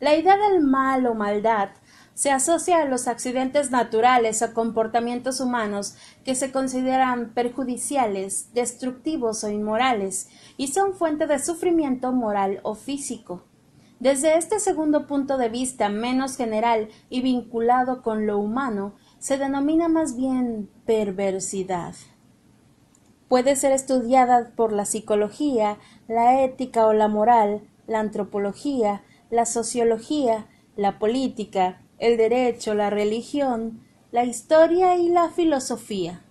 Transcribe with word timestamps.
La 0.00 0.14
idea 0.14 0.36
del 0.36 0.60
mal 0.60 1.06
o 1.06 1.14
maldad 1.14 1.70
se 2.14 2.30
asocia 2.30 2.82
a 2.82 2.84
los 2.84 3.08
accidentes 3.08 3.72
naturales 3.72 4.42
o 4.42 4.54
comportamientos 4.54 5.40
humanos 5.40 5.96
que 6.24 6.36
se 6.36 6.52
consideran 6.52 7.32
perjudiciales, 7.34 8.52
destructivos 8.54 9.42
o 9.42 9.50
inmorales 9.50 10.28
y 10.56 10.68
son 10.68 10.94
fuente 10.94 11.26
de 11.26 11.40
sufrimiento 11.40 12.12
moral 12.12 12.60
o 12.62 12.76
físico. 12.76 13.42
Desde 13.98 14.36
este 14.36 14.60
segundo 14.60 15.08
punto 15.08 15.36
de 15.36 15.48
vista 15.48 15.88
menos 15.88 16.36
general 16.36 16.88
y 17.10 17.20
vinculado 17.20 18.02
con 18.02 18.26
lo 18.26 18.38
humano, 18.38 18.94
se 19.18 19.36
denomina 19.36 19.88
más 19.88 20.16
bien 20.16 20.70
perversidad. 20.86 21.94
Puede 23.28 23.56
ser 23.56 23.72
estudiada 23.72 24.52
por 24.54 24.72
la 24.72 24.84
psicología, 24.84 25.78
la 26.06 26.42
ética 26.44 26.86
o 26.86 26.92
la 26.92 27.08
moral, 27.08 27.62
la 27.88 27.98
antropología, 27.98 29.02
la 29.30 29.46
sociología, 29.46 30.46
la 30.76 30.98
política, 30.98 31.82
el 31.98 32.16
derecho, 32.16 32.74
la 32.74 32.90
religión, 32.90 33.80
la 34.10 34.24
historia 34.24 34.96
y 34.96 35.08
la 35.08 35.28
filosofía. 35.28 36.22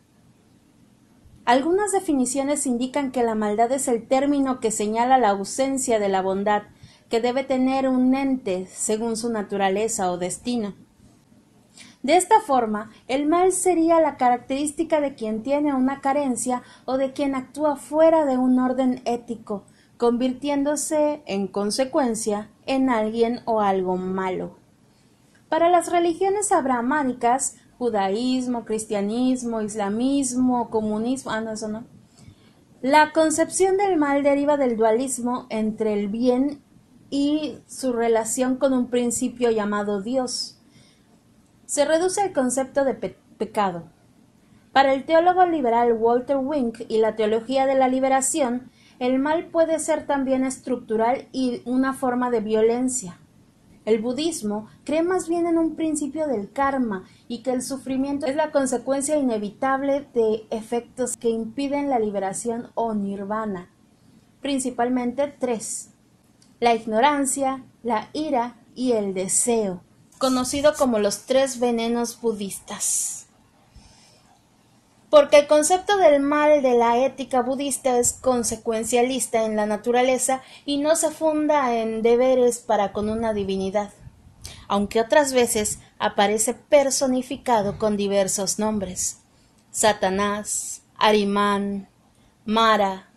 Algunas 1.45 1.91
definiciones 1.91 2.65
indican 2.65 3.11
que 3.11 3.23
la 3.23 3.35
maldad 3.35 3.71
es 3.71 3.87
el 3.87 4.07
término 4.07 4.59
que 4.59 4.71
señala 4.71 5.17
la 5.17 5.29
ausencia 5.29 5.99
de 5.99 6.09
la 6.09 6.21
bondad 6.21 6.63
que 7.09 7.21
debe 7.21 7.43
tener 7.43 7.87
un 7.87 8.15
ente 8.15 8.67
según 8.67 9.15
su 9.15 9.31
naturaleza 9.31 10.11
o 10.11 10.17
destino. 10.17 10.75
De 12.03 12.15
esta 12.15 12.41
forma, 12.41 12.91
el 13.07 13.27
mal 13.27 13.51
sería 13.51 13.99
la 14.01 14.17
característica 14.17 15.01
de 15.01 15.15
quien 15.15 15.41
tiene 15.41 15.73
una 15.73 16.01
carencia 16.01 16.63
o 16.85 16.97
de 16.97 17.13
quien 17.13 17.35
actúa 17.35 17.75
fuera 17.75 18.25
de 18.25 18.37
un 18.37 18.59
orden 18.59 19.01
ético, 19.05 19.65
convirtiéndose, 19.97 21.21
en 21.25 21.47
consecuencia, 21.47 22.49
en 22.67 22.89
alguien 22.89 23.41
o 23.45 23.61
algo 23.61 23.97
malo. 23.97 24.57
Para 25.49 25.69
las 25.69 25.91
religiones 25.91 26.51
abrahámicas, 26.51 27.55
judaísmo, 27.77 28.65
cristianismo, 28.65 29.61
islamismo, 29.61 30.69
comunismo, 30.69 31.31
ah, 31.31 31.41
no, 31.41 31.51
eso 31.51 31.67
no. 31.67 31.85
La 32.81 33.11
concepción 33.11 33.77
del 33.77 33.97
mal 33.97 34.23
deriva 34.23 34.57
del 34.57 34.77
dualismo 34.77 35.47
entre 35.49 35.93
el 35.93 36.09
bien 36.09 36.61
y 37.09 37.59
su 37.67 37.93
relación 37.93 38.57
con 38.57 38.73
un 38.73 38.87
principio 38.87 39.49
llamado 39.51 40.01
Dios. 40.01 40.59
Se 41.65 41.85
reduce 41.85 42.21
al 42.21 42.33
concepto 42.33 42.83
de 42.83 42.93
pecado. 42.93 43.83
Para 44.73 44.93
el 44.93 45.05
teólogo 45.05 45.45
liberal 45.45 45.93
Walter 45.93 46.37
Wink 46.37 46.81
y 46.87 46.99
la 46.99 47.15
teología 47.15 47.65
de 47.65 47.75
la 47.75 47.87
liberación, 47.87 48.69
el 48.99 49.19
mal 49.19 49.45
puede 49.47 49.79
ser 49.79 50.05
también 50.05 50.43
estructural 50.43 51.27
y 51.31 51.61
una 51.65 51.93
forma 51.93 52.29
de 52.31 52.41
violencia. 52.41 53.19
El 53.85 54.01
budismo 54.01 54.67
cree 54.83 55.01
más 55.01 55.29
bien 55.29 55.47
en 55.47 55.57
un 55.57 55.75
principio 55.75 56.27
del 56.27 56.51
karma 56.51 57.05
y 57.29 57.41
que 57.41 57.51
el 57.51 57.61
sufrimiento 57.61 58.25
es 58.25 58.35
la 58.35 58.51
consecuencia 58.51 59.17
inevitable 59.17 60.05
de 60.13 60.45
efectos 60.49 61.15
que 61.15 61.29
impiden 61.29 61.89
la 61.89 61.97
liberación 61.97 62.69
o 62.75 62.93
nirvana. 62.93 63.69
Principalmente 64.41 65.33
tres. 65.39 65.91
La 66.59 66.75
ignorancia, 66.75 67.63
la 67.81 68.09
ira 68.11 68.57
y 68.75 68.91
el 68.91 69.13
deseo, 69.13 69.81
conocido 70.17 70.73
como 70.77 70.99
los 70.99 71.25
tres 71.25 71.59
venenos 71.59 72.19
budistas 72.19 73.16
porque 75.09 75.39
el 75.39 75.47
concepto 75.47 75.97
del 75.97 76.21
mal 76.21 76.61
de 76.61 76.73
la 76.77 76.97
ética 77.05 77.41
budista 77.41 77.97
es 77.97 78.13
consecuencialista 78.13 79.43
en 79.43 79.55
la 79.55 79.65
naturaleza 79.65 80.41
y 80.65 80.77
no 80.77 80.95
se 80.95 81.11
funda 81.11 81.73
en 81.75 82.01
deberes 82.01 82.59
para 82.59 82.91
con 82.91 83.09
una 83.09 83.33
divinidad, 83.33 83.91
aunque 84.67 84.99
otras 84.99 85.33
veces 85.33 85.79
aparece 85.99 86.53
personificado 86.53 87.77
con 87.77 87.95
diversos 87.97 88.59
nombres 88.59 89.19
Satanás, 89.77 90.81
Arimán, 90.97 91.87
Mara. 92.45 93.11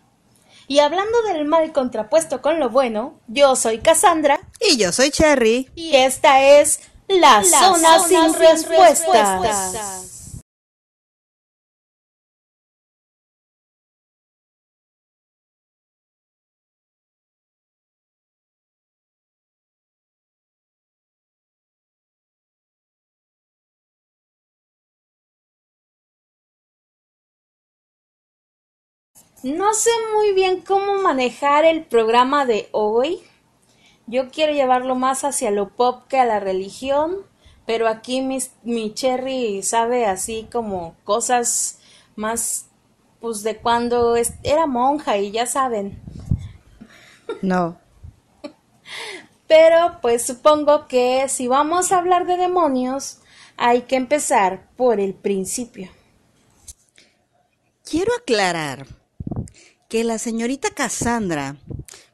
Y 0.67 0.77
hablando 0.77 1.23
del 1.23 1.45
mal 1.45 1.71
contrapuesto 1.73 2.43
con 2.43 2.59
lo 2.59 2.69
bueno, 2.69 3.19
yo 3.27 3.55
soy 3.55 3.79
Cassandra. 3.79 4.39
Y 4.59 4.77
yo 4.77 4.91
soy 4.91 5.09
Cherry. 5.09 5.71
Y 5.73 5.95
esta 5.95 6.43
es 6.43 6.81
La, 7.07 7.43
zona, 7.43 7.99
sin, 8.07 8.31
respuestas. 8.35 10.10
No 29.43 29.73
sé 29.73 29.89
muy 30.13 30.33
bien 30.33 30.61
cómo 30.61 31.01
manejar 31.01 31.65
el 31.65 31.83
programa 31.83 32.45
de 32.45 32.69
hoy. 32.71 33.23
Yo 34.05 34.29
quiero 34.29 34.53
llevarlo 34.53 34.93
más 34.93 35.23
hacia 35.23 35.49
lo 35.49 35.69
pop 35.69 36.03
que 36.07 36.19
a 36.19 36.25
la 36.25 36.39
religión, 36.39 37.25
pero 37.65 37.87
aquí 37.87 38.21
mi, 38.21 38.93
Cherry 38.93 39.63
sabe 39.63 40.05
así 40.05 40.47
como 40.51 40.95
cosas 41.05 41.79
más, 42.15 42.67
pues 43.19 43.41
de 43.41 43.57
cuando 43.57 44.15
era 44.43 44.67
monja 44.67 45.17
y 45.17 45.31
ya 45.31 45.47
saben. 45.47 45.99
No. 47.41 47.79
Pero 49.47 49.97
pues 50.03 50.23
supongo 50.23 50.87
que 50.87 51.27
si 51.29 51.47
vamos 51.47 51.91
a 51.91 51.97
hablar 51.97 52.27
de 52.27 52.37
demonios, 52.37 53.21
hay 53.57 53.81
que 53.83 53.95
empezar 53.95 54.69
por 54.75 54.99
el 54.99 55.15
principio. 55.15 55.89
Quiero 57.83 58.13
aclarar 58.13 59.00
que 59.89 60.03
la 60.03 60.17
señorita 60.17 60.69
Cassandra, 60.69 61.57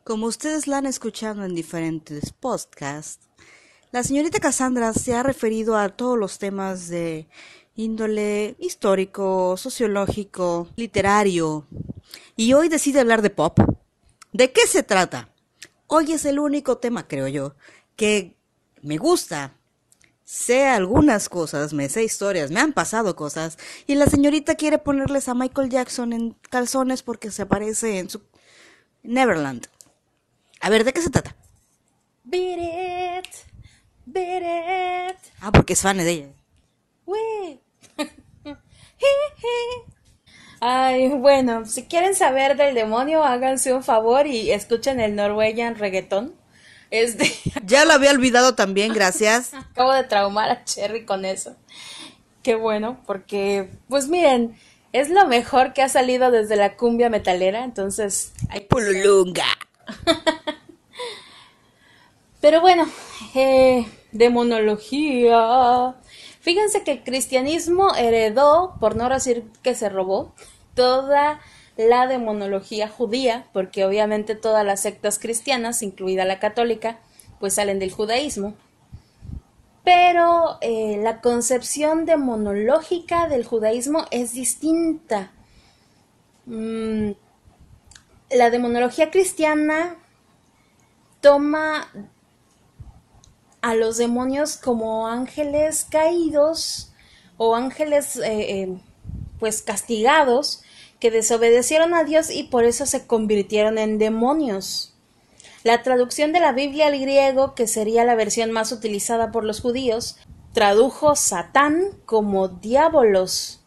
como 0.04 0.26
ustedes 0.28 0.68
la 0.68 0.78
han 0.78 0.86
escuchado 0.86 1.44
en 1.46 1.54
diferentes 1.54 2.32
podcasts, 2.32 3.28
la 3.92 4.04
señorita 4.04 4.40
Cassandra 4.40 4.94
se 4.94 5.14
ha 5.14 5.24
referido 5.24 5.78
a 5.78 5.90
todos 5.90 6.18
los 6.18 6.40
temas 6.40 6.88
de 6.88 7.28
índole 7.76 8.56
histórico, 8.60 9.56
sociológico, 9.58 10.68
literario, 10.76 11.68
y 12.36 12.54
hoy 12.54 12.70
decide 12.70 13.00
hablar 13.00 13.22
de 13.22 13.30
pop. 13.30 13.60
¿De 14.34 14.52
qué 14.52 14.68
se 14.68 14.84
trata? 14.84 15.30
Hoy 15.88 16.12
es 16.12 16.26
el 16.26 16.40
único 16.40 16.78
tema, 16.78 17.08
creo 17.08 17.28
yo, 17.28 17.56
que 17.96 18.36
me 18.82 18.98
gusta 18.98 19.57
sé 20.28 20.68
algunas 20.68 21.30
cosas, 21.30 21.72
me 21.72 21.88
sé 21.88 22.04
historias, 22.04 22.52
me 22.52 22.60
han 22.60 22.74
pasado 22.74 23.16
cosas, 23.16 23.58
y 23.88 23.96
la 23.96 24.08
señorita 24.08 24.56
quiere 24.56 24.78
ponerles 24.78 25.30
a 25.30 25.34
Michael 25.34 25.70
Jackson 25.70 26.12
en 26.12 26.36
calzones 26.50 27.02
porque 27.02 27.32
se 27.32 27.44
aparece 27.44 27.98
en 27.98 28.10
su 28.10 28.22
Neverland. 29.04 29.68
A 30.60 30.70
ver, 30.70 30.84
¿de 30.84 30.92
qué 30.92 31.02
se 31.02 31.12
trata? 31.12 31.34
Beat 32.26 32.60
it, 32.60 33.34
beat 34.06 34.42
it. 35.14 35.18
Ah, 35.40 35.54
porque 35.54 35.74
es 35.74 35.82
fan 35.82 35.98
de 35.98 36.10
ella. 36.10 36.28
Ay, 40.60 41.08
bueno, 41.08 41.66
si 41.66 41.86
quieren 41.86 42.16
saber 42.16 42.58
del 42.58 42.76
demonio, 42.76 43.24
háganse 43.24 43.74
un 43.74 43.84
favor 43.84 44.28
y 44.28 44.52
escuchen 44.52 45.00
el 45.00 45.16
Norwegian 45.16 45.76
Reggaeton. 45.76 46.36
Este... 46.92 47.32
Ya 47.66 47.86
lo 47.86 47.94
había 47.94 48.12
olvidado 48.12 48.56
también, 48.56 48.94
gracias. 48.94 49.54
Acabo 49.54 49.92
de 49.94 50.04
traumar 50.04 50.50
a 50.50 50.64
Cherry 50.64 51.06
con 51.06 51.26
eso. 51.26 51.56
Qué 52.44 52.56
bueno, 52.56 53.02
porque, 53.06 53.70
pues 53.90 54.08
miren, 54.08 54.58
es 54.94 55.10
lo 55.10 55.28
mejor 55.28 55.74
que 55.74 55.82
ha 55.82 55.90
salido 55.90 56.32
desde 56.32 56.56
la 56.56 56.78
cumbia 56.78 57.10
metalera, 57.10 57.64
entonces... 57.64 58.32
Hay 58.50 58.62
Pululunga. 58.62 59.46
Pero 62.42 62.62
bueno, 62.62 62.88
eh, 63.36 63.86
demonología. 64.12 65.96
Fíjense 66.40 66.84
que 66.84 66.92
el 66.92 67.04
cristianismo 67.04 67.94
heredó, 67.96 68.76
por 68.80 68.96
no 68.96 69.10
decir 69.10 69.44
que 69.64 69.76
se 69.76 69.90
robó, 69.90 70.34
toda 70.74 71.42
la 71.78 72.08
demonología 72.08 72.90
judía, 72.90 73.48
porque 73.54 73.86
obviamente 73.86 74.36
todas 74.36 74.66
las 74.66 74.82
sectas 74.82 75.20
cristianas, 75.20 75.84
incluida 75.84 76.26
la 76.26 76.40
católica, 76.40 77.00
pues 77.40 77.54
salen 77.54 77.80
del 77.80 77.92
judaísmo. 77.92 78.56
Pero 79.84 80.58
eh, 80.62 81.00
la 81.02 81.22
concepción 81.22 82.06
demonológica 82.06 83.28
del 83.30 83.46
judaísmo 83.46 84.06
es 84.12 84.34
distinta. 84.34 85.32
Mm, 86.46 87.12
la 88.32 88.50
demonología 88.50 89.12
cristiana 89.12 89.96
toma 91.22 91.88
a 93.62 93.76
los 93.76 93.98
demonios 93.98 94.58
como 94.58 95.08
ángeles 95.08 95.86
caídos 95.90 96.92
o 97.38 97.56
ángeles 97.56 98.18
eh, 98.18 98.62
eh, 98.62 98.78
pues 99.40 99.62
castigados 99.62 100.64
que 101.00 101.12
desobedecieron 101.12 101.94
a 101.94 102.04
Dios 102.04 102.30
y 102.30 102.44
por 102.44 102.66
eso 102.66 102.86
se 102.86 103.06
convirtieron 103.06 103.78
en 103.78 103.98
demonios. 103.98 104.96
La 105.64 105.84
traducción 105.84 106.34
de 106.34 106.40
la 106.40 106.54
Biblia 106.54 106.88
al 106.88 107.00
griego, 107.00 107.54
que 107.54 107.68
sería 107.68 108.06
la 108.06 108.16
versión 108.16 108.52
más 108.52 108.72
utilizada 108.72 109.32
por 109.32 109.44
los 109.44 109.62
judíos, 109.62 110.18
tradujo 110.54 111.16
Satán 111.16 111.90
como 112.06 112.48
diabolos, 112.48 113.62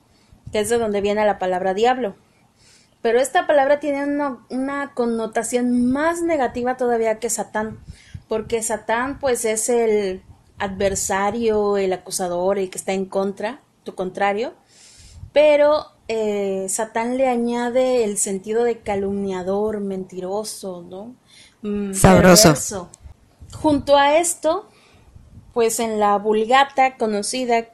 que 0.52 0.60
es 0.60 0.68
de 0.68 0.78
donde 0.78 1.00
viene 1.00 1.24
la 1.24 1.38
palabra 1.38 1.74
diablo. 1.74 2.16
Pero 3.02 3.20
esta 3.20 3.46
palabra 3.46 3.80
tiene 3.80 4.04
una, 4.04 4.38
una 4.50 4.92
connotación 4.94 5.86
más 5.90 6.22
negativa 6.22 6.76
todavía 6.76 7.18
que 7.18 7.30
Satán, 7.30 7.78
porque 8.28 8.62
Satán 8.62 9.18
pues 9.18 9.44
es 9.44 9.68
el 9.68 10.22
adversario, 10.58 11.76
el 11.76 11.92
acusador, 11.92 12.58
el 12.58 12.70
que 12.70 12.78
está 12.78 12.92
en 12.92 13.06
contra, 13.06 13.60
tu 13.84 13.94
contrario, 13.94 14.54
pero 15.32 15.86
eh, 16.12 16.68
Satán 16.68 17.16
le 17.16 17.28
añade 17.28 18.02
el 18.02 18.18
sentido 18.18 18.64
de 18.64 18.80
calumniador, 18.80 19.78
mentiroso, 19.78 20.82
¿no? 20.82 21.14
Mm, 21.62 21.94
Sabroso. 21.94 22.90
Junto 23.52 23.96
a 23.96 24.18
esto, 24.18 24.68
pues 25.54 25.78
en 25.78 26.00
la 26.00 26.18
vulgata 26.18 26.96
conocida 26.96 27.68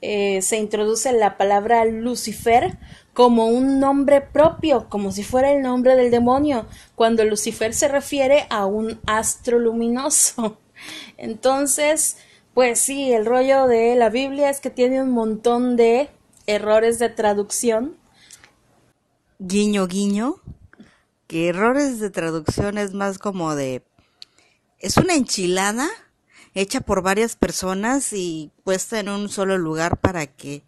eh, 0.00 0.40
se 0.40 0.56
introduce 0.56 1.12
la 1.12 1.36
palabra 1.36 1.84
Lucifer 1.84 2.78
como 3.12 3.44
un 3.44 3.78
nombre 3.78 4.22
propio, 4.22 4.88
como 4.88 5.12
si 5.12 5.22
fuera 5.22 5.52
el 5.52 5.60
nombre 5.60 5.96
del 5.96 6.10
demonio, 6.10 6.64
cuando 6.94 7.26
Lucifer 7.26 7.74
se 7.74 7.88
refiere 7.88 8.46
a 8.48 8.64
un 8.64 9.02
astro 9.04 9.58
luminoso. 9.58 10.56
Entonces, 11.18 12.16
pues 12.54 12.78
sí, 12.78 13.12
el 13.12 13.26
rollo 13.26 13.66
de 13.66 13.96
la 13.96 14.08
Biblia 14.08 14.48
es 14.48 14.60
que 14.60 14.70
tiene 14.70 15.02
un 15.02 15.10
montón 15.10 15.76
de 15.76 16.08
errores 16.46 16.98
de 16.98 17.08
traducción. 17.08 17.96
Guiño, 19.38 19.86
guiño. 19.86 20.36
Que 21.26 21.48
errores 21.48 21.98
de 21.98 22.10
traducción 22.10 22.78
es 22.78 22.94
más 22.94 23.18
como 23.18 23.54
de... 23.54 23.82
Es 24.78 24.96
una 24.96 25.14
enchilada 25.14 25.88
hecha 26.54 26.80
por 26.80 27.02
varias 27.02 27.36
personas 27.36 28.12
y 28.12 28.50
puesta 28.64 29.00
en 29.00 29.08
un 29.08 29.28
solo 29.28 29.58
lugar 29.58 29.98
para 29.98 30.26
que 30.26 30.64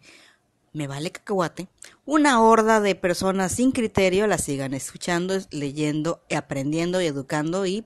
me 0.73 0.87
vale 0.87 1.11
cacahuate, 1.11 1.67
una 2.05 2.41
horda 2.41 2.79
de 2.79 2.93
personas 2.95 3.53
sin 3.53 3.71
criterio 3.71 4.27
la 4.27 4.37
sigan 4.37 4.73
escuchando, 4.73 5.35
leyendo, 5.49 6.21
aprendiendo 6.35 7.01
y 7.01 7.07
educando 7.07 7.65
y 7.65 7.85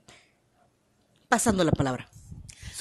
pasando 1.30 1.64
la 1.64 1.72
palabra. 1.72 2.10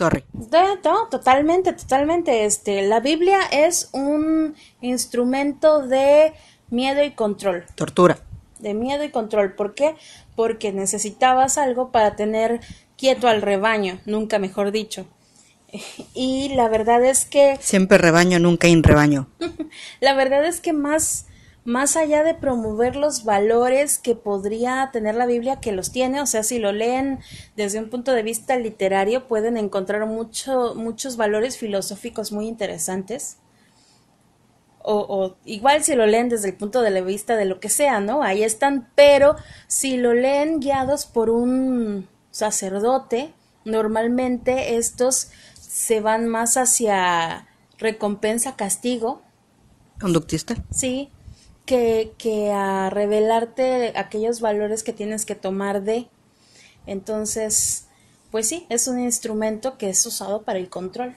Sorry. 0.03 0.25
No, 0.33 1.07
totalmente, 1.09 1.73
totalmente. 1.75 2.45
Este, 2.45 2.83
la 2.83 2.99
Biblia 2.99 3.39
es 3.53 3.89
un 3.93 4.57
instrumento 4.81 5.87
de 5.87 6.33
miedo 6.71 7.05
y 7.05 7.13
control. 7.13 7.67
Tortura. 7.77 8.19
De 8.59 8.75
miedo 8.75 9.05
y 9.05 9.11
control. 9.11 9.55
¿Por 9.55 9.77
qué? 9.77 9.95
Porque 10.35 10.73
necesitabas 10.73 11.57
algo 11.57 11.93
para 11.93 12.17
tener 12.17 12.59
quieto 12.97 13.29
al 13.29 13.43
rebaño, 13.43 14.01
nunca 14.05 14.41
mejor 14.41 14.73
dicho. 14.73 15.07
Y 16.15 16.49
la 16.57 16.69
verdad 16.69 17.05
es 17.05 17.25
que... 17.25 17.57
Siempre 17.61 17.97
rebaño, 17.97 18.41
nunca 18.41 18.67
en 18.67 18.83
rebaño. 18.83 19.29
la 20.01 20.15
verdad 20.15 20.45
es 20.45 20.61
que 20.61 20.73
más, 20.73 21.27
más 21.65 21.97
allá 21.97 22.25
de 22.25 22.35
promover 22.35 22.97
los 22.97 23.25
valores 23.25 23.99
que 23.99 24.15
podría 24.15 24.91
tener 24.93 25.15
la 25.15 25.27
Biblia, 25.27 25.61
que 25.61 25.73
los 25.73 25.93
tiene, 25.93 26.21
o 26.21 26.27
sea, 26.27 26.43
si 26.43 26.59
lo 26.59 26.73
leen 26.73 27.21
desde 27.57 27.79
un 27.79 27.89
punto 27.89 28.13
de 28.13 28.23
vista 28.23 28.57
literario, 28.57 29.29
pueden 29.29 29.57
encontrar 29.57 30.07
mucho, 30.07 30.75
muchos 30.75 31.17
valores 31.17 31.57
filosóficos 31.57 32.33
muy 32.33 32.49
interesantes. 32.49 33.37
O, 34.85 34.97
o, 35.09 35.37
igual 35.45 35.85
si 35.85 35.95
lo 35.95 36.07
leen 36.07 36.29
desde 36.29 36.49
el 36.49 36.57
punto 36.57 36.83
de 36.83 37.03
vista 37.03 37.37
de 37.37 37.45
lo 37.45 37.61
que 37.61 37.69
sea, 37.69 38.01
¿no? 38.01 38.25
Ahí 38.25 38.43
están, 38.43 38.91
pero 38.97 39.37
si 39.69 39.97
lo 39.97 40.13
leen 40.13 40.59
guiados 40.59 41.07
por 41.07 41.31
un 41.31 42.09
sacerdote, 42.33 43.33
normalmente 43.65 44.75
estos 44.77 45.31
se 45.55 46.01
van 46.01 46.27
más 46.27 46.57
hacia 46.57 47.47
recompensa, 47.79 48.57
castigo. 48.57 49.23
Conductista. 50.01 50.57
Sí, 50.73 51.11
que, 51.65 52.13
que 52.19 52.51
a 52.51 52.91
revelarte 52.91 53.93
aquellos 53.97 54.41
valores 54.41 54.83
que 54.83 54.93
tienes 54.93 55.25
que 55.25 55.35
tomar 55.35 55.83
de. 55.83 56.09
Entonces, 56.87 57.87
pues 58.31 58.49
sí, 58.49 58.67
es 58.69 58.89
un 58.89 59.01
instrumento 59.01 59.79
que 59.79 59.91
es 59.91 60.05
usado 60.05 60.43
para 60.43 60.59
el 60.59 60.69
control. 60.69 61.17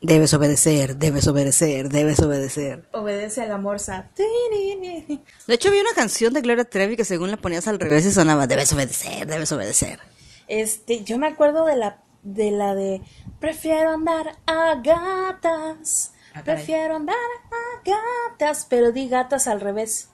Debes 0.00 0.32
obedecer, 0.32 0.96
debes 0.96 1.26
obedecer, 1.26 1.88
debes 1.88 2.20
obedecer. 2.20 2.88
Obedece 2.92 3.42
al 3.42 3.50
amor 3.50 3.80
De 3.80 5.20
hecho, 5.48 5.72
vi 5.72 5.80
una 5.80 5.92
canción 5.92 6.32
de 6.32 6.40
Gloria 6.40 6.64
Trevi 6.64 6.96
que 6.96 7.04
según 7.04 7.32
la 7.32 7.36
ponías 7.36 7.66
al 7.66 7.80
revés 7.80 8.06
y 8.06 8.12
sonaba, 8.12 8.46
debes 8.46 8.72
obedecer, 8.72 9.26
debes 9.26 9.50
obedecer. 9.50 9.98
Este, 10.46 11.02
yo 11.02 11.18
me 11.18 11.26
acuerdo 11.26 11.64
de 11.64 11.76
la 11.76 12.02
de 12.22 12.50
la 12.50 12.74
de 12.74 13.02
prefiero 13.40 13.90
andar 13.90 14.38
a 14.46 14.76
gatas, 14.82 16.12
ah, 16.38 16.44
prefiero 16.44 16.96
andar 16.96 17.16
a 17.16 17.82
gatas, 17.84 18.66
pero 18.68 18.92
di 18.92 19.08
gatas 19.08 19.46
al 19.46 19.60
revés. 19.60 20.08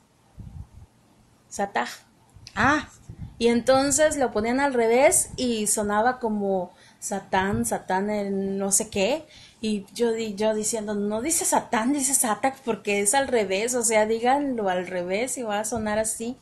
Satá. 1.49 1.87
Ah. 2.55 2.89
Y 3.39 3.49
entonces 3.49 4.17
lo 4.17 4.31
ponían 4.31 4.61
al 4.61 4.75
revés 4.75 5.31
y 5.37 5.67
sonaba 5.67 6.19
como 6.19 6.73
Satán, 7.01 7.65
Satán 7.65 8.11
en 8.11 8.59
no 8.59 8.73
sé 8.73 8.89
qué. 8.89 9.27
Y 9.61 9.87
yo, 9.95 10.17
yo 10.17 10.55
diciendo, 10.55 10.95
no 10.95 11.21
dice 11.21 11.45
Satán, 11.45 11.93
dice 11.93 12.15
Satak 12.15 12.59
porque 12.65 13.01
es 13.01 13.15
al 13.15 13.29
revés, 13.29 13.75
o 13.75 13.83
sea, 13.83 14.07
díganlo 14.07 14.69
al 14.69 14.87
revés 14.87 15.37
y 15.39 15.43
va 15.43 15.61
a 15.61 15.65
sonar 15.65 15.99
así. 15.99 16.37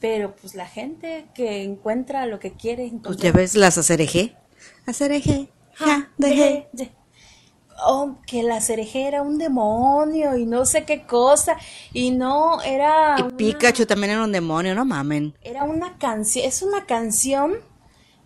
Pero 0.00 0.36
pues 0.36 0.54
la 0.54 0.66
gente 0.66 1.26
que 1.34 1.62
encuentra 1.62 2.26
lo 2.26 2.38
que 2.38 2.52
quiere 2.52 2.84
encontrar. 2.84 3.14
Pues 3.14 3.22
ya 3.22 3.32
ves 3.32 3.54
las 3.54 3.78
acereje 3.78 4.36
eje, 4.86 5.48
ja, 5.74 6.10
deje. 6.18 6.68
Oh, 7.84 8.16
que 8.26 8.42
la 8.42 8.60
cereje 8.60 9.06
era 9.06 9.22
un 9.22 9.38
demonio 9.38 10.36
y 10.36 10.46
no 10.46 10.64
sé 10.64 10.84
qué 10.84 11.06
cosa. 11.06 11.56
Y 11.92 12.10
no, 12.10 12.60
era. 12.62 13.16
Y 13.18 13.22
Pikachu 13.34 13.86
también 13.86 14.12
era 14.12 14.24
un 14.24 14.32
demonio, 14.32 14.74
no 14.74 14.84
mamen. 14.84 15.34
Era 15.42 15.64
una 15.64 15.96
canción, 15.98 16.44
es 16.44 16.62
una 16.62 16.86
canción 16.86 17.56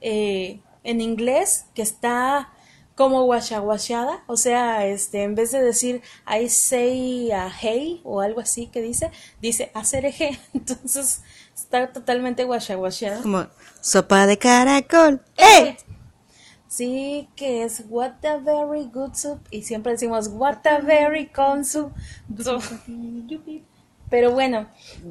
eh, 0.01 0.61
en 0.85 1.01
inglés 1.01 1.67
que 1.75 1.83
está 1.83 2.51
como 2.95 3.25
guachada, 3.25 4.23
o 4.27 4.37
sea, 4.37 4.87
este, 4.87 5.23
en 5.23 5.35
vez 5.35 5.51
de 5.51 5.63
decir 5.63 6.03
I 6.29 6.49
say 6.49 7.31
a 7.33 7.51
hey 7.51 8.01
o 8.05 8.21
algo 8.21 8.41
así 8.41 8.67
que 8.67 8.83
dice, 8.83 9.11
dice 9.41 9.71
hacer 9.75 10.05
eje, 10.05 10.39
entonces 10.55 11.23
está 11.55 11.93
totalmente 11.93 12.45
guachada. 12.45 13.23
Como 13.23 13.47
sopa 13.81 14.27
de 14.27 14.39
caracol, 14.39 15.21
¡eh! 15.37 15.77
Sí, 16.73 17.29
que 17.37 17.65
es 17.65 17.85
What 17.91 18.25
a 18.25 18.39
very 18.39 18.89
good 18.91 19.13
soup. 19.13 19.47
Y 19.51 19.61
siempre 19.61 19.93
decimos 19.93 20.29
What 20.33 20.67
a 20.67 20.79
very 20.79 21.27
con 21.27 21.67
soup. 21.67 21.93
Pero 24.09 24.31
bueno, 24.31 24.67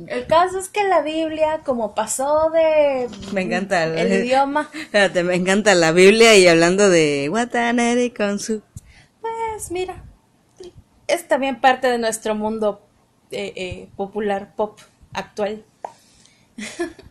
el 0.08 0.26
caso 0.26 0.58
es 0.58 0.70
que 0.70 0.84
la 0.84 1.04
Biblia, 1.04 1.62
como 1.64 1.94
pasó 1.94 2.50
de. 2.50 3.08
Me 3.32 3.42
encanta 3.42 3.84
el, 3.84 4.12
idioma. 4.12 4.72
Espérate, 4.74 5.22
me 5.22 5.36
encanta 5.36 5.76
la 5.76 5.92
Biblia 5.92 6.36
y 6.36 6.48
hablando 6.48 6.90
de 6.90 7.30
What 7.30 7.56
a 7.56 7.74
very 7.74 8.10
con 8.10 8.40
soup. 8.40 8.64
Pues 9.22 9.70
mira, 9.70 10.04
es 11.06 11.28
también 11.28 11.62
parte 11.62 11.86
de 11.90 12.00
nuestro 12.00 12.34
mundo 12.34 12.82
eh, 13.30 13.54
eh, 13.56 13.90
popular, 13.96 14.56
pop 14.56 14.80
actual. 15.14 15.64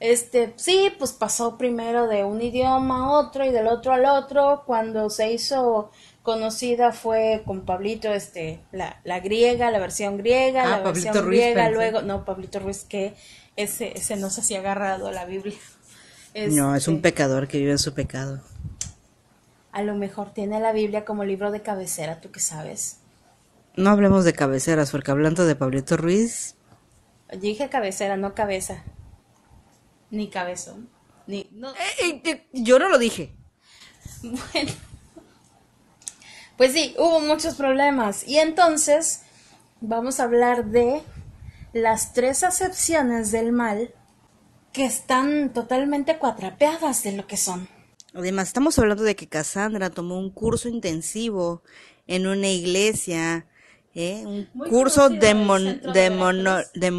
Este, 0.00 0.54
sí, 0.56 0.92
pues 0.96 1.12
pasó 1.12 1.58
primero 1.58 2.06
de 2.06 2.22
un 2.22 2.40
idioma 2.40 3.06
a 3.06 3.10
otro 3.10 3.44
y 3.44 3.50
del 3.50 3.66
otro 3.66 3.92
al 3.92 4.04
otro. 4.04 4.62
Cuando 4.64 5.10
se 5.10 5.32
hizo 5.32 5.90
conocida 6.22 6.92
fue 6.92 7.42
con 7.44 7.64
Pablito, 7.64 8.12
este, 8.12 8.60
la, 8.70 9.00
la 9.04 9.18
griega, 9.20 9.70
la 9.70 9.80
versión 9.80 10.16
griega, 10.16 10.62
ah, 10.64 10.78
la 10.78 10.80
versión 10.80 11.26
griega, 11.26 11.70
luego, 11.70 12.02
no, 12.02 12.24
Pablito 12.24 12.60
Ruiz, 12.60 12.84
que 12.84 13.14
ese, 13.56 13.96
ese 13.98 14.16
no 14.16 14.30
sé 14.30 14.42
si 14.42 14.54
ha 14.54 14.60
agarrado 14.60 15.10
la 15.10 15.24
Biblia. 15.24 15.58
no, 16.50 16.76
es 16.76 16.86
un 16.86 16.96
este, 16.96 17.10
pecador 17.10 17.48
que 17.48 17.58
vive 17.58 17.72
en 17.72 17.78
su 17.78 17.92
pecado. 17.92 18.40
A 19.72 19.82
lo 19.82 19.96
mejor 19.96 20.32
tiene 20.32 20.60
la 20.60 20.72
Biblia 20.72 21.04
como 21.04 21.24
libro 21.24 21.50
de 21.50 21.62
cabecera, 21.62 22.20
¿tú 22.20 22.30
qué 22.30 22.40
sabes? 22.40 22.98
No 23.74 23.90
hablemos 23.90 24.24
de 24.24 24.32
cabeceras, 24.32 24.92
porque 24.92 25.10
hablando 25.10 25.44
de 25.44 25.56
Pablito 25.56 25.96
Ruiz... 25.96 26.56
dije 27.40 27.68
cabecera, 27.68 28.16
no 28.16 28.34
cabeza 28.34 28.84
ni 30.10 30.28
cabezón. 30.28 30.88
Ni, 31.26 31.48
no. 31.52 31.70
Eh, 31.70 32.22
eh, 32.24 32.48
yo 32.52 32.78
no 32.78 32.88
lo 32.88 32.98
dije. 32.98 33.34
Bueno. 34.22 34.72
Pues 36.56 36.72
sí, 36.72 36.94
hubo 36.98 37.20
muchos 37.20 37.54
problemas. 37.54 38.26
Y 38.26 38.38
entonces 38.38 39.22
vamos 39.80 40.18
a 40.18 40.24
hablar 40.24 40.66
de 40.66 41.02
las 41.72 42.12
tres 42.12 42.42
acepciones 42.42 43.30
del 43.30 43.52
mal 43.52 43.94
que 44.72 44.84
están 44.84 45.52
totalmente 45.52 46.18
cuatrapeadas 46.18 47.02
de 47.04 47.12
lo 47.12 47.26
que 47.26 47.36
son. 47.36 47.68
Además, 48.14 48.48
estamos 48.48 48.78
hablando 48.78 49.04
de 49.04 49.14
que 49.14 49.28
Cassandra 49.28 49.90
tomó 49.90 50.18
un 50.18 50.30
curso 50.30 50.68
intensivo 50.68 51.62
en 52.06 52.26
una 52.26 52.48
iglesia, 52.48 53.46
¿eh? 53.94 54.24
un 54.26 54.46
curso 54.68 55.08
de, 55.10 55.18
de, 55.18 55.34
mono, 56.10 56.58
de 56.74 56.90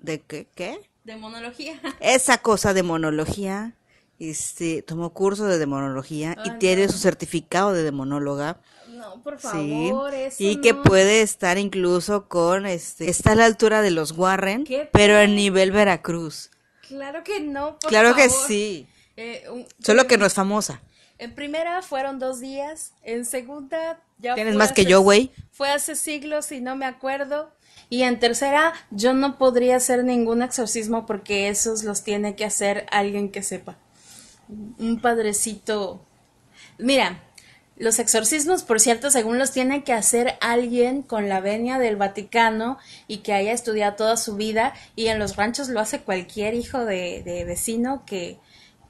¿De 0.00 0.20
qué? 0.20 0.80
De 1.04 1.16
monología. 1.16 1.80
Esa 2.00 2.38
cosa 2.38 2.74
de 2.74 2.82
monología. 2.82 3.74
este, 4.18 4.82
tomó 4.82 5.12
curso 5.12 5.44
de 5.46 5.58
demonología 5.58 6.36
y 6.44 6.50
tiene 6.58 6.86
no. 6.86 6.92
su 6.92 6.98
certificado 6.98 7.72
de 7.72 7.82
demonóloga. 7.82 8.60
No, 8.88 9.20
por 9.22 9.38
Sí, 9.40 9.46
favor, 9.48 10.14
eso 10.14 10.36
y 10.38 10.60
que 10.60 10.72
puede 10.72 11.20
estar 11.22 11.58
incluso 11.58 12.28
con, 12.28 12.64
este, 12.64 13.10
está 13.10 13.32
a 13.32 13.34
la 13.34 13.44
altura 13.44 13.82
de 13.82 13.90
los 13.90 14.12
Warren, 14.12 14.64
¿Qué 14.64 14.88
pero 14.92 15.18
a 15.18 15.26
nivel 15.26 15.72
Veracruz. 15.72 16.50
Claro 16.88 17.24
que 17.24 17.40
no, 17.40 17.76
por 17.78 17.90
claro 17.90 18.14
que 18.14 18.28
sí, 18.30 18.86
Eh, 19.16 19.44
un- 19.50 19.66
solo 19.80 20.06
que 20.06 20.16
no 20.16 20.26
es 20.26 20.34
famosa. 20.34 20.80
En 21.18 21.34
primera 21.34 21.82
fueron 21.82 22.18
dos 22.18 22.40
días, 22.40 22.92
en 23.02 23.24
segunda 23.24 24.00
ya 24.18 24.34
Tienes 24.36 24.54
más 24.54 24.72
que 24.72 24.84
yo, 24.84 25.00
güey. 25.00 25.32
Fue 25.52 25.70
hace 25.70 25.96
siglos 25.96 26.50
y 26.52 26.60
no 26.60 26.76
me 26.76 26.86
acuerdo. 26.86 27.50
Y 27.94 28.02
en 28.02 28.18
tercera, 28.18 28.72
yo 28.90 29.14
no 29.14 29.38
podría 29.38 29.76
hacer 29.76 30.02
ningún 30.02 30.42
exorcismo 30.42 31.06
porque 31.06 31.48
esos 31.48 31.84
los 31.84 32.02
tiene 32.02 32.34
que 32.34 32.44
hacer 32.44 32.86
alguien 32.90 33.30
que 33.30 33.44
sepa. 33.44 33.78
Un 34.48 35.00
padrecito. 35.00 36.04
Mira, 36.76 37.22
los 37.76 38.00
exorcismos, 38.00 38.64
por 38.64 38.80
cierto, 38.80 39.12
según 39.12 39.38
los 39.38 39.52
tiene 39.52 39.84
que 39.84 39.92
hacer 39.92 40.34
alguien 40.40 41.02
con 41.02 41.28
la 41.28 41.40
venia 41.40 41.78
del 41.78 41.94
Vaticano 41.94 42.78
y 43.06 43.18
que 43.18 43.32
haya 43.32 43.52
estudiado 43.52 43.94
toda 43.94 44.16
su 44.16 44.34
vida. 44.34 44.74
Y 44.96 45.06
en 45.06 45.20
los 45.20 45.36
ranchos 45.36 45.68
lo 45.68 45.78
hace 45.78 46.00
cualquier 46.00 46.54
hijo 46.54 46.84
de, 46.84 47.22
de 47.24 47.44
vecino 47.44 48.02
que, 48.04 48.40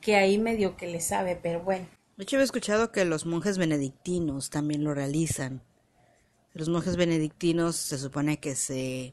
que 0.00 0.16
ahí 0.16 0.38
medio 0.38 0.78
que 0.78 0.86
le 0.86 1.02
sabe, 1.02 1.36
pero 1.36 1.60
bueno. 1.60 1.86
De 2.16 2.22
hecho, 2.22 2.40
he 2.40 2.42
escuchado 2.42 2.90
que 2.90 3.04
los 3.04 3.26
monjes 3.26 3.58
benedictinos 3.58 4.48
también 4.48 4.82
lo 4.82 4.94
realizan. 4.94 5.60
Los 6.54 6.68
monjes 6.68 6.96
benedictinos 6.96 7.74
se 7.74 7.98
supone 7.98 8.38
que 8.38 8.54
se 8.54 9.12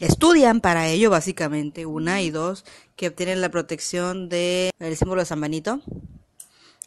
estudian 0.00 0.62
para 0.62 0.88
ello, 0.88 1.10
básicamente, 1.10 1.84
una 1.84 2.22
y 2.22 2.30
dos, 2.30 2.64
que 2.96 3.08
obtienen 3.08 3.42
la 3.42 3.50
protección 3.50 4.30
del 4.30 4.72
símbolo 4.96 5.20
de 5.20 5.26
San 5.26 5.42
Benito, 5.42 5.82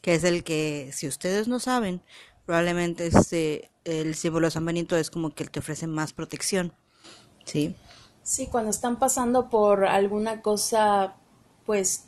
que 0.02 0.16
es 0.16 0.24
el 0.24 0.44
que, 0.44 0.90
si 0.94 1.08
ustedes 1.08 1.48
no 1.48 1.60
saben, 1.60 2.02
probablemente 2.48 3.06
este, 3.06 3.70
el 3.86 4.16
símbolo 4.16 4.48
de 4.48 4.52
San 4.52 4.66
Benito 4.66 4.98
es 4.98 5.12
como 5.12 5.30
que 5.30 5.44
el 5.44 5.52
que 5.52 5.60
ofrece 5.60 5.86
más 5.86 6.12
protección. 6.12 6.74
¿Sí? 7.46 7.76
Sí, 8.24 8.48
cuando 8.48 8.72
están 8.72 8.98
pasando 8.98 9.48
por 9.48 9.86
alguna 9.86 10.42
cosa, 10.42 11.16
pues, 11.68 12.06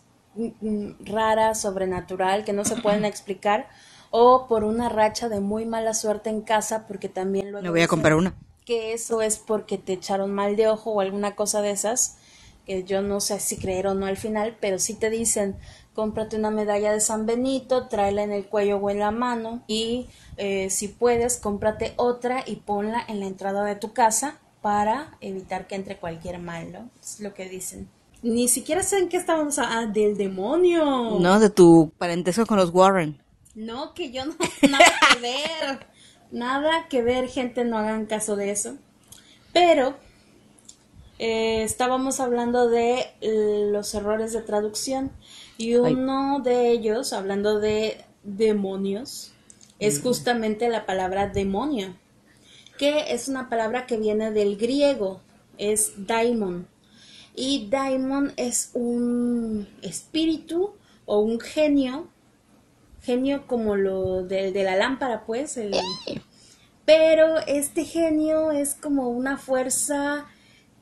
rara, 1.01 1.53
sobrenatural, 1.53 2.45
que 2.45 2.53
no 2.53 2.65
se 2.65 2.77
pueden 2.77 3.05
explicar, 3.05 3.69
o 4.11 4.47
por 4.47 4.63
una 4.63 4.89
racha 4.89 5.29
de 5.29 5.39
muy 5.39 5.65
mala 5.65 5.93
suerte 5.93 6.29
en 6.29 6.41
casa, 6.41 6.85
porque 6.87 7.09
también 7.09 7.51
luego 7.51 7.63
Me 7.63 7.69
voy 7.69 7.81
a 7.81 7.87
comprar 7.87 8.15
una. 8.15 8.33
que 8.65 8.93
eso 8.93 9.21
es 9.21 9.37
porque 9.37 9.77
te 9.77 9.93
echaron 9.93 10.31
mal 10.33 10.55
de 10.55 10.67
ojo 10.67 10.91
o 10.91 11.01
alguna 11.01 11.35
cosa 11.35 11.61
de 11.61 11.71
esas, 11.71 12.17
que 12.65 12.83
yo 12.83 13.01
no 13.01 13.19
sé 13.19 13.39
si 13.39 13.57
creer 13.57 13.87
o 13.87 13.95
no 13.95 14.05
al 14.05 14.17
final, 14.17 14.55
pero 14.59 14.77
sí 14.77 14.93
te 14.93 15.09
dicen, 15.09 15.55
cómprate 15.93 16.37
una 16.37 16.51
medalla 16.51 16.91
de 16.91 16.99
San 16.99 17.25
Benito, 17.25 17.87
tráela 17.87 18.23
en 18.23 18.31
el 18.31 18.45
cuello 18.45 18.77
o 18.77 18.89
en 18.89 18.99
la 18.99 19.11
mano 19.11 19.63
y 19.67 20.07
eh, 20.37 20.69
si 20.69 20.87
puedes, 20.87 21.37
cómprate 21.37 21.93
otra 21.97 22.43
y 22.45 22.57
ponla 22.57 23.03
en 23.07 23.19
la 23.19 23.25
entrada 23.25 23.65
de 23.65 23.75
tu 23.75 23.91
casa 23.93 24.37
para 24.61 25.17
evitar 25.19 25.67
que 25.67 25.75
entre 25.75 25.97
cualquier 25.97 26.37
mal, 26.39 26.71
¿no? 26.71 26.89
Es 27.01 27.19
lo 27.19 27.33
que 27.33 27.49
dicen. 27.49 27.89
Ni 28.21 28.47
siquiera 28.47 28.83
sé 28.83 28.99
en 28.99 29.09
qué 29.09 29.17
estábamos 29.17 29.57
ah, 29.59 29.85
del 29.85 30.15
demonio. 30.17 31.17
No, 31.19 31.39
de 31.39 31.49
tu 31.49 31.91
parentesco 31.97 32.45
con 32.45 32.57
los 32.57 32.69
Warren. 32.71 33.17
No, 33.55 33.93
que 33.93 34.11
yo 34.11 34.25
no, 34.25 34.35
nada 34.69 34.85
que 35.13 35.19
ver, 35.19 35.87
nada 36.31 36.87
que 36.87 37.01
ver, 37.01 37.27
gente, 37.27 37.65
no 37.65 37.77
hagan 37.77 38.05
caso 38.05 38.35
de 38.35 38.51
eso. 38.51 38.77
Pero 39.53 39.95
eh, 41.17 41.63
estábamos 41.63 42.19
hablando 42.19 42.69
de 42.69 43.07
los 43.71 43.93
errores 43.93 44.31
de 44.33 44.41
traducción 44.41 45.11
y 45.57 45.75
uno 45.75 46.39
de 46.39 46.71
ellos, 46.71 47.11
hablando 47.11 47.59
de 47.59 48.05
demonios, 48.23 49.33
es 49.79 50.01
justamente 50.01 50.69
la 50.69 50.85
palabra 50.85 51.27
demonio, 51.27 51.95
que 52.77 53.13
es 53.13 53.27
una 53.27 53.49
palabra 53.49 53.85
que 53.85 53.97
viene 53.97 54.31
del 54.31 54.57
griego, 54.57 55.21
es 55.57 56.07
daimon. 56.07 56.67
Y 57.35 57.67
daimon 57.69 58.33
es 58.37 58.71
un 58.73 59.67
espíritu 59.81 60.73
o 61.05 61.19
un 61.19 61.39
genio 61.39 62.07
genio 63.09 63.47
como 63.47 63.75
lo 63.75 64.23
del 64.23 64.53
de 64.53 64.63
la 64.63 64.75
lámpara, 64.75 65.23
pues. 65.25 65.57
el- 65.57 65.73
Pero 66.85 67.37
este 67.45 67.85
genio 67.85 68.51
es 68.51 68.75
como 68.75 69.09
una 69.09 69.37
fuerza 69.37 70.25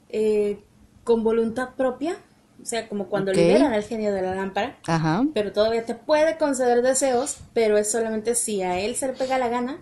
eh, 0.10 0.60
con 1.03 1.24
voluntad 1.24 1.69
propia, 1.75 2.15
o 2.62 2.65
sea, 2.65 2.88
como 2.88 3.07
cuando 3.07 3.31
liberan 3.34 3.74
al 3.74 3.84
genio 3.84 4.13
de 4.13 4.22
la 4.22 4.34
lámpara. 4.36 4.77
Ajá. 4.88 5.25
Pero 5.34 5.51
todavía 5.51 5.86
te 5.86 5.96
puede 5.96 6.38
conceder 6.38 6.81
deseos, 6.81 7.38
pero 7.53 7.77
es 7.77 7.91
solamente 7.91 8.36
si 8.36 8.62
a 8.62 8.79
él 8.79 8.96
se 8.96 9.07
le 9.07 9.13
pega 9.13 9.38
la 9.38 9.50
gana. 9.50 9.79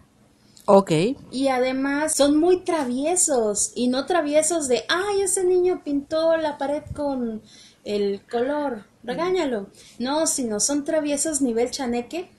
Ok. 0.67 0.91
Y 1.31 1.47
además 1.49 2.15
son 2.15 2.37
muy 2.39 2.63
traviesos 2.63 3.71
y 3.75 3.87
no 3.87 4.05
traviesos 4.07 4.67
de, 4.67 4.83
ay, 4.89 5.21
ese 5.21 5.43
niño 5.43 5.81
pintó 5.83 6.35
la 6.37 6.57
pared 6.57 6.81
con 6.95 7.43
el 7.83 8.21
color, 8.31 8.85
regáñalo. 9.03 9.67
No, 9.99 10.25
sino 10.25 10.59
son 10.59 10.83
traviesos 10.83 11.39
nivel 11.41 11.69
chaneque. 11.69 12.31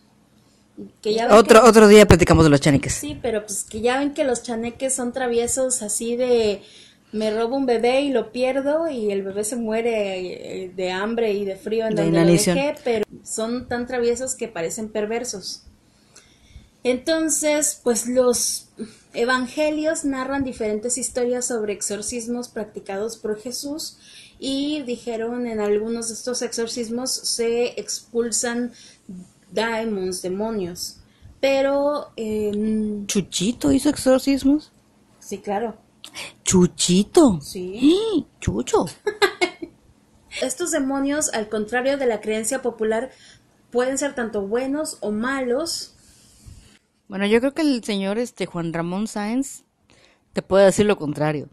Que 1.00 1.14
ya 1.14 1.26
ven 1.26 1.36
Otro, 1.36 1.62
que- 1.62 1.68
otro 1.68 1.88
día 1.88 2.06
platicamos 2.06 2.44
de 2.44 2.50
los 2.50 2.60
chaniques. 2.60 2.92
sí, 2.94 3.18
pero 3.22 3.44
pues 3.46 3.64
que 3.64 3.80
ya 3.80 3.98
ven 3.98 4.12
que 4.14 4.24
los 4.24 4.42
chaneques 4.42 4.94
son 4.94 5.12
traviesos 5.12 5.82
así 5.82 6.16
de 6.16 6.62
me 7.12 7.30
robo 7.34 7.56
un 7.56 7.64
bebé 7.66 8.02
y 8.02 8.10
lo 8.10 8.30
pierdo 8.32 8.88
y 8.88 9.10
el 9.10 9.22
bebé 9.22 9.44
se 9.44 9.56
muere 9.56 10.64
eh, 10.64 10.72
de 10.74 10.90
hambre 10.90 11.32
y 11.32 11.44
de 11.46 11.56
frío 11.56 11.86
en 11.86 11.94
De 11.94 12.02
donde 12.02 12.20
lo 12.20 12.26
dejé, 12.32 12.74
pero 12.84 13.06
son 13.24 13.68
tan 13.68 13.86
traviesos 13.86 14.34
que 14.34 14.48
parecen 14.48 14.88
perversos. 14.90 15.62
Entonces, 16.84 17.80
pues 17.82 18.06
los 18.06 18.68
evangelios 19.14 20.04
narran 20.04 20.44
diferentes 20.44 20.98
historias 20.98 21.46
sobre 21.46 21.72
exorcismos 21.72 22.48
practicados 22.48 23.16
por 23.16 23.40
Jesús 23.40 23.98
y 24.38 24.82
dijeron 24.82 25.46
en 25.46 25.58
algunos 25.60 26.08
de 26.08 26.14
estos 26.14 26.42
exorcismos 26.42 27.10
se 27.12 27.80
expulsan 27.80 28.72
daemons, 29.50 30.22
demonios. 30.22 30.98
Pero, 31.40 32.12
eh, 32.16 33.04
¿Chuchito 33.06 33.72
hizo 33.72 33.88
exorcismos? 33.90 34.72
sí, 35.18 35.38
claro, 35.38 35.76
¿Chuchito? 36.44 37.40
sí. 37.40 38.26
¡Chucho! 38.40 38.86
Estos 40.40 40.70
demonios, 40.70 41.32
al 41.32 41.48
contrario 41.48 41.96
de 41.98 42.06
la 42.06 42.20
creencia 42.20 42.62
popular, 42.62 43.10
pueden 43.70 43.98
ser 43.98 44.14
tanto 44.14 44.42
buenos 44.46 44.98
o 45.00 45.10
malos. 45.10 45.94
Bueno, 47.08 47.26
yo 47.26 47.40
creo 47.40 47.54
que 47.54 47.62
el 47.62 47.82
señor 47.84 48.18
este 48.18 48.46
Juan 48.46 48.72
Ramón 48.72 49.06
Sáenz 49.06 49.62
te 50.32 50.42
puede 50.42 50.66
decir 50.66 50.86
lo 50.86 50.96
contrario. 50.98 51.48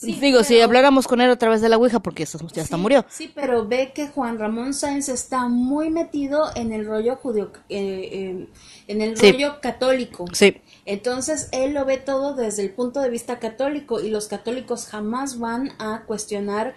Sí, 0.00 0.12
Digo, 0.18 0.42
si 0.44 0.54
pero- 0.54 0.64
habláramos 0.64 1.06
con 1.06 1.20
él 1.20 1.30
a 1.30 1.36
través 1.36 1.60
de 1.60 1.68
la 1.68 1.76
Ouija, 1.76 2.00
porque 2.00 2.24
ya 2.24 2.38
hasta 2.38 2.64
Sí, 2.64 2.74
murió. 2.76 3.04
Sí, 3.10 3.30
pero 3.34 3.66
ve 3.68 3.92
que 3.94 4.08
Juan 4.08 4.38
Ramón 4.38 4.72
Sáenz 4.72 5.10
está 5.10 5.46
muy 5.48 5.90
metido 5.90 6.44
en 6.54 6.72
el 6.72 6.86
rollo 6.86 7.16
judío, 7.16 7.50
eh, 7.68 8.08
eh, 8.10 8.48
en 8.88 9.02
el 9.02 9.18
Sí. 9.18 9.32
rollo 9.32 9.60
católico. 9.60 10.24
Sí. 10.32 10.56
Entonces 10.86 11.50
él 11.52 11.74
lo 11.74 11.84
ve 11.84 11.98
todo 11.98 12.34
desde 12.34 12.62
el 12.62 12.70
punto 12.70 13.00
de 13.00 13.10
vista 13.10 13.38
católico 13.38 14.00
y 14.00 14.08
los 14.08 14.26
católicos 14.28 14.86
jamás 14.86 15.38
van 15.38 15.72
a 15.78 16.04
cuestionar 16.06 16.74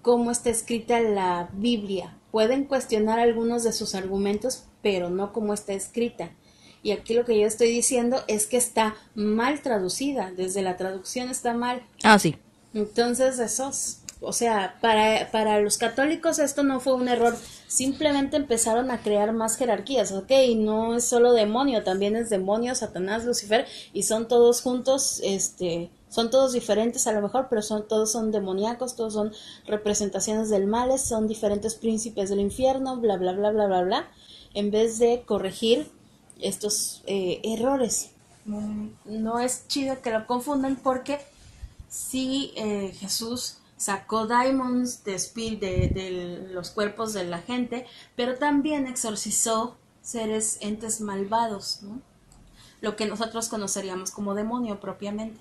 cómo 0.00 0.30
está 0.30 0.50
escrita 0.50 1.00
la 1.00 1.48
Biblia. 1.54 2.16
Pueden 2.30 2.64
cuestionar 2.66 3.18
algunos 3.18 3.64
de 3.64 3.72
sus 3.72 3.96
argumentos, 3.96 4.66
pero 4.82 5.10
no 5.10 5.32
cómo 5.32 5.52
está 5.52 5.72
escrita. 5.72 6.30
Y 6.84 6.92
aquí 6.92 7.14
lo 7.14 7.24
que 7.24 7.38
yo 7.40 7.46
estoy 7.46 7.68
diciendo 7.70 8.22
es 8.28 8.46
que 8.46 8.56
está 8.56 8.94
mal 9.16 9.62
traducida, 9.62 10.30
desde 10.30 10.62
la 10.62 10.76
traducción 10.76 11.28
está 11.28 11.54
mal. 11.54 11.82
Ah, 12.04 12.20
sí. 12.20 12.36
Entonces, 12.74 13.38
esos, 13.38 13.98
o 14.20 14.32
sea, 14.32 14.78
para, 14.80 15.30
para 15.30 15.60
los 15.60 15.76
católicos 15.78 16.38
esto 16.38 16.62
no 16.62 16.80
fue 16.80 16.94
un 16.94 17.08
error, 17.08 17.36
simplemente 17.66 18.36
empezaron 18.36 18.90
a 18.90 19.02
crear 19.02 19.32
más 19.32 19.56
jerarquías, 19.56 20.12
ok, 20.12 20.30
y 20.46 20.54
no 20.54 20.96
es 20.96 21.04
solo 21.04 21.32
demonio, 21.32 21.84
también 21.84 22.16
es 22.16 22.30
demonio, 22.30 22.74
Satanás, 22.74 23.24
Lucifer, 23.24 23.66
y 23.92 24.04
son 24.04 24.28
todos 24.28 24.62
juntos, 24.62 25.20
este, 25.22 25.90
son 26.08 26.30
todos 26.30 26.52
diferentes 26.52 27.06
a 27.06 27.12
lo 27.12 27.22
mejor, 27.22 27.48
pero 27.48 27.62
son, 27.62 27.88
todos 27.88 28.12
son 28.12 28.32
demoníacos, 28.32 28.96
todos 28.96 29.14
son 29.14 29.32
representaciones 29.66 30.50
del 30.50 30.66
mal, 30.66 30.98
son 30.98 31.26
diferentes 31.28 31.74
príncipes 31.74 32.30
del 32.30 32.40
infierno, 32.40 32.96
bla, 32.98 33.16
bla, 33.16 33.32
bla, 33.32 33.50
bla, 33.50 33.66
bla, 33.66 33.82
bla, 33.82 34.08
en 34.54 34.70
vez 34.70 34.98
de 34.98 35.22
corregir 35.26 35.90
estos 36.40 37.02
eh, 37.06 37.40
errores. 37.44 38.10
Mm, 38.44 38.88
No 39.06 39.40
es 39.40 39.66
chido 39.68 40.00
que 40.02 40.10
lo 40.10 40.26
confundan 40.26 40.76
porque 40.76 41.18
sí 41.92 42.52
eh, 42.56 42.94
Jesús 42.98 43.58
sacó 43.76 44.26
diamonds 44.26 45.04
de, 45.04 45.18
de, 45.60 45.90
de 45.92 46.48
los 46.52 46.70
cuerpos 46.70 47.12
de 47.12 47.24
la 47.24 47.38
gente, 47.38 47.86
pero 48.16 48.38
también 48.38 48.86
exorcizó 48.86 49.76
seres, 50.00 50.58
entes 50.60 51.00
malvados, 51.00 51.82
¿no? 51.82 52.00
Lo 52.80 52.96
que 52.96 53.06
nosotros 53.06 53.48
conoceríamos 53.48 54.10
como 54.10 54.34
demonio 54.34 54.80
propiamente. 54.80 55.38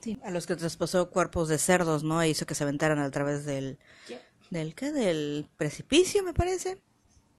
Sí. 0.00 0.18
A 0.22 0.30
los 0.30 0.46
que 0.46 0.54
traspasó 0.54 1.10
cuerpos 1.10 1.48
de 1.48 1.58
cerdos, 1.58 2.04
¿no? 2.04 2.20
E 2.22 2.28
hizo 2.28 2.46
que 2.46 2.54
se 2.54 2.62
aventaran 2.62 2.98
a 2.98 3.10
través 3.10 3.44
del, 3.44 3.78
¿Del 4.50 4.74
qué? 4.74 4.92
Del 4.92 5.48
precipicio, 5.56 6.22
me 6.22 6.34
parece. 6.34 6.80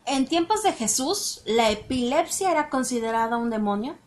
En 0.05 0.25
tiempos 0.25 0.63
de 0.63 0.73
Jesús, 0.73 1.41
la 1.45 1.71
epilepsia 1.71 2.51
era 2.51 2.69
considerada 2.69 3.37
un 3.37 3.49
demonio. 3.49 3.97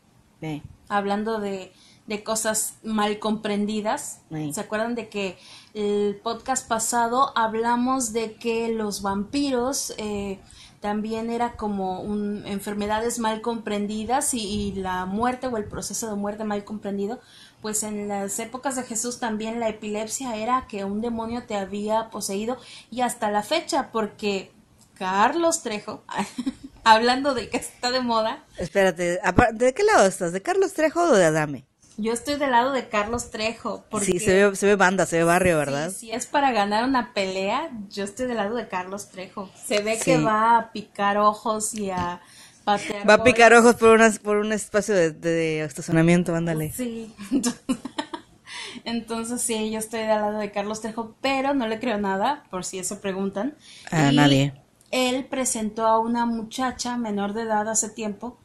Sí. 0.40 0.62
Hablando 0.88 1.38
de, 1.38 1.72
de 2.10 2.24
cosas 2.24 2.74
mal 2.82 3.20
comprendidas. 3.20 4.18
Sí. 4.32 4.52
¿Se 4.52 4.60
acuerdan 4.60 4.96
de 4.96 5.08
que 5.08 5.38
el 5.74 6.16
podcast 6.20 6.66
pasado 6.66 7.32
hablamos 7.36 8.12
de 8.12 8.34
que 8.34 8.68
los 8.68 9.00
vampiros 9.00 9.94
eh, 9.96 10.40
también 10.80 11.30
era 11.30 11.52
como 11.52 12.00
un, 12.00 12.44
enfermedades 12.46 13.20
mal 13.20 13.40
comprendidas 13.42 14.34
y, 14.34 14.40
y 14.40 14.72
la 14.72 15.06
muerte 15.06 15.46
o 15.46 15.56
el 15.56 15.66
proceso 15.66 16.10
de 16.10 16.16
muerte 16.16 16.42
mal 16.42 16.64
comprendido? 16.64 17.20
Pues 17.62 17.84
en 17.84 18.08
las 18.08 18.40
épocas 18.40 18.74
de 18.74 18.82
Jesús 18.82 19.20
también 19.20 19.60
la 19.60 19.68
epilepsia 19.68 20.34
era 20.34 20.66
que 20.66 20.84
un 20.84 21.00
demonio 21.00 21.44
te 21.44 21.54
había 21.54 22.10
poseído 22.10 22.56
y 22.90 23.02
hasta 23.02 23.30
la 23.30 23.44
fecha 23.44 23.92
porque 23.92 24.50
Carlos 24.94 25.62
Trejo, 25.62 26.02
hablando 26.82 27.34
de 27.34 27.48
que 27.50 27.58
está 27.58 27.92
de 27.92 28.00
moda, 28.00 28.44
Espérate, 28.58 29.20
¿de 29.52 29.74
qué 29.74 29.84
lado 29.84 30.08
estás? 30.08 30.32
¿De 30.32 30.42
Carlos 30.42 30.72
Trejo 30.72 31.02
o 31.02 31.14
de 31.14 31.26
Adame? 31.26 31.69
Yo 32.00 32.12
estoy 32.12 32.36
del 32.36 32.50
lado 32.50 32.72
de 32.72 32.88
Carlos 32.88 33.30
Trejo. 33.30 33.84
Porque 33.90 34.06
Sí, 34.06 34.18
se 34.18 34.48
ve, 34.48 34.56
se 34.56 34.66
ve 34.66 34.76
banda, 34.76 35.06
se 35.06 35.18
ve 35.18 35.24
barrio, 35.24 35.58
¿verdad? 35.58 35.90
Sí, 35.90 36.06
si 36.06 36.12
es 36.12 36.26
para 36.26 36.52
ganar 36.52 36.84
una 36.84 37.12
pelea, 37.14 37.70
yo 37.88 38.04
estoy 38.04 38.26
del 38.26 38.36
lado 38.38 38.54
de 38.56 38.68
Carlos 38.68 39.08
Trejo. 39.08 39.50
Se 39.54 39.82
ve 39.82 39.96
Sí. 39.96 40.04
que 40.04 40.18
va 40.18 40.58
a 40.58 40.72
picar 40.72 41.18
ojos 41.18 41.74
y 41.74 41.90
a 41.90 42.20
patear. 42.64 43.08
Va 43.08 43.14
a 43.14 43.24
picar 43.24 43.52
ojos 43.54 43.76
por, 43.76 43.90
unas, 43.90 44.18
por 44.18 44.36
un 44.36 44.52
espacio 44.52 44.94
de, 44.94 45.10
de 45.12 45.62
estacionamiento, 45.64 46.34
ándale. 46.34 46.72
Sí. 46.72 47.14
Entonces 48.84 49.40
sí, 49.42 49.70
yo 49.70 49.78
estoy 49.78 50.00
del 50.00 50.08
lado 50.08 50.38
de 50.38 50.50
Carlos 50.50 50.80
Trejo, 50.80 51.14
pero 51.20 51.54
no 51.54 51.66
le 51.68 51.78
creo 51.80 51.98
nada, 51.98 52.44
por 52.50 52.64
si 52.64 52.78
eso 52.78 53.00
preguntan. 53.00 53.56
A 53.90 54.12
Y 54.12 54.16
nadie. 54.16 54.54
Él 54.90 55.24
presentó 55.26 55.86
a 55.86 55.98
una 56.00 56.26
muchacha 56.26 56.96
menor 56.96 57.32
de 57.32 57.42
edad 57.42 57.68
hace 57.68 57.88
tiempo. 57.90 58.39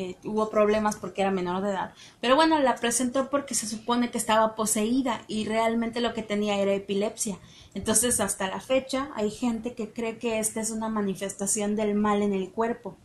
Eh, 0.00 0.16
hubo 0.22 0.48
problemas 0.48 0.94
porque 0.94 1.22
era 1.22 1.32
menor 1.32 1.60
de 1.60 1.70
edad. 1.70 1.92
Pero 2.20 2.36
bueno, 2.36 2.60
la 2.60 2.76
presentó 2.76 3.30
porque 3.30 3.56
se 3.56 3.66
supone 3.66 4.12
que 4.12 4.18
estaba 4.18 4.54
poseída 4.54 5.22
y 5.26 5.44
realmente 5.44 6.00
lo 6.00 6.14
que 6.14 6.22
tenía 6.22 6.56
era 6.56 6.72
epilepsia. 6.72 7.36
Entonces, 7.74 8.20
hasta 8.20 8.46
la 8.46 8.60
fecha, 8.60 9.10
hay 9.16 9.32
gente 9.32 9.74
que 9.74 9.92
cree 9.92 10.18
que 10.18 10.38
esta 10.38 10.60
es 10.60 10.70
una 10.70 10.88
manifestación 10.88 11.74
del 11.74 11.94
mal 11.96 12.22
en 12.22 12.32
el 12.32 12.50
cuerpo. 12.50 12.96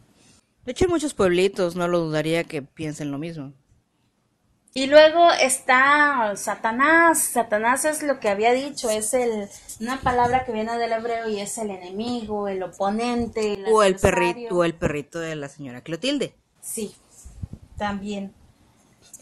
De 0.65 0.73
hecho, 0.73 0.85
en 0.85 0.91
muchos 0.91 1.15
pueblitos 1.15 1.75
no 1.75 1.87
lo 1.87 1.99
dudaría 1.99 2.43
que 2.43 2.61
piensen 2.61 3.09
lo 3.09 3.17
mismo. 3.17 3.53
Y 4.75 4.85
luego 4.85 5.31
está 5.31 6.33
Satanás. 6.35 7.23
Satanás 7.23 7.85
es 7.85 8.03
lo 8.03 8.19
que 8.19 8.29
había 8.29 8.53
dicho, 8.53 8.89
es 8.91 9.15
el 9.15 9.47
una 9.79 9.99
palabra 10.01 10.45
que 10.45 10.51
viene 10.51 10.77
del 10.77 10.91
hebreo 10.91 11.27
y 11.27 11.39
es 11.39 11.57
el 11.57 11.71
enemigo, 11.71 12.47
el 12.47 12.61
oponente, 12.61 13.53
el 13.53 13.65
O 13.67 13.83
el 13.83 13.95
perrito, 13.95 14.55
o 14.55 14.63
el 14.63 14.75
perrito 14.75 15.19
de 15.19 15.35
la 15.35 15.49
señora 15.49 15.81
Clotilde. 15.81 16.35
Sí, 16.63 16.95
también. 17.77 18.33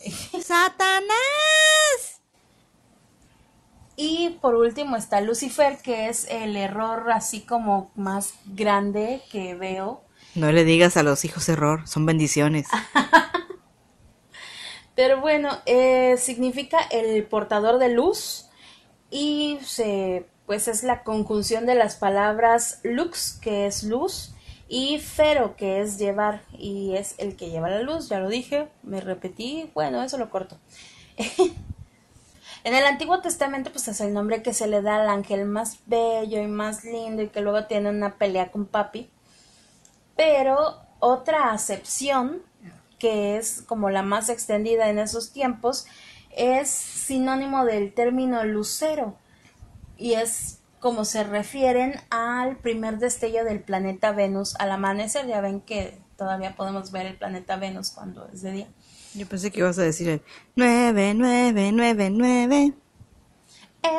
¡Satanás! 0.41 1.09
Y 3.95 4.37
por 4.41 4.55
último 4.55 4.95
está 4.95 5.21
Lucifer, 5.21 5.79
que 5.81 6.07
es 6.07 6.27
el 6.29 6.55
error 6.55 7.11
así 7.11 7.41
como 7.41 7.91
más 7.95 8.35
grande 8.45 9.21
que 9.31 9.55
veo. 9.55 10.03
No 10.35 10.51
le 10.51 10.63
digas 10.63 10.97
a 10.97 11.03
los 11.03 11.25
hijos 11.25 11.49
error, 11.49 11.87
son 11.87 12.05
bendiciones. 12.05 12.67
Pero 14.95 15.19
bueno, 15.19 15.57
eh, 15.65 16.17
significa 16.17 16.79
el 16.91 17.25
portador 17.25 17.79
de 17.79 17.89
luz 17.89 18.49
y 19.09 19.57
se, 19.63 20.27
pues 20.45 20.67
es 20.67 20.83
la 20.83 21.03
conjunción 21.03 21.65
de 21.65 21.75
las 21.75 21.95
palabras 21.95 22.79
lux, 22.83 23.39
que 23.41 23.65
es 23.65 23.83
luz, 23.83 24.35
y 24.73 24.99
fero, 24.99 25.57
que 25.57 25.81
es 25.81 25.97
llevar, 25.97 26.43
y 26.57 26.95
es 26.95 27.15
el 27.17 27.35
que 27.35 27.49
lleva 27.49 27.69
la 27.69 27.81
luz, 27.81 28.07
ya 28.07 28.21
lo 28.21 28.29
dije, 28.29 28.69
me 28.83 29.01
repetí, 29.01 29.69
bueno, 29.73 30.01
eso 30.01 30.17
lo 30.17 30.29
corto. 30.29 30.57
En 32.63 32.75
el 32.75 32.85
Antiguo 32.85 33.21
Testamento, 33.21 33.71
pues 33.71 33.87
es 33.87 34.01
el 34.01 34.13
nombre 34.13 34.43
que 34.43 34.53
se 34.53 34.67
le 34.67 34.83
da 34.83 35.01
al 35.01 35.09
ángel 35.09 35.47
más 35.47 35.79
bello 35.87 36.39
y 36.39 36.45
más 36.45 36.83
lindo 36.83 37.23
y 37.23 37.29
que 37.29 37.41
luego 37.41 37.65
tiene 37.65 37.89
una 37.89 38.17
pelea 38.19 38.51
con 38.51 38.67
papi. 38.67 39.09
Pero 40.15 40.79
otra 40.99 41.53
acepción, 41.53 42.43
que 42.99 43.37
es 43.37 43.63
como 43.63 43.89
la 43.89 44.03
más 44.03 44.29
extendida 44.29 44.89
en 44.89 44.99
esos 44.99 45.31
tiempos, 45.31 45.87
es 46.29 46.69
sinónimo 46.69 47.65
del 47.65 47.95
término 47.95 48.43
lucero 48.43 49.15
y 49.97 50.13
es 50.13 50.60
como 50.81 51.05
se 51.05 51.23
refieren 51.23 51.93
al 52.09 52.57
primer 52.57 52.97
destello 52.97 53.45
del 53.45 53.61
planeta 53.61 54.11
Venus 54.11 54.55
al 54.59 54.71
amanecer. 54.71 55.27
Ya 55.27 55.39
ven 55.39 55.61
que 55.61 55.97
todavía 56.17 56.55
podemos 56.55 56.91
ver 56.91 57.05
el 57.05 57.15
planeta 57.15 57.55
Venus 57.55 57.91
cuando 57.91 58.27
es 58.33 58.41
de 58.41 58.51
día. 58.51 58.67
Yo 59.13 59.27
pensé 59.27 59.51
que 59.51 59.59
ibas 59.59 59.77
a 59.77 59.83
decir 59.83 60.09
el 60.09 60.21
9, 60.55 61.13
9, 61.15 61.71
9, 61.71 62.09
9. 62.09 62.73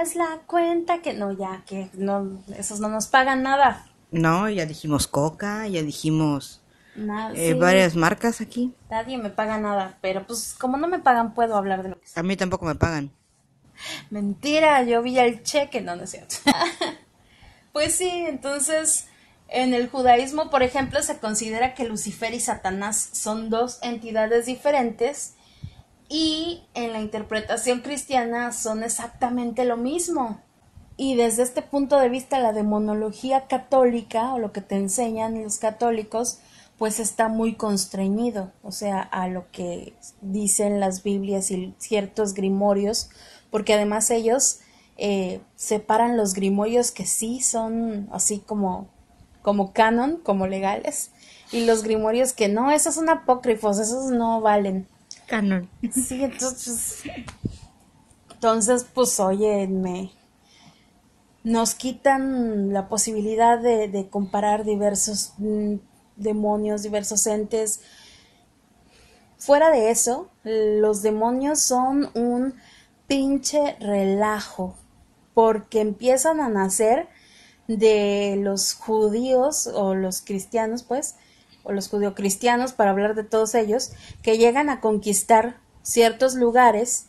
Es 0.00 0.16
la 0.16 0.40
cuenta 0.46 1.00
que 1.02 1.14
no, 1.14 1.32
ya 1.32 1.62
que 1.66 1.88
no, 1.94 2.42
esos 2.56 2.80
no 2.80 2.88
nos 2.88 3.06
pagan 3.06 3.42
nada. 3.42 3.86
No, 4.10 4.50
ya 4.50 4.66
dijimos 4.66 5.06
Coca, 5.06 5.66
ya 5.68 5.82
dijimos 5.82 6.62
Nada, 6.94 7.32
eh, 7.34 7.52
sí, 7.52 7.54
varias 7.54 7.96
marcas 7.96 8.40
aquí. 8.40 8.74
Nadie 8.90 9.18
me 9.18 9.30
paga 9.30 9.58
nada, 9.58 9.98
pero 10.02 10.26
pues 10.26 10.54
como 10.58 10.76
no 10.76 10.88
me 10.88 10.98
pagan 10.98 11.32
puedo 11.32 11.56
hablar 11.56 11.82
de 11.82 11.90
lo 11.90 12.00
que 12.00 12.06
sea. 12.06 12.20
A 12.20 12.24
mí 12.24 12.36
tampoco 12.36 12.66
me 12.66 12.74
pagan. 12.74 13.10
Mentira, 14.10 14.82
yo 14.82 15.02
vi 15.02 15.18
el 15.18 15.42
cheque, 15.42 15.80
no, 15.80 15.96
no 15.96 16.04
es 16.04 16.10
cierto. 16.10 16.36
pues 17.72 17.94
sí, 17.94 18.10
entonces 18.10 19.06
en 19.48 19.74
el 19.74 19.88
judaísmo, 19.88 20.50
por 20.50 20.62
ejemplo, 20.62 21.02
se 21.02 21.18
considera 21.18 21.74
que 21.74 21.84
Lucifer 21.84 22.32
y 22.32 22.40
Satanás 22.40 23.10
son 23.12 23.50
dos 23.50 23.78
entidades 23.82 24.46
diferentes 24.46 25.34
y 26.08 26.62
en 26.74 26.92
la 26.92 27.00
interpretación 27.00 27.80
cristiana 27.80 28.52
son 28.52 28.82
exactamente 28.82 29.64
lo 29.64 29.76
mismo. 29.76 30.40
Y 30.96 31.16
desde 31.16 31.42
este 31.42 31.62
punto 31.62 31.98
de 31.98 32.08
vista, 32.08 32.38
la 32.38 32.52
demonología 32.52 33.46
católica, 33.46 34.34
o 34.34 34.38
lo 34.38 34.52
que 34.52 34.60
te 34.60 34.76
enseñan 34.76 35.42
los 35.42 35.58
católicos, 35.58 36.38
pues 36.78 36.98
está 36.98 37.28
muy 37.28 37.54
constreñido, 37.54 38.52
o 38.62 38.72
sea, 38.72 39.00
a 39.00 39.28
lo 39.28 39.50
que 39.50 39.94
dicen 40.20 40.80
las 40.80 41.02
Biblias 41.02 41.50
y 41.50 41.74
ciertos 41.78 42.34
grimorios, 42.34 43.10
porque 43.52 43.74
además 43.74 44.10
ellos 44.10 44.60
eh, 44.96 45.40
separan 45.54 46.16
los 46.16 46.34
grimorios 46.34 46.90
que 46.90 47.06
sí 47.06 47.40
son 47.40 48.08
así 48.10 48.38
como, 48.38 48.88
como 49.42 49.72
canon, 49.72 50.16
como 50.16 50.48
legales, 50.48 51.12
y 51.52 51.66
los 51.66 51.84
grimorios 51.84 52.32
que 52.32 52.48
no, 52.48 52.72
esos 52.72 52.94
son 52.94 53.10
apócrifos, 53.10 53.78
esos 53.78 54.10
no 54.10 54.40
valen. 54.40 54.88
Canon. 55.26 55.68
Sí, 55.92 56.24
entonces, 56.24 57.02
entonces 58.32 58.86
pues 58.92 59.20
oye, 59.20 59.68
me, 59.68 60.10
nos 61.44 61.74
quitan 61.74 62.72
la 62.72 62.88
posibilidad 62.88 63.58
de, 63.58 63.88
de 63.88 64.08
comparar 64.08 64.64
diversos 64.64 65.34
mm, 65.36 65.74
demonios, 66.16 66.82
diversos 66.82 67.26
entes. 67.26 67.80
Fuera 69.36 69.70
de 69.70 69.90
eso, 69.90 70.30
los 70.42 71.02
demonios 71.02 71.60
son 71.60 72.10
un 72.14 72.54
pinche 73.06 73.76
relajo, 73.80 74.74
porque 75.34 75.80
empiezan 75.80 76.40
a 76.40 76.48
nacer 76.48 77.08
de 77.68 78.36
los 78.38 78.74
judíos 78.74 79.66
o 79.66 79.94
los 79.94 80.20
cristianos, 80.20 80.82
pues, 80.82 81.16
o 81.62 81.72
los 81.72 81.88
judio-cristianos, 81.88 82.72
para 82.72 82.90
hablar 82.90 83.14
de 83.14 83.24
todos 83.24 83.54
ellos, 83.54 83.92
que 84.22 84.38
llegan 84.38 84.68
a 84.68 84.80
conquistar 84.80 85.60
ciertos 85.82 86.34
lugares 86.34 87.06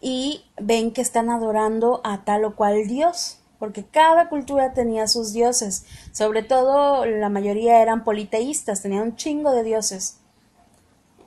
y 0.00 0.44
ven 0.60 0.92
que 0.92 1.00
están 1.00 1.30
adorando 1.30 2.00
a 2.04 2.24
tal 2.24 2.44
o 2.44 2.54
cual 2.54 2.86
dios, 2.86 3.40
porque 3.58 3.84
cada 3.84 4.28
cultura 4.28 4.72
tenía 4.72 5.08
sus 5.08 5.32
dioses, 5.32 5.84
sobre 6.12 6.42
todo 6.42 7.04
la 7.04 7.28
mayoría 7.28 7.82
eran 7.82 8.04
politeístas, 8.04 8.82
tenían 8.82 9.02
un 9.02 9.16
chingo 9.16 9.50
de 9.50 9.64
dioses. 9.64 10.17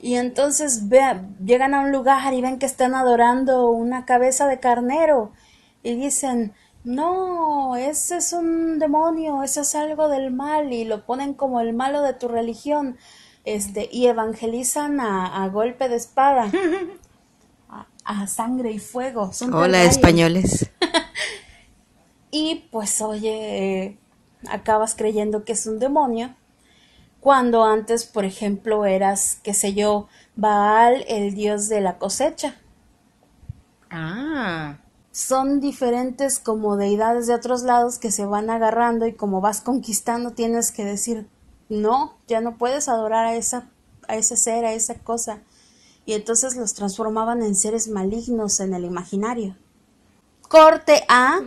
Y 0.02 0.16
entonces 0.16 0.88
ve- 0.90 1.22
llegan 1.42 1.72
a 1.74 1.80
un 1.80 1.92
lugar 1.92 2.34
y 2.34 2.42
ven 2.42 2.58
que 2.58 2.66
están 2.66 2.94
adorando 2.94 3.70
una 3.70 4.04
cabeza 4.04 4.46
de 4.48 4.60
carnero 4.60 5.32
y 5.82 5.94
dicen, 5.94 6.52
no, 6.84 7.76
ese 7.76 8.16
es 8.18 8.32
un 8.34 8.78
demonio, 8.80 9.42
ese 9.44 9.60
es 9.62 9.74
algo 9.76 10.08
del 10.08 10.32
mal 10.32 10.72
y 10.72 10.84
lo 10.84 11.06
ponen 11.06 11.34
como 11.34 11.60
el 11.60 11.72
malo 11.72 12.02
de 12.02 12.14
tu 12.14 12.28
religión, 12.28 12.98
este, 13.44 13.88
y 13.90 14.06
evangelizan 14.08 15.00
a, 15.00 15.42
a 15.44 15.48
golpe 15.48 15.88
de 15.88 15.96
espada, 15.96 16.50
a, 17.70 17.86
a 18.04 18.26
sangre 18.26 18.72
y 18.72 18.80
fuego. 18.80 19.32
Son 19.32 19.54
Hola, 19.54 19.84
españoles. 19.84 20.68
Y 22.30 22.66
pues 22.70 23.00
oye, 23.02 23.98
acabas 24.48 24.94
creyendo 24.94 25.44
que 25.44 25.52
es 25.52 25.66
un 25.66 25.78
demonio, 25.78 26.34
cuando 27.22 27.64
antes, 27.64 28.04
por 28.04 28.26
ejemplo, 28.26 28.84
eras, 28.84 29.38
qué 29.42 29.54
sé 29.54 29.72
yo, 29.72 30.08
Baal, 30.36 31.04
el 31.08 31.34
dios 31.34 31.70
de 31.70 31.80
la 31.80 31.96
cosecha. 31.96 32.56
Ah. 33.94 34.78
son 35.10 35.60
diferentes 35.60 36.38
como 36.38 36.78
deidades 36.78 37.26
de 37.26 37.34
otros 37.34 37.62
lados 37.62 37.98
que 37.98 38.10
se 38.10 38.24
van 38.24 38.48
agarrando 38.48 39.06
y 39.06 39.12
como 39.12 39.42
vas 39.42 39.60
conquistando 39.60 40.30
tienes 40.30 40.72
que 40.72 40.82
decir 40.82 41.28
no, 41.68 42.16
ya 42.26 42.40
no 42.40 42.56
puedes 42.56 42.88
adorar 42.88 43.26
a 43.26 43.34
esa 43.34 43.68
a 44.08 44.16
ese 44.16 44.36
ser, 44.36 44.64
a 44.64 44.72
esa 44.72 44.94
cosa. 44.94 45.40
Y 46.04 46.14
entonces 46.14 46.56
los 46.56 46.74
transformaban 46.74 47.42
en 47.42 47.54
seres 47.54 47.88
malignos 47.88 48.60
en 48.60 48.74
el 48.74 48.84
imaginario. 48.84 49.56
Corte 50.48 51.04
A. 51.08 51.40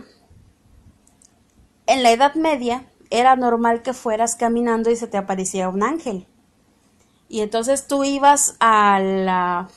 En 1.86 2.02
la 2.02 2.10
Edad 2.10 2.34
Media 2.34 2.86
era 3.10 3.36
normal 3.36 3.82
que 3.82 3.92
fueras 3.92 4.36
caminando 4.36 4.90
y 4.90 4.96
se 4.96 5.06
te 5.06 5.16
apareciera 5.16 5.68
un 5.68 5.82
ángel. 5.82 6.26
Y 7.28 7.40
entonces 7.40 7.86
tú 7.86 8.04
ibas 8.04 8.56
a 8.60 9.00
la 9.00 9.68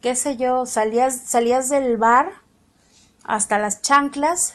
qué 0.00 0.14
sé 0.14 0.36
yo, 0.36 0.66
salías 0.66 1.16
salías 1.26 1.68
del 1.68 1.96
bar 1.96 2.32
hasta 3.24 3.58
las 3.58 3.82
chanclas 3.82 4.54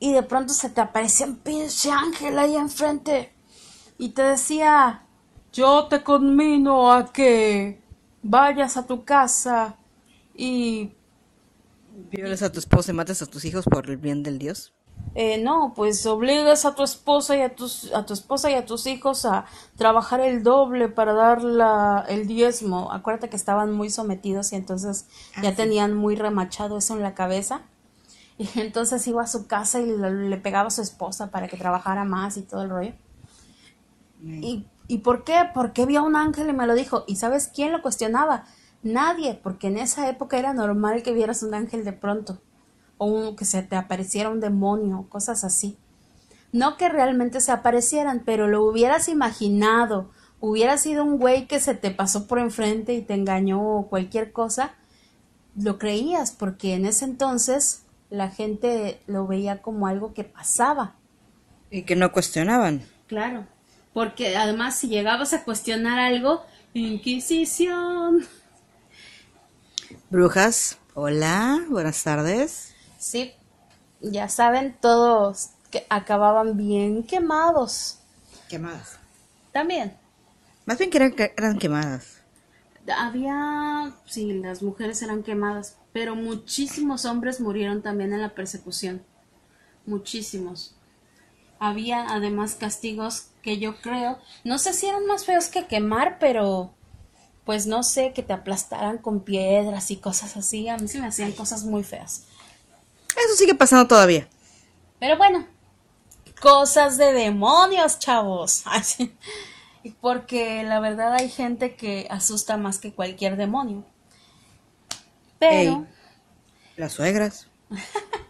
y 0.00 0.12
de 0.12 0.22
pronto 0.22 0.52
se 0.52 0.68
te 0.68 0.80
aparecía 0.80 1.26
un 1.26 1.36
pinche 1.36 1.90
ángel 1.90 2.38
ahí 2.38 2.56
enfrente 2.56 3.32
y 3.98 4.10
te 4.10 4.22
decía, 4.22 5.02
yo 5.52 5.86
te 5.86 6.02
conmino 6.02 6.92
a 6.92 7.12
que 7.12 7.80
vayas 8.22 8.76
a 8.76 8.86
tu 8.86 9.04
casa 9.04 9.76
y... 10.34 10.92
¿Violes 12.10 12.42
a 12.42 12.50
tu 12.50 12.58
esposa 12.58 12.90
y 12.90 12.94
mates 12.94 13.22
a 13.22 13.26
tus 13.26 13.44
hijos 13.44 13.64
por 13.66 13.88
el 13.88 13.96
bien 13.96 14.24
del 14.24 14.38
Dios? 14.38 14.74
Eh, 15.16 15.38
no, 15.38 15.74
pues 15.76 16.04
obligas 16.06 16.64
a 16.64 16.74
tu 16.74 16.82
esposa 16.82 17.36
y 17.36 17.42
a 17.42 17.54
tus, 17.54 17.92
a 17.92 18.04
tu 18.04 18.12
esposa 18.14 18.50
y 18.50 18.54
a 18.54 18.64
tus 18.66 18.86
hijos 18.86 19.24
a 19.24 19.44
trabajar 19.76 20.20
el 20.20 20.42
doble 20.42 20.88
para 20.88 21.12
dar 21.14 21.42
la, 21.44 22.04
el 22.08 22.26
diezmo. 22.26 22.92
Acuérdate 22.92 23.28
que 23.30 23.36
estaban 23.36 23.72
muy 23.72 23.90
sometidos 23.90 24.52
y 24.52 24.56
entonces 24.56 25.06
Ah, 25.34 25.42
ya 25.42 25.54
sí. 25.56 25.56
tenían 25.56 25.94
muy 25.94 26.16
remachado 26.16 26.78
eso 26.78 26.94
en 26.96 27.02
la 27.02 27.14
cabeza. 27.14 27.62
Y 28.38 28.48
entonces 28.60 29.06
iba 29.06 29.22
a 29.22 29.26
su 29.28 29.46
casa 29.46 29.80
y 29.80 29.86
le, 29.86 30.36
pegaba 30.38 30.68
a 30.68 30.70
su 30.70 30.82
esposa 30.82 31.30
para 31.30 31.48
que 31.48 31.56
trabajara 31.56 32.04
más 32.04 32.36
y 32.36 32.42
todo 32.42 32.62
el 32.62 32.70
rollo. 32.70 32.94
¿Y, 34.40 34.66
¿Y 34.88 34.98
por 34.98 35.24
qué? 35.24 35.50
Porque 35.54 35.86
vio 35.86 36.02
un 36.04 36.16
ángel 36.16 36.48
y 36.48 36.52
me 36.52 36.66
lo 36.66 36.74
dijo. 36.74 37.04
¿Y 37.06 37.16
sabes 37.16 37.48
quién 37.48 37.72
lo 37.72 37.82
cuestionaba? 37.82 38.44
Nadie, 38.82 39.34
porque 39.42 39.68
en 39.68 39.78
esa 39.78 40.08
época 40.08 40.38
era 40.38 40.52
normal 40.54 41.02
que 41.02 41.12
vieras 41.12 41.42
un 41.42 41.54
ángel 41.54 41.84
de 41.84 41.92
pronto. 41.92 42.40
O 42.98 43.06
un, 43.06 43.36
que 43.36 43.44
se 43.44 43.62
te 43.62 43.76
apareciera 43.76 44.30
un 44.30 44.40
demonio, 44.40 45.06
cosas 45.08 45.44
así. 45.44 45.76
No 46.52 46.76
que 46.76 46.88
realmente 46.88 47.40
se 47.40 47.52
aparecieran, 47.52 48.22
pero 48.24 48.48
lo 48.48 48.64
hubieras 48.64 49.08
imaginado. 49.08 50.10
Hubiera 50.40 50.78
sido 50.78 51.04
un 51.04 51.18
güey 51.18 51.46
que 51.46 51.60
se 51.60 51.74
te 51.74 51.90
pasó 51.90 52.26
por 52.26 52.38
enfrente 52.38 52.94
y 52.94 53.02
te 53.02 53.14
engañó 53.14 53.60
o 53.60 53.88
cualquier 53.88 54.32
cosa. 54.32 54.74
Lo 55.56 55.78
creías, 55.78 56.30
porque 56.30 56.74
en 56.74 56.86
ese 56.86 57.04
entonces 57.04 57.82
la 58.10 58.30
gente 58.30 59.00
lo 59.06 59.26
veía 59.26 59.62
como 59.62 59.86
algo 59.86 60.14
que 60.14 60.24
pasaba. 60.24 60.94
Y 61.70 61.82
que 61.82 61.96
no 61.96 62.12
cuestionaban. 62.12 62.82
Claro, 63.08 63.46
porque 63.92 64.36
además 64.36 64.76
si 64.76 64.88
llegabas 64.88 65.32
a 65.32 65.44
cuestionar 65.44 65.98
algo, 65.98 66.44
Inquisición. 66.76 68.26
Brujas, 70.10 70.78
hola, 70.94 71.64
buenas 71.70 72.02
tardes. 72.02 72.73
Sí, 73.04 73.34
ya 74.00 74.30
saben, 74.30 74.74
todos 74.80 75.50
que 75.70 75.84
acababan 75.90 76.56
bien 76.56 77.02
quemados. 77.02 77.98
Quemadas. 78.48 78.96
También. 79.52 79.94
Más 80.64 80.78
bien 80.78 80.90
que 80.90 80.96
eran, 80.96 81.12
que 81.12 81.34
eran 81.36 81.58
quemadas. 81.58 82.22
Había, 82.96 83.92
sí, 84.06 84.32
las 84.32 84.62
mujeres 84.62 85.02
eran 85.02 85.22
quemadas, 85.22 85.76
pero 85.92 86.16
muchísimos 86.16 87.04
hombres 87.04 87.42
murieron 87.42 87.82
también 87.82 88.14
en 88.14 88.22
la 88.22 88.34
persecución. 88.34 89.04
Muchísimos. 89.84 90.74
Había 91.58 92.06
además 92.08 92.54
castigos 92.54 93.26
que 93.42 93.58
yo 93.58 93.82
creo, 93.82 94.18
no 94.44 94.56
sé 94.56 94.72
si 94.72 94.86
eran 94.86 95.04
más 95.04 95.26
feos 95.26 95.48
que 95.48 95.66
quemar, 95.66 96.18
pero 96.18 96.72
pues 97.44 97.66
no 97.66 97.82
sé, 97.82 98.14
que 98.14 98.22
te 98.22 98.32
aplastaran 98.32 98.96
con 98.96 99.20
piedras 99.20 99.90
y 99.90 99.98
cosas 99.98 100.38
así. 100.38 100.70
A 100.70 100.78
mí 100.78 100.88
se 100.88 101.02
me 101.02 101.08
hacían 101.08 101.32
cosas 101.32 101.64
muy 101.64 101.84
feas. 101.84 102.28
Eso 103.16 103.36
sigue 103.36 103.54
pasando 103.54 103.86
todavía. 103.86 104.28
Pero 104.98 105.16
bueno, 105.16 105.46
cosas 106.40 106.96
de 106.96 107.12
demonios, 107.12 107.98
chavos. 107.98 108.64
Porque 110.00 110.62
la 110.62 110.80
verdad 110.80 111.14
hay 111.14 111.28
gente 111.28 111.76
que 111.76 112.06
asusta 112.10 112.56
más 112.56 112.78
que 112.78 112.92
cualquier 112.92 113.36
demonio. 113.36 113.84
Pero, 115.38 115.72
Ey. 115.72 115.86
Las 116.76 116.92
suegras. 116.92 117.48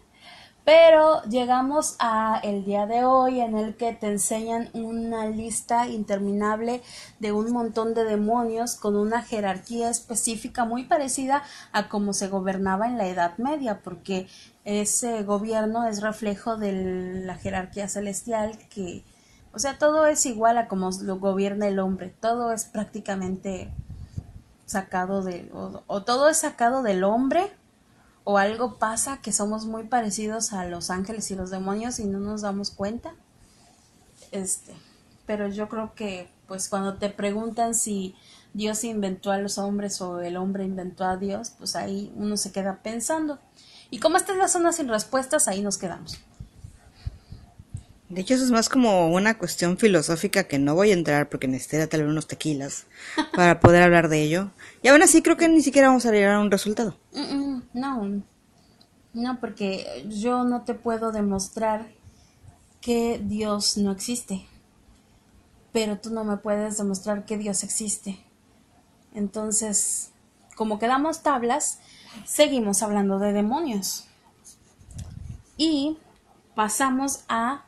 pero 0.65 1.21
llegamos 1.29 1.95
a 1.99 2.39
el 2.43 2.65
día 2.65 2.87
de 2.87 3.05
hoy 3.05 3.39
en 3.39 3.55
el 3.55 3.75
que 3.75 3.93
te 3.93 4.07
enseñan 4.07 4.69
una 4.73 5.27
lista 5.27 5.87
interminable 5.87 6.81
de 7.19 7.31
un 7.31 7.53
montón 7.53 7.93
de 7.93 8.03
demonios 8.03 8.73
con 8.75 8.95
una 8.95 9.21
jerarquía 9.21 9.91
específica 9.91 10.65
muy 10.65 10.83
parecida 10.85 11.43
a 11.71 11.87
cómo 11.87 12.13
se 12.13 12.29
gobernaba 12.29 12.87
en 12.87 12.97
la 12.97 13.07
Edad 13.07 13.37
Media, 13.37 13.81
porque 13.83 14.27
ese 14.65 15.21
gobierno 15.21 15.87
es 15.87 16.01
reflejo 16.01 16.57
de 16.57 17.21
la 17.23 17.35
jerarquía 17.35 17.87
celestial 17.87 18.57
que, 18.69 19.03
o 19.53 19.59
sea, 19.59 19.77
todo 19.77 20.07
es 20.07 20.25
igual 20.25 20.57
a 20.57 20.67
como 20.67 20.89
lo 21.03 21.19
gobierna 21.19 21.67
el 21.67 21.77
hombre, 21.77 22.11
todo 22.19 22.51
es 22.51 22.65
prácticamente 22.65 23.69
sacado 24.65 25.21
de, 25.21 25.47
o, 25.53 25.83
o 25.85 26.01
todo 26.01 26.27
es 26.27 26.37
sacado 26.37 26.81
del 26.81 27.03
hombre, 27.03 27.51
o 28.25 28.37
algo 28.37 28.77
pasa 28.77 29.21
que 29.21 29.31
somos 29.31 29.65
muy 29.65 29.83
parecidos 29.83 30.51
a 30.51 30.65
los 30.65 30.89
ángeles 30.89 31.31
y 31.31 31.35
los 31.35 31.51
demonios 31.51 31.99
y 31.99 32.05
no 32.05 32.19
nos 32.19 32.41
damos 32.41 32.71
cuenta. 32.71 33.13
Este, 34.31 34.73
pero 35.25 35.47
yo 35.47 35.69
creo 35.69 35.93
que 35.95 36.27
pues 36.47 36.67
cuando 36.67 36.95
te 36.95 37.09
preguntan 37.09 37.73
si 37.73 38.15
Dios 38.53 38.83
inventó 38.83 39.31
a 39.31 39.37
los 39.37 39.57
hombres 39.57 40.01
o 40.01 40.21
el 40.21 40.37
hombre 40.37 40.63
inventó 40.63 41.05
a 41.05 41.17
Dios, 41.17 41.51
pues 41.57 41.75
ahí 41.75 42.11
uno 42.15 42.35
se 42.35 42.51
queda 42.51 42.79
pensando. 42.81 43.39
Y 43.91 43.99
como 43.99 44.17
esta 44.17 44.33
es 44.33 44.39
la 44.39 44.47
zona 44.47 44.73
sin 44.73 44.89
respuestas, 44.89 45.47
ahí 45.47 45.61
nos 45.61 45.77
quedamos. 45.77 46.19
De 48.09 48.21
hecho, 48.21 48.35
eso 48.35 48.45
es 48.45 48.51
más 48.51 48.69
como 48.69 49.09
una 49.09 49.37
cuestión 49.37 49.77
filosófica 49.77 50.45
que 50.45 50.59
no 50.59 50.75
voy 50.75 50.91
a 50.91 50.93
entrar 50.93 51.27
porque 51.27 51.47
necesitaría 51.47 51.89
tal 51.89 52.01
vez 52.01 52.09
unos 52.09 52.27
tequilas 52.27 52.85
para 53.35 53.59
poder 53.59 53.83
hablar 53.83 54.09
de 54.09 54.21
ello. 54.21 54.51
Y 54.85 54.87
aún 54.87 55.01
así 55.01 55.23
creo 55.23 55.35
que 55.35 55.49
ni 55.49 55.63
siquiera 55.63 55.87
vamos 55.87 56.05
a 56.05 56.11
llegar 56.11 56.35
a 56.35 56.39
un 56.39 56.51
resultado. 56.51 56.95
No, 57.73 58.21
no, 59.13 59.39
porque 59.39 60.05
yo 60.07 60.43
no 60.43 60.61
te 60.61 60.75
puedo 60.75 61.11
demostrar 61.11 61.87
que 62.81 63.19
Dios 63.19 63.77
no 63.77 63.91
existe, 63.91 64.45
pero 65.73 65.97
tú 65.97 66.11
no 66.11 66.23
me 66.23 66.37
puedes 66.37 66.77
demostrar 66.77 67.25
que 67.25 67.35
Dios 67.39 67.63
existe. 67.63 68.23
Entonces, 69.15 70.11
como 70.55 70.77
quedamos 70.77 71.23
tablas, 71.23 71.79
seguimos 72.23 72.83
hablando 72.83 73.17
de 73.17 73.33
demonios. 73.33 74.05
Y 75.57 75.97
pasamos 76.53 77.23
a 77.27 77.64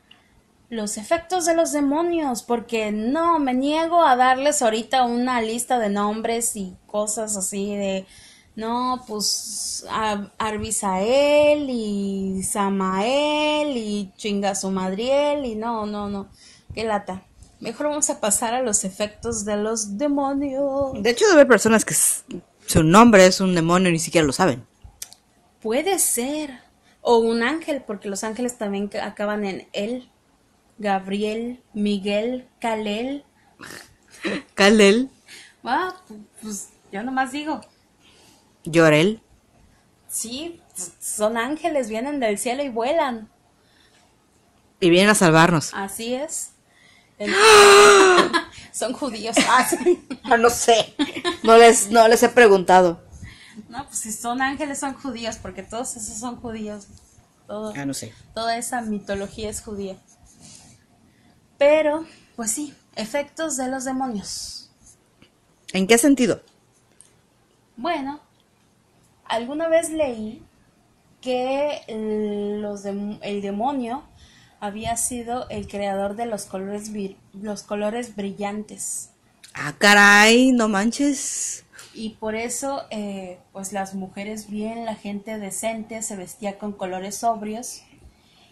los 0.69 0.97
efectos 0.97 1.45
de 1.45 1.55
los 1.55 1.71
demonios, 1.71 2.43
porque 2.43 2.91
no, 2.91 3.39
me 3.39 3.53
niego 3.53 4.03
a 4.03 4.15
darles 4.15 4.61
ahorita 4.61 5.03
una 5.03 5.41
lista 5.41 5.79
de 5.79 5.89
nombres 5.89 6.55
y 6.55 6.75
cosas 6.87 7.37
así 7.37 7.75
de, 7.75 8.05
no, 8.55 9.03
pues 9.07 9.85
Ar- 9.89 10.33
Arbisael 10.37 11.69
y 11.69 12.43
Samael 12.43 13.77
y 13.77 14.11
Chingazo 14.17 14.71
Madriel 14.71 15.45
y 15.45 15.55
no, 15.55 15.85
no, 15.85 16.09
no, 16.09 16.27
qué 16.73 16.83
lata. 16.83 17.23
Mejor 17.59 17.87
vamos 17.87 18.09
a 18.09 18.19
pasar 18.19 18.53
a 18.53 18.61
los 18.61 18.83
efectos 18.83 19.45
de 19.45 19.57
los 19.57 19.97
demonios. 19.97 20.91
De 21.01 21.09
hecho, 21.09 21.25
debe 21.25 21.39
haber 21.41 21.47
personas 21.47 21.85
que 21.85 21.95
su 21.95 22.83
nombre 22.83 23.25
es 23.25 23.39
un 23.41 23.55
demonio 23.55 23.89
y 23.89 23.93
ni 23.93 23.99
siquiera 23.99 24.27
lo 24.27 24.33
saben. 24.33 24.65
Puede 25.61 25.97
ser. 25.97 26.59
O 27.01 27.17
un 27.19 27.41
ángel, 27.41 27.81
porque 27.87 28.09
los 28.09 28.23
ángeles 28.25 28.57
también 28.57 28.89
ca- 28.89 29.05
acaban 29.05 29.45
en 29.45 29.67
él. 29.73 30.09
Gabriel, 30.77 31.61
Miguel, 31.73 32.47
Kalel. 32.59 33.23
Kalel, 34.55 35.09
Ah, 35.63 35.93
pu- 36.07 36.25
pues 36.41 36.69
yo 36.91 37.03
nomás 37.03 37.31
digo. 37.31 37.61
Llorel. 38.63 39.21
Sí, 40.07 40.61
son 41.01 41.37
ángeles, 41.37 41.89
vienen 41.89 42.19
del 42.19 42.37
cielo 42.37 42.63
y 42.63 42.69
vuelan. 42.69 43.29
Y 44.79 44.89
vienen 44.89 45.09
a 45.09 45.15
salvarnos. 45.15 45.71
Así 45.73 46.13
es. 46.13 46.51
El- 47.17 47.33
son 48.71 48.93
judíos. 48.93 49.35
Ah, 49.49 49.67
sí. 49.67 50.07
Ah, 50.23 50.37
no 50.37 50.49
sé. 50.49 50.95
No 51.43 51.57
les, 51.57 51.89
no 51.89 52.07
les 52.07 52.21
he 52.23 52.29
preguntado. 52.29 53.03
No, 53.69 53.85
pues 53.87 53.99
si 53.99 54.13
son 54.13 54.41
ángeles 54.41 54.79
son 54.79 54.93
judíos, 54.93 55.37
porque 55.41 55.63
todos 55.63 55.97
esos 55.97 56.17
son 56.19 56.37
judíos. 56.37 56.87
Todo, 57.47 57.73
Ah, 57.75 57.85
no 57.85 57.93
sé. 57.93 58.13
toda 58.33 58.57
esa 58.57 58.81
mitología 58.81 59.49
es 59.49 59.61
judía. 59.61 59.97
Pero, 61.57 62.05
pues 62.35 62.51
sí, 62.51 62.73
efectos 62.95 63.57
de 63.57 63.67
los 63.67 63.85
demonios. 63.85 64.69
¿En 65.73 65.87
qué 65.87 65.97
sentido? 65.97 66.41
Bueno, 67.75 68.19
alguna 69.25 69.67
vez 69.67 69.89
leí 69.89 70.43
que 71.21 71.81
los 72.59 72.85
el 72.85 73.41
demonio 73.41 74.03
había 74.59 74.95
sido 74.97 75.47
el 75.49 75.67
creador 75.67 76.15
de 76.15 76.25
los 76.25 76.45
colores, 76.45 76.91
los 77.33 77.63
colores 77.63 78.15
brillantes. 78.15 79.11
Ah, 79.53 79.73
caray, 79.77 80.51
no 80.51 80.67
manches. 80.67 81.65
Y 81.93 82.11
por 82.11 82.35
eso, 82.35 82.83
eh, 82.91 83.39
pues 83.51 83.73
las 83.73 83.95
mujeres 83.95 84.49
bien, 84.49 84.85
la 84.85 84.95
gente 84.95 85.37
decente 85.39 86.01
se 86.03 86.15
vestía 86.15 86.57
con 86.57 86.73
colores 86.73 87.17
sobrios 87.17 87.81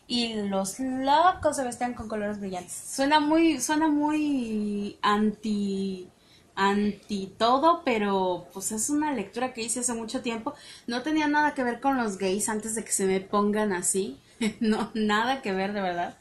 y 0.08 0.36
los 0.36 0.80
locos 0.80 1.56
se 1.56 1.64
vestían 1.64 1.94
con 1.94 2.08
colores 2.08 2.40
brillantes. 2.40 2.74
Suena 2.74 3.20
muy, 3.20 3.60
suena 3.60 3.88
muy 3.88 4.98
anti 5.02 6.10
anti 6.56 7.34
todo, 7.38 7.82
pero 7.84 8.48
pues 8.54 8.72
es 8.72 8.90
una 8.90 9.12
lectura 9.12 9.54
que 9.54 9.62
hice 9.62 9.82
hace 9.82 9.94
mucho 9.94 10.22
tiempo. 10.22 10.54
No 10.88 11.02
tenía 11.02 11.28
nada 11.28 11.54
que 11.54 11.64
ver 11.64 11.80
con 11.80 11.98
los 11.98 12.18
gays 12.18 12.50
antes 12.50 12.76
de 12.76 12.84
que 12.84 12.92
se 12.92 13.06
me 13.06 13.20
pongan 13.20 13.74
así. 13.74 14.18
no, 14.60 14.92
nada 14.94 15.42
que 15.42 15.52
ver 15.54 15.74
de 15.74 15.82
verdad. 15.82 16.18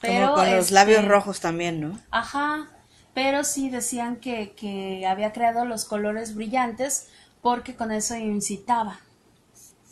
Pero, 0.00 0.34
con 0.34 0.50
los 0.54 0.70
labios 0.70 1.00
este, 1.00 1.08
rojos 1.08 1.40
también, 1.40 1.80
¿no? 1.80 1.98
Ajá, 2.10 2.68
pero 3.14 3.44
sí 3.44 3.70
decían 3.70 4.16
que, 4.16 4.52
que 4.52 5.06
había 5.06 5.32
creado 5.32 5.64
los 5.64 5.84
colores 5.84 6.34
brillantes 6.34 7.08
porque 7.40 7.74
con 7.74 7.90
eso 7.92 8.14
incitaba. 8.14 9.00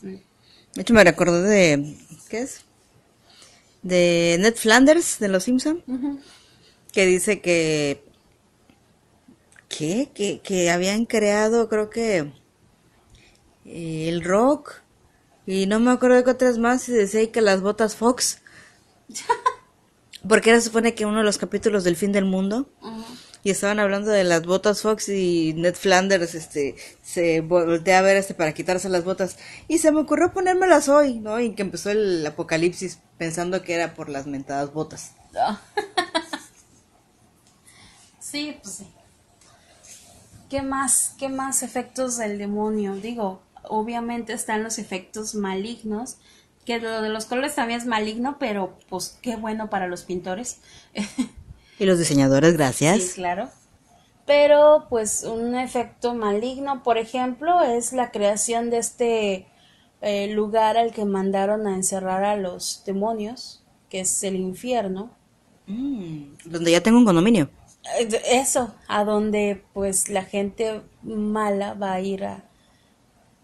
De 0.03 0.83
hecho, 0.83 0.93
me 0.93 1.05
recordé 1.05 1.43
de. 1.43 1.97
¿Qué 2.29 2.41
es? 2.43 2.65
De 3.85 4.37
Ned 4.41 4.57
Flanders, 4.57 5.21
de 5.21 5.29
Los 5.29 5.45
Simpson, 5.45 5.85
que 6.93 7.07
dice 7.07 7.41
que. 7.41 8.03
¿Qué? 9.69 10.11
Que, 10.13 10.41
que 10.41 10.71
habían 10.71 11.05
creado, 11.05 11.69
creo 11.69 11.91
que. 11.91 12.33
el 13.65 14.25
rock. 14.25 14.83
Y 15.47 15.67
no 15.67 15.79
me 15.79 15.93
acuerdo 15.93 16.17
de 16.17 16.25
qué 16.25 16.31
otras 16.31 16.59
más. 16.59 16.89
Y 16.89 16.93
decía 16.93 17.31
que 17.31 17.41
las 17.41 17.61
botas 17.61 17.95
Fox. 17.95 18.41
Porque 20.29 20.51
era 20.51 20.61
supone 20.61 20.95
que 20.95 21.07
uno 21.07 21.19
de 21.19 21.25
los 21.25 21.39
capítulos 21.39 21.85
del 21.85 21.97
fin 21.97 22.11
del 22.11 22.25
mundo. 22.25 22.69
Y 23.45 23.51
estaban 23.51 23.79
hablando 23.79 24.11
de 24.11 24.25
las 24.25 24.47
botas 24.47 24.81
Fox 24.81 25.11
y 25.11 25.53
Ned 25.53 25.75
Flanders 25.75 26.35
este 26.35 26.77
se 27.03 27.43
voltea 27.43 27.99
a 27.99 28.03
ver 28.03 28.17
este 28.17 28.33
para 28.33 28.55
quitarse 28.55 28.89
las 28.89 29.05
botas 29.05 29.37
y 29.69 29.79
se 29.79 29.93
me 29.93 30.01
ocurrió 30.01 30.33
ponérmelas 30.33 30.89
hoy, 30.89 31.21
¿no? 31.21 31.39
Y 31.39 31.55
que 31.55 31.61
empezó 31.61 31.91
el 31.91 32.27
apocalipsis 32.27 33.01
pensando 33.19 33.63
que 33.63 33.75
era 33.75 33.95
por 33.95 34.09
las 34.09 34.27
mentadas 34.27 34.73
botas. 34.73 35.13
sí, 38.19 38.59
pues 38.63 38.77
sí. 38.77 38.87
¿Qué 40.49 40.63
más? 40.63 41.15
¿Qué 41.19 41.29
más 41.29 41.63
efectos 41.63 42.17
del 42.17 42.39
demonio? 42.39 42.95
Digo, 42.95 43.43
obviamente 43.65 44.33
están 44.33 44.63
los 44.63 44.79
efectos 44.79 45.35
malignos 45.35 46.17
que 46.65 46.81
lo 46.81 47.03
de 47.03 47.11
los 47.11 47.27
colores 47.27 47.55
también 47.55 47.81
es 47.81 47.87
maligno, 47.87 48.39
pero 48.39 48.79
pues 48.89 49.19
qué 49.21 49.37
bueno 49.37 49.69
para 49.69 49.87
los 49.87 50.05
pintores. 50.05 50.61
y 51.79 51.85
los 51.85 51.99
diseñadores, 51.99 52.55
gracias. 52.55 53.03
Sí, 53.03 53.15
claro. 53.15 53.49
Pero 54.27 54.87
pues 54.89 55.25
un 55.25 55.55
efecto 55.55 56.15
maligno, 56.15 56.83
por 56.83 56.99
ejemplo, 56.99 57.61
es 57.63 57.93
la 57.93 58.11
creación 58.11 58.71
de 58.71 58.79
este 58.79 59.47
eh, 60.01 60.29
lugar 60.29 60.77
al 60.77 60.93
que 60.93 61.05
mandaron 61.05 61.67
a 61.67 61.75
encerrar 61.75 62.25
a 62.25 62.37
los 62.37 62.83
demonios, 62.87 63.63
que 63.91 64.01
es 64.01 64.23
el 64.25 64.37
infierno. 64.37 65.11
Mm, 65.67 66.37
donde 66.47 66.71
ya 66.71 66.81
tengo 66.83 66.99
un 66.99 67.05
condominio. 67.05 67.51
Eh, 67.99 68.09
eso, 68.31 68.75
a 68.89 69.05
donde 69.05 69.63
pues 69.75 70.09
la 70.09 70.25
gente 70.25 70.81
mala 71.03 71.75
va 71.75 71.93
a 71.93 72.01
ir 72.01 72.25
a 72.25 72.45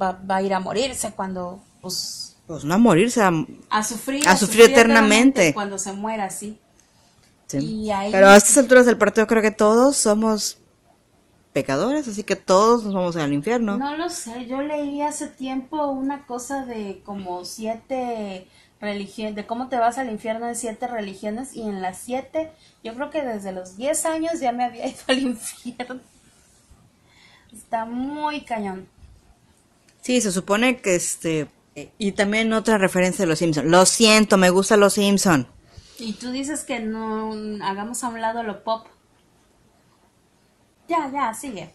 va, 0.01 0.12
va 0.12 0.37
a 0.37 0.43
ir 0.43 0.55
a 0.55 0.61
morirse 0.61 1.12
cuando 1.12 1.62
pues 1.83 2.31
pues 2.47 2.64
no 2.64 2.75
a 2.75 2.79
morirse, 2.79 3.23
a, 3.23 3.31
sufrir, 3.85 4.27
a, 4.27 4.37
sufrir, 4.37 4.62
eternamente. 4.62 5.55
Cuando 5.55 5.79
se 5.79 5.93
muera, 5.93 6.31
sí. 6.31 6.59
Pero 7.58 8.28
a 8.28 8.36
estas 8.36 8.58
alturas 8.58 8.86
del 8.86 8.96
partido 8.98 9.26
creo 9.26 9.42
que 9.42 9.50
todos 9.50 9.96
somos 9.96 10.58
pecadores, 11.52 12.06
así 12.06 12.22
que 12.22 12.36
todos 12.36 12.84
nos 12.84 12.94
vamos 12.94 13.16
al 13.16 13.32
infierno. 13.32 13.76
No 13.76 13.96
lo 13.96 14.08
sé, 14.08 14.46
yo 14.46 14.62
leí 14.62 15.02
hace 15.02 15.26
tiempo 15.26 15.88
una 15.88 16.26
cosa 16.26 16.64
de 16.64 17.02
como 17.04 17.44
siete 17.44 18.46
religiones, 18.80 19.34
de 19.34 19.46
cómo 19.46 19.68
te 19.68 19.76
vas 19.76 19.98
al 19.98 20.10
infierno 20.10 20.46
de 20.46 20.54
siete 20.54 20.86
religiones 20.86 21.54
y 21.54 21.62
en 21.62 21.82
las 21.82 21.98
siete, 21.98 22.50
yo 22.82 22.94
creo 22.94 23.10
que 23.10 23.22
desde 23.22 23.52
los 23.52 23.76
diez 23.76 24.06
años 24.06 24.40
ya 24.40 24.52
me 24.52 24.64
había 24.64 24.86
ido 24.88 24.98
al 25.08 25.18
infierno. 25.18 26.00
Está 27.52 27.84
muy 27.84 28.42
cañón. 28.42 28.86
Sí, 30.00 30.20
se 30.20 30.32
supone 30.32 30.80
que 30.80 30.94
este 30.94 31.48
y 31.98 32.12
también 32.12 32.52
otra 32.52 32.78
referencia 32.78 33.24
de 33.24 33.28
los 33.28 33.38
Simpson. 33.38 33.70
Lo 33.70 33.86
siento, 33.86 34.36
me 34.36 34.50
gusta 34.50 34.76
los 34.76 34.94
Simpson. 34.94 35.46
Y 36.00 36.14
tú 36.14 36.30
dices 36.30 36.64
que 36.64 36.80
no 36.80 37.32
hagamos 37.62 38.02
a 38.02 38.08
un 38.08 38.20
lado 38.20 38.42
lo 38.42 38.64
pop. 38.64 38.86
Ya, 40.88 41.10
ya, 41.12 41.32
sigue. 41.34 41.70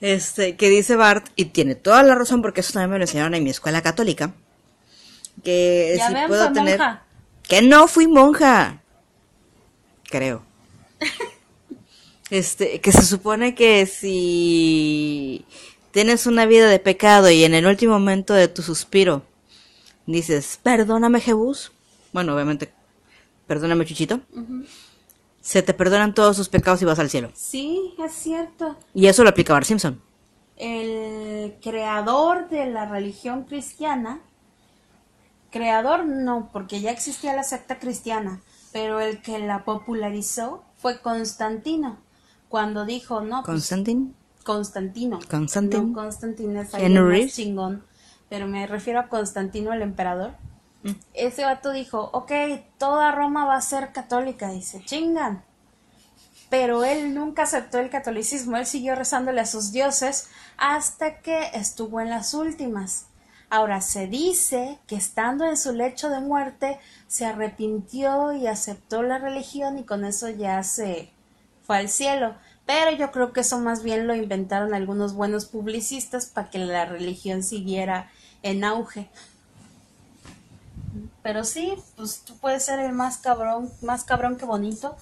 Este, 0.00 0.56
que 0.56 0.68
dice 0.68 0.96
Bart, 0.96 1.26
y 1.36 1.46
tiene 1.46 1.74
toda 1.74 2.02
la 2.02 2.14
razón 2.14 2.42
porque 2.42 2.60
eso 2.60 2.72
también 2.72 2.90
me 2.90 2.98
lo 2.98 3.04
enseñaron 3.04 3.34
en 3.34 3.44
mi 3.44 3.50
escuela 3.50 3.82
católica, 3.82 4.34
que 5.42 5.98
si 6.06 6.14
puedo 6.26 6.52
tener... 6.52 6.80
Que 7.42 7.62
no 7.62 7.86
fui 7.86 8.08
monja. 8.08 8.82
Creo. 10.10 10.42
este, 12.30 12.80
que 12.80 12.92
se 12.92 13.02
supone 13.02 13.54
que 13.54 13.86
si 13.86 15.46
tienes 15.92 16.26
una 16.26 16.44
vida 16.44 16.68
de 16.68 16.78
pecado 16.78 17.30
y 17.30 17.44
en 17.44 17.54
el 17.54 17.66
último 17.66 17.92
momento 17.92 18.34
de 18.34 18.48
tu 18.48 18.62
suspiro 18.62 19.22
dices, 20.06 20.58
perdóname 20.62 21.20
Jebús, 21.20 21.72
bueno, 22.16 22.34
obviamente, 22.34 22.72
perdóname 23.46 23.84
Chuchito, 23.84 24.22
se 25.42 25.62
te 25.62 25.74
perdonan 25.74 26.14
todos 26.14 26.38
tus 26.38 26.48
pecados 26.48 26.80
y 26.80 26.86
vas 26.86 26.98
al 26.98 27.10
cielo. 27.10 27.30
Sí, 27.34 27.94
es 28.02 28.12
cierto. 28.14 28.74
Y 28.94 29.08
eso 29.08 29.22
lo 29.22 29.28
aplica 29.28 29.52
Bart 29.52 29.66
Simpson. 29.66 30.00
El 30.56 31.56
creador 31.60 32.48
de 32.48 32.70
la 32.70 32.86
religión 32.86 33.42
cristiana, 33.42 34.22
creador 35.50 36.06
no, 36.06 36.48
porque 36.54 36.80
ya 36.80 36.90
existía 36.90 37.34
la 37.34 37.42
secta 37.42 37.78
cristiana, 37.78 38.40
pero 38.72 38.98
el 38.98 39.20
que 39.20 39.38
la 39.38 39.66
popularizó 39.66 40.64
fue 40.78 41.02
Constantino, 41.02 41.98
cuando 42.48 42.86
dijo, 42.86 43.20
no. 43.20 43.42
Pues, 43.42 43.56
¿Constantino? 43.56 44.08
Constantino. 44.42 45.18
Constantino. 45.28 45.82
No, 45.82 45.92
Constantino 45.92 46.62
es 46.62 46.72
más 46.72 47.34
chingón. 47.34 47.84
Pero 48.30 48.46
me 48.46 48.66
refiero 48.66 49.00
a 49.00 49.08
Constantino 49.08 49.74
el 49.74 49.82
emperador. 49.82 50.32
Ese 51.14 51.44
vato 51.44 51.72
dijo, 51.72 52.10
ok, 52.12 52.32
toda 52.78 53.12
Roma 53.12 53.44
va 53.44 53.56
a 53.56 53.60
ser 53.62 53.92
católica. 53.92 54.50
Dice, 54.50 54.82
chingan. 54.84 55.44
Pero 56.48 56.84
él 56.84 57.14
nunca 57.14 57.42
aceptó 57.42 57.78
el 57.78 57.90
catolicismo. 57.90 58.56
Él 58.56 58.66
siguió 58.66 58.94
rezándole 58.94 59.40
a 59.40 59.46
sus 59.46 59.72
dioses 59.72 60.28
hasta 60.56 61.20
que 61.20 61.50
estuvo 61.54 62.00
en 62.00 62.10
las 62.10 62.34
últimas. 62.34 63.06
Ahora 63.48 63.80
se 63.80 64.08
dice 64.08 64.78
que 64.86 64.96
estando 64.96 65.44
en 65.44 65.56
su 65.56 65.72
lecho 65.72 66.08
de 66.10 66.20
muerte 66.20 66.80
se 67.06 67.26
arrepintió 67.26 68.32
y 68.32 68.48
aceptó 68.48 69.02
la 69.02 69.18
religión 69.18 69.78
y 69.78 69.84
con 69.84 70.04
eso 70.04 70.28
ya 70.28 70.62
se 70.64 71.12
fue 71.62 71.78
al 71.78 71.88
cielo. 71.88 72.34
Pero 72.66 72.90
yo 72.90 73.12
creo 73.12 73.32
que 73.32 73.40
eso 73.40 73.60
más 73.60 73.84
bien 73.84 74.08
lo 74.08 74.16
inventaron 74.16 74.74
algunos 74.74 75.14
buenos 75.14 75.46
publicistas 75.46 76.26
para 76.26 76.50
que 76.50 76.58
la 76.58 76.86
religión 76.86 77.44
siguiera 77.44 78.10
en 78.42 78.64
auge. 78.64 79.08
Pero 81.26 81.42
sí, 81.42 81.74
pues 81.96 82.20
tú 82.20 82.38
puedes 82.38 82.64
ser 82.64 82.78
el 82.78 82.92
más 82.92 83.18
cabrón, 83.18 83.68
más 83.82 84.04
cabrón 84.04 84.36
que 84.36 84.44
bonito 84.44 84.96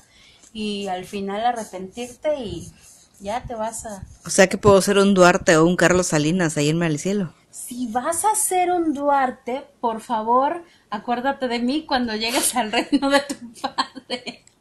y 0.55 0.87
al 0.87 1.05
final 1.05 1.45
arrepentirte 1.45 2.37
y 2.39 2.73
ya 3.21 3.43
te 3.43 3.55
vas 3.55 3.85
a... 3.85 4.03
O 4.25 4.31
sea 4.31 4.47
que 4.47 4.57
puedo 4.57 4.81
ser 4.81 4.97
un 4.97 5.13
Duarte 5.13 5.59
o 5.59 5.67
un 5.67 5.77
Carlos 5.77 6.07
Salinas 6.07 6.57
a 6.57 6.63
irme 6.63 6.87
al 6.87 6.99
cielo. 6.99 7.35
Si 7.51 7.89
vas 7.89 8.25
a 8.25 8.35
ser 8.37 8.73
un 8.73 8.95
Duarte, 8.95 9.67
por 9.83 10.01
favor, 10.01 10.65
acuérdate 10.89 11.47
de 11.47 11.59
mí 11.59 11.85
cuando 11.85 12.17
llegues 12.17 12.57
al 12.57 12.73
reino 12.73 13.11
de 13.11 13.21
tu 13.21 13.35
padre. 13.61 14.45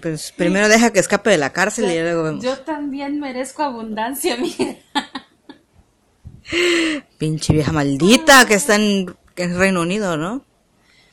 Pues 0.00 0.32
primero 0.32 0.68
deja 0.68 0.92
que 0.92 1.00
escape 1.00 1.30
de 1.30 1.38
la 1.38 1.52
cárcel 1.52 1.90
y 1.90 2.00
luego 2.00 2.22
vemos. 2.24 2.44
Yo 2.44 2.58
también 2.58 3.18
merezco 3.18 3.62
abundancia, 3.62 4.36
mira. 4.40 4.76
Pinche 7.18 7.52
vieja 7.52 7.72
maldita 7.72 8.46
que 8.46 8.54
está 8.54 8.76
en, 8.76 9.14
Reino 9.36 9.80
Unido, 9.80 10.16
¿no? 10.16 10.44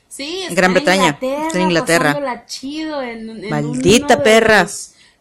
Sí, 0.08 0.42
en 0.48 0.54
Gran 0.54 0.74
Bretaña, 0.74 1.18
en 1.20 1.62
Inglaterra. 1.62 2.20
Maldita 3.48 4.22
perra. 4.22 4.66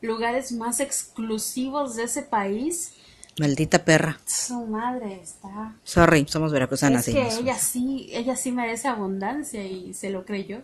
lugares 0.01 0.51
más 0.51 0.79
exclusivos 0.79 1.95
de 1.95 2.03
ese 2.03 2.23
país. 2.23 2.93
Maldita 3.39 3.85
perra. 3.85 4.19
Su 4.25 4.65
madre 4.65 5.21
está. 5.23 5.75
Sorry, 5.83 6.25
somos 6.27 6.51
veracruzanas. 6.51 7.07
Es 7.07 7.13
que 7.13 7.39
ella 7.39 7.57
sí, 7.57 8.09
ella 8.11 8.35
sí 8.35 8.51
merece 8.51 8.87
abundancia 8.87 9.63
y 9.63 9.93
se 9.93 10.09
lo 10.09 10.25
creyó. 10.25 10.61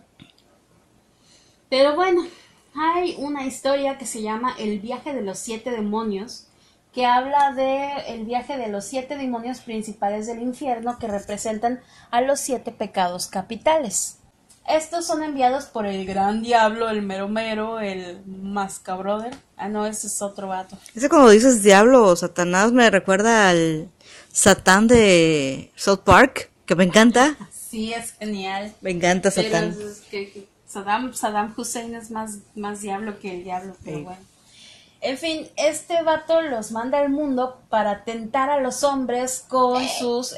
Pero 1.70 1.94
bueno, 1.96 2.26
hay 2.74 3.14
una 3.18 3.46
historia 3.46 3.96
que 3.96 4.06
se 4.06 4.22
llama 4.22 4.54
El 4.58 4.78
viaje 4.80 5.14
de 5.14 5.22
los 5.22 5.38
siete 5.38 5.70
demonios, 5.70 6.46
que 6.96 7.04
habla 7.04 7.52
de 7.52 7.92
el 8.14 8.24
viaje 8.24 8.56
de 8.56 8.68
los 8.68 8.86
siete 8.86 9.18
demonios 9.18 9.60
principales 9.60 10.26
del 10.26 10.40
infierno 10.40 10.98
que 10.98 11.06
representan 11.06 11.80
a 12.10 12.22
los 12.22 12.40
siete 12.40 12.72
pecados 12.72 13.26
capitales. 13.26 14.16
Estos 14.66 15.06
son 15.06 15.22
enviados 15.22 15.66
por 15.66 15.84
el 15.84 16.06
gran 16.06 16.42
diablo, 16.42 16.88
el 16.88 17.02
mero 17.02 17.28
mero, 17.28 17.80
el 17.80 18.22
mascabrother. 18.24 19.36
Ah, 19.58 19.68
no, 19.68 19.84
ese 19.86 20.06
es 20.06 20.22
otro 20.22 20.48
vato. 20.48 20.78
Ese 20.94 21.10
cuando 21.10 21.28
dices 21.28 21.62
diablo 21.62 22.02
o 22.02 22.16
Satanás 22.16 22.72
me 22.72 22.88
recuerda 22.88 23.50
al 23.50 23.90
Satán 24.32 24.86
de 24.88 25.70
South 25.76 26.00
Park, 26.02 26.50
que 26.64 26.76
me 26.76 26.84
encanta. 26.84 27.36
Sí, 27.52 27.92
es 27.92 28.12
genial. 28.12 28.72
Me 28.80 28.90
encanta 28.90 29.30
Pero 29.34 29.50
Satán. 29.50 29.68
es 29.78 30.00
que- 30.10 30.32
que 30.32 30.48
Saddam, 30.66 31.12
Saddam 31.12 31.52
Hussein 31.58 31.94
es 31.94 32.10
más, 32.10 32.38
más 32.54 32.80
diablo 32.80 33.18
que 33.20 33.34
el 33.36 33.44
diablo, 33.44 33.76
pero 33.84 33.98
Sí. 33.98 34.02
bueno. 34.04 34.20
En 35.00 35.18
fin, 35.18 35.48
este 35.56 36.02
vato 36.02 36.40
los 36.40 36.72
manda 36.72 36.98
al 36.98 37.10
mundo 37.10 37.60
para 37.68 38.04
tentar 38.04 38.50
a 38.50 38.60
los 38.60 38.82
hombres 38.82 39.44
con 39.46 39.86
sus 39.86 40.34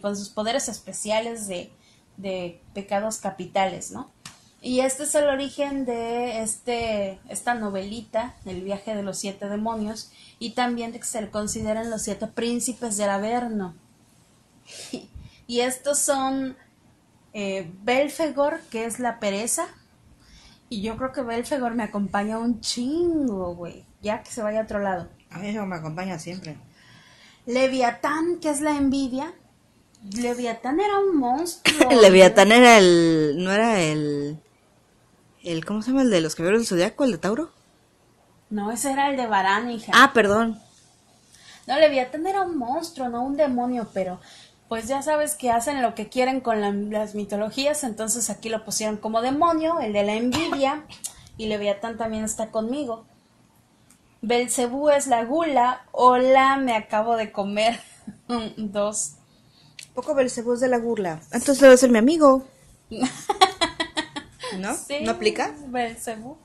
con 0.00 0.16
sus 0.16 0.30
poderes 0.30 0.68
especiales 0.68 1.46
de, 1.46 1.70
de 2.16 2.60
pecados 2.72 3.18
capitales, 3.18 3.90
¿no? 3.90 4.10
Y 4.62 4.80
este 4.80 5.04
es 5.04 5.14
el 5.14 5.28
origen 5.28 5.84
de 5.84 6.42
este, 6.42 7.20
esta 7.28 7.54
novelita, 7.54 8.34
El 8.46 8.62
viaje 8.62 8.96
de 8.96 9.02
los 9.02 9.18
siete 9.18 9.48
demonios, 9.48 10.10
y 10.38 10.50
también 10.50 10.92
de 10.92 10.98
que 10.98 11.06
se 11.06 11.20
le 11.20 11.30
consideran 11.30 11.90
los 11.90 12.02
siete 12.02 12.26
príncipes 12.26 12.96
del 12.96 13.10
Averno. 13.10 13.74
Y, 14.90 15.08
y 15.46 15.60
estos 15.60 15.98
son 15.98 16.56
eh, 17.32 17.70
Belfegor, 17.82 18.60
que 18.70 18.86
es 18.86 18.98
la 18.98 19.20
pereza, 19.20 19.68
y 20.68 20.82
yo 20.82 20.96
creo 20.96 21.12
que 21.12 21.22
Belfegor 21.22 21.74
me 21.74 21.84
acompaña 21.84 22.38
un 22.38 22.60
chingo, 22.60 23.54
güey, 23.54 23.84
ya 24.02 24.22
que 24.22 24.30
se 24.30 24.42
vaya 24.42 24.60
a 24.60 24.64
otro 24.64 24.80
lado. 24.80 25.08
A 25.30 25.38
mí 25.38 25.48
eso 25.48 25.64
me 25.66 25.76
acompaña 25.76 26.18
siempre. 26.18 26.56
Leviatán, 27.46 28.38
que 28.40 28.50
es 28.50 28.60
la 28.60 28.76
envidia. 28.76 29.34
Leviatán 30.12 30.80
era 30.80 30.98
un 30.98 31.16
monstruo. 31.16 31.90
Leviatán 32.02 32.52
era 32.52 32.78
el. 32.78 33.36
No 33.38 33.52
era 33.52 33.80
el. 33.80 34.38
el 35.44 35.64
¿Cómo 35.64 35.82
se 35.82 35.90
llama 35.90 36.02
el 36.02 36.10
de 36.10 36.20
los 36.20 36.34
caballeros 36.34 36.62
del 36.62 36.68
zodiaco? 36.68 37.04
¿El 37.04 37.12
de 37.12 37.18
Tauro? 37.18 37.50
No, 38.50 38.70
ese 38.70 38.92
era 38.92 39.10
el 39.10 39.16
de 39.16 39.26
Varán, 39.26 39.70
hija. 39.70 39.92
Ah, 39.94 40.12
perdón. 40.12 40.60
No, 41.66 41.78
Leviatán 41.78 42.26
era 42.26 42.42
un 42.42 42.56
monstruo, 42.56 43.08
no 43.08 43.24
un 43.24 43.36
demonio, 43.36 43.88
pero 43.92 44.20
pues 44.68 44.88
ya 44.88 45.02
sabes 45.02 45.34
que 45.34 45.50
hacen 45.50 45.82
lo 45.82 45.94
que 45.94 46.08
quieren 46.08 46.40
con 46.40 46.60
la- 46.60 46.72
las 46.72 47.14
mitologías, 47.14 47.84
entonces 47.84 48.30
aquí 48.30 48.48
lo 48.48 48.64
pusieron 48.64 48.96
como 48.96 49.20
demonio, 49.22 49.80
el 49.80 49.92
de 49.92 50.02
la 50.02 50.14
envidia, 50.14 50.84
y 51.36 51.46
Leviatán 51.46 51.96
también 51.96 52.24
está 52.24 52.50
conmigo. 52.50 53.04
Belcebú 54.22 54.88
es 54.90 55.06
la 55.06 55.24
gula, 55.24 55.84
hola, 55.92 56.56
me 56.56 56.74
acabo 56.74 57.16
de 57.16 57.30
comer 57.32 57.80
dos. 58.56 59.12
Poco 59.94 60.14
Belcebú 60.14 60.54
es 60.54 60.60
de 60.60 60.68
la 60.68 60.78
burla. 60.78 61.20
Entonces 61.32 61.60
debe 61.60 61.76
ser 61.76 61.90
mi 61.90 61.98
amigo. 61.98 62.44
¿No? 64.58 64.74
Sí, 64.74 64.98
¿No 65.02 65.12
aplica? 65.12 65.54
Belcebú. 65.68 66.36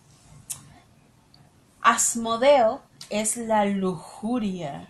Asmodeo 1.81 2.81
es 3.09 3.37
la 3.37 3.65
lujuria. 3.65 4.89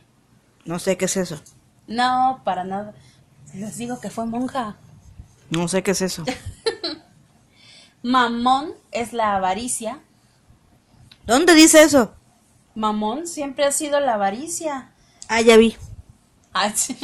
No 0.65 0.79
sé 0.79 0.97
qué 0.97 1.05
es 1.05 1.17
eso. 1.17 1.41
No, 1.87 2.41
para 2.43 2.63
nada. 2.63 2.93
Les 3.53 3.77
digo 3.77 3.99
que 3.99 4.09
fue 4.09 4.25
monja. 4.25 4.77
No 5.49 5.67
sé 5.67 5.83
qué 5.83 5.91
es 5.91 6.01
eso. 6.01 6.23
Mamón 8.03 8.73
es 8.91 9.13
la 9.13 9.35
avaricia. 9.35 9.99
¿Dónde 11.25 11.53
dice 11.53 11.83
eso? 11.83 12.13
Mamón 12.73 13.27
siempre 13.27 13.65
ha 13.65 13.71
sido 13.71 13.99
la 13.99 14.13
avaricia. 14.13 14.91
Ah, 15.27 15.41
ya 15.41 15.57
vi. 15.57 15.75
Ah, 16.53 16.71
sí. 16.71 16.97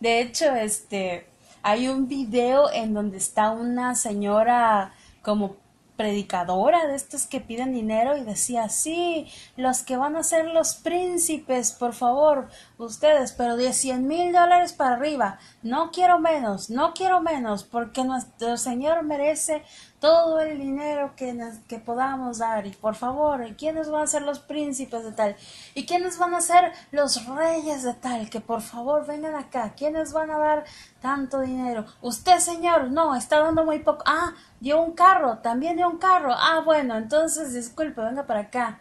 De 0.00 0.20
hecho, 0.20 0.46
este, 0.54 1.26
hay 1.62 1.88
un 1.88 2.08
video 2.08 2.70
en 2.72 2.94
donde 2.94 3.18
está 3.18 3.50
una 3.50 3.94
señora 3.94 4.94
como 5.22 5.56
predicadora 6.00 6.86
de 6.86 6.94
estos 6.94 7.26
que 7.26 7.42
piden 7.42 7.74
dinero 7.74 8.16
y 8.16 8.22
decía, 8.22 8.70
sí, 8.70 9.30
los 9.58 9.82
que 9.82 9.98
van 9.98 10.16
a 10.16 10.22
ser 10.22 10.46
los 10.46 10.76
príncipes, 10.76 11.72
por 11.72 11.92
favor, 11.92 12.48
ustedes, 12.78 13.32
pero 13.32 13.58
de 13.58 13.74
100 13.74 14.06
mil 14.06 14.32
dólares 14.32 14.72
para 14.72 14.94
arriba, 14.94 15.38
no 15.62 15.90
quiero 15.90 16.18
menos, 16.18 16.70
no 16.70 16.94
quiero 16.94 17.20
menos, 17.20 17.64
porque 17.64 18.02
nuestro 18.02 18.56
Señor 18.56 19.02
merece 19.02 19.62
todo 20.00 20.40
el 20.40 20.58
dinero 20.58 21.12
que, 21.14 21.34
nos- 21.34 21.58
que 21.68 21.78
podamos 21.78 22.38
dar 22.38 22.66
y 22.66 22.70
por 22.70 22.94
favor, 22.94 23.46
¿y 23.46 23.52
quiénes 23.54 23.90
van 23.90 24.04
a 24.04 24.06
ser 24.06 24.22
los 24.22 24.38
príncipes 24.38 25.04
de 25.04 25.12
tal? 25.12 25.36
¿Y 25.74 25.84
quiénes 25.86 26.16
van 26.18 26.34
a 26.34 26.40
ser 26.40 26.72
los 26.90 27.26
reyes 27.26 27.82
de 27.82 27.92
tal? 27.94 28.30
Que 28.30 28.40
por 28.40 28.62
favor 28.62 29.06
vengan 29.06 29.34
acá, 29.34 29.74
¿quiénes 29.76 30.12
van 30.14 30.30
a 30.30 30.38
dar 30.38 30.64
tanto 31.02 31.40
dinero? 31.40 31.84
Usted, 32.00 32.38
señor, 32.38 32.90
no, 32.90 33.14
está 33.14 33.40
dando 33.40 33.64
muy 33.64 33.80
poco. 33.80 34.02
Ah, 34.06 34.32
dio 34.58 34.80
un 34.82 34.92
carro, 34.92 35.38
también 35.38 35.76
dio 35.76 35.88
un 35.88 35.98
carro. 35.98 36.32
Ah, 36.34 36.62
bueno, 36.64 36.96
entonces 36.96 37.52
disculpe, 37.52 38.00
venga 38.00 38.26
para 38.26 38.40
acá. 38.40 38.80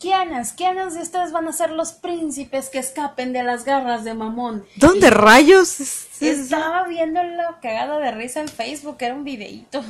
¿Quiénes? 0.00 0.52
¿Quiénes 0.52 0.94
de 0.94 1.00
ustedes 1.02 1.32
van 1.32 1.48
a 1.48 1.52
ser 1.52 1.70
los 1.70 1.92
príncipes 1.92 2.68
que 2.68 2.78
escapen 2.78 3.32
de 3.32 3.42
las 3.42 3.64
garras 3.64 4.04
de 4.04 4.12
Mamón? 4.14 4.64
¿Dónde 4.76 5.08
rayos? 5.10 5.80
es- 5.80 6.06
Y 6.20 6.28
es- 6.28 6.38
estaba 6.38 6.84
viéndolo 6.84 7.42
cagada 7.62 7.98
de 7.98 8.10
risa 8.12 8.40
en 8.40 8.48
Facebook, 8.48 8.96
era 9.00 9.14
un 9.14 9.24
videíto. 9.24 9.82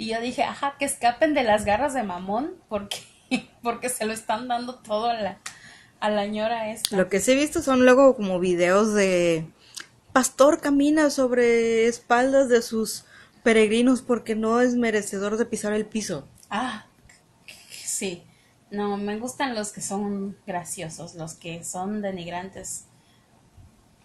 Y 0.00 0.06
yo 0.06 0.20
dije, 0.22 0.44
ajá, 0.44 0.76
que 0.78 0.86
escapen 0.86 1.34
de 1.34 1.42
las 1.42 1.66
garras 1.66 1.92
de 1.92 2.02
mamón, 2.02 2.54
porque, 2.70 3.00
porque 3.62 3.90
se 3.90 4.06
lo 4.06 4.14
están 4.14 4.48
dando 4.48 4.76
todo 4.76 5.10
a 5.10 5.12
la, 5.12 5.38
a 6.00 6.08
la 6.08 6.26
ñora 6.26 6.72
esta. 6.72 6.96
Lo 6.96 7.10
que 7.10 7.20
sí 7.20 7.32
he 7.32 7.34
visto 7.34 7.60
son 7.60 7.84
luego 7.84 8.16
como 8.16 8.40
videos 8.40 8.94
de 8.94 9.46
pastor 10.14 10.62
camina 10.62 11.10
sobre 11.10 11.86
espaldas 11.86 12.48
de 12.48 12.62
sus 12.62 13.04
peregrinos 13.42 14.00
porque 14.00 14.34
no 14.34 14.62
es 14.62 14.74
merecedor 14.74 15.36
de 15.36 15.44
pisar 15.44 15.74
el 15.74 15.84
piso. 15.84 16.26
Ah, 16.48 16.86
sí. 17.84 18.24
No, 18.70 18.96
me 18.96 19.18
gustan 19.18 19.54
los 19.54 19.70
que 19.70 19.82
son 19.82 20.34
graciosos, 20.46 21.14
los 21.14 21.34
que 21.34 21.62
son 21.62 22.00
denigrantes. 22.00 22.86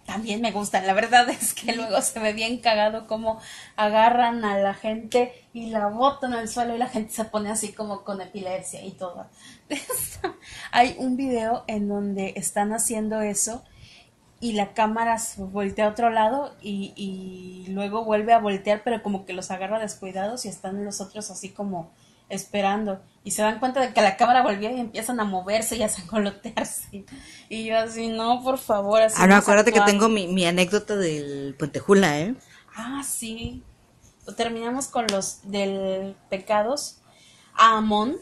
También 0.06 0.42
me 0.42 0.52
gustan. 0.52 0.86
La 0.86 0.94
verdad 0.94 1.28
es 1.30 1.54
que 1.54 1.74
luego 1.74 2.00
se 2.02 2.20
ve 2.20 2.34
bien 2.34 2.60
cagado 2.60 3.08
como 3.08 3.40
agarran 3.76 4.46
a 4.46 4.58
la 4.58 4.74
gente 4.74 5.34
y 5.54 5.68
la 5.68 5.88
botan 5.88 6.34
al 6.34 6.48
suelo 6.48 6.76
y 6.76 6.78
la 6.78 6.88
gente 6.88 7.12
se 7.12 7.26
pone 7.26 7.50
así 7.50 7.74
como 7.74 8.04
con 8.04 8.22
epilepsia 8.22 8.84
y 8.84 8.92
todo. 8.92 9.26
Hay 10.72 10.96
un 11.00 11.18
video 11.18 11.64
en 11.68 11.88
donde 11.88 12.34
están 12.36 12.72
haciendo 12.72 13.22
eso 13.22 13.64
y 14.40 14.54
la 14.54 14.74
cámara 14.74 15.18
se 15.18 15.42
voltea 15.42 15.88
a 15.88 15.90
otro 15.90 16.12
lado 16.12 16.56
y, 16.62 16.94
y 16.96 17.72
luego 17.72 18.06
vuelve 18.06 18.34
a 18.34 18.40
voltear, 18.40 18.84
pero 18.84 19.02
como 19.02 19.26
que 19.26 19.34
los 19.34 19.50
agarra 19.50 19.80
descuidados 19.80 20.46
y 20.46 20.50
están 20.50 20.86
los 20.86 21.02
otros 21.02 21.32
así 21.32 21.50
como 21.50 21.90
esperando 22.30 23.02
y 23.24 23.32
se 23.32 23.42
dan 23.42 23.60
cuenta 23.60 23.80
de 23.82 23.94
que 23.94 24.02
la 24.02 24.18
cámara 24.18 24.42
volvió 24.44 24.70
y 24.70 24.80
empiezan 24.80 25.20
a 25.20 25.24
moverse 25.24 25.76
y 25.78 25.84
a 25.84 25.90
sangolotearse 25.90 27.06
y 27.50 27.66
yo 27.66 27.78
así 27.78 28.08
no 28.08 28.42
por 28.44 28.58
favor 28.58 29.02
así 29.02 29.16
Ah, 29.20 29.28
no, 29.28 29.36
acuérdate 29.36 29.72
que 29.72 29.80
actúan". 29.80 29.98
tengo 30.00 30.10
mi, 30.10 30.28
mi 30.28 30.46
anécdota 30.46 30.96
del 30.96 31.56
Puente 31.58 31.80
Jula, 31.80 32.20
¿eh? 32.20 32.36
ah 32.76 33.04
sí 33.08 33.64
terminamos 34.38 34.88
con 34.88 35.06
los 35.08 35.40
del 35.44 36.16
pecados 36.30 36.98
Amón 37.54 38.18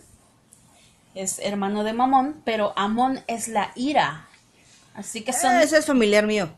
es 1.15 1.39
hermano 1.39 1.83
de 1.83 1.93
Mamón 1.93 2.41
pero 2.45 2.73
Amón 2.75 3.21
es 3.27 3.47
la 3.47 3.71
ira 3.75 4.27
así 4.95 5.21
que 5.23 5.31
son 5.33 5.51
Ah, 5.51 5.63
ese 5.63 5.77
es 5.77 5.85
familiar 5.85 6.25
mío. 6.27 6.49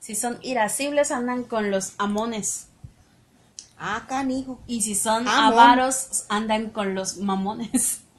si 0.00 0.14
son 0.14 0.38
irascibles 0.42 1.10
andan 1.10 1.44
con 1.44 1.70
los 1.70 1.94
amones 1.98 2.68
Ah, 3.82 4.04
canijo. 4.06 4.60
Y 4.66 4.82
si 4.82 4.94
son 4.94 5.26
Amón. 5.26 5.58
avaros, 5.58 6.26
andan 6.28 6.68
con 6.70 6.94
los 6.94 7.16
mamones. 7.16 8.02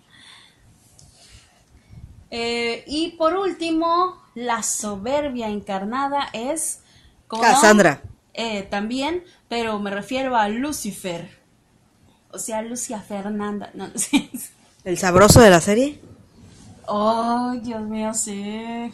Eh, 2.34 2.86
y 2.88 3.10
por 3.18 3.36
último, 3.36 4.16
la 4.36 4.64
soberbia 4.64 5.50
encarnada 5.50 6.30
es... 6.32 6.80
¿cómo 7.28 7.44
no? 7.44 7.50
Cassandra. 7.50 8.02
Eh, 8.34 8.64
también, 8.64 9.26
pero 9.50 9.80
me 9.80 9.92
refiero 9.92 10.38
a 10.38 10.48
Lucifer. 10.48 11.42
O 12.32 12.40
sea, 12.40 12.62
Lucia 12.62 13.02
Fernanda. 13.02 13.72
No, 13.74 13.90
sí. 13.96 14.32
¿El 14.86 14.98
sabroso 14.98 15.42
de 15.42 15.50
la 15.50 15.60
serie? 15.60 16.00
Oh, 16.88 17.54
Dios 17.62 17.82
mío, 17.82 18.14
sí. 18.14 18.94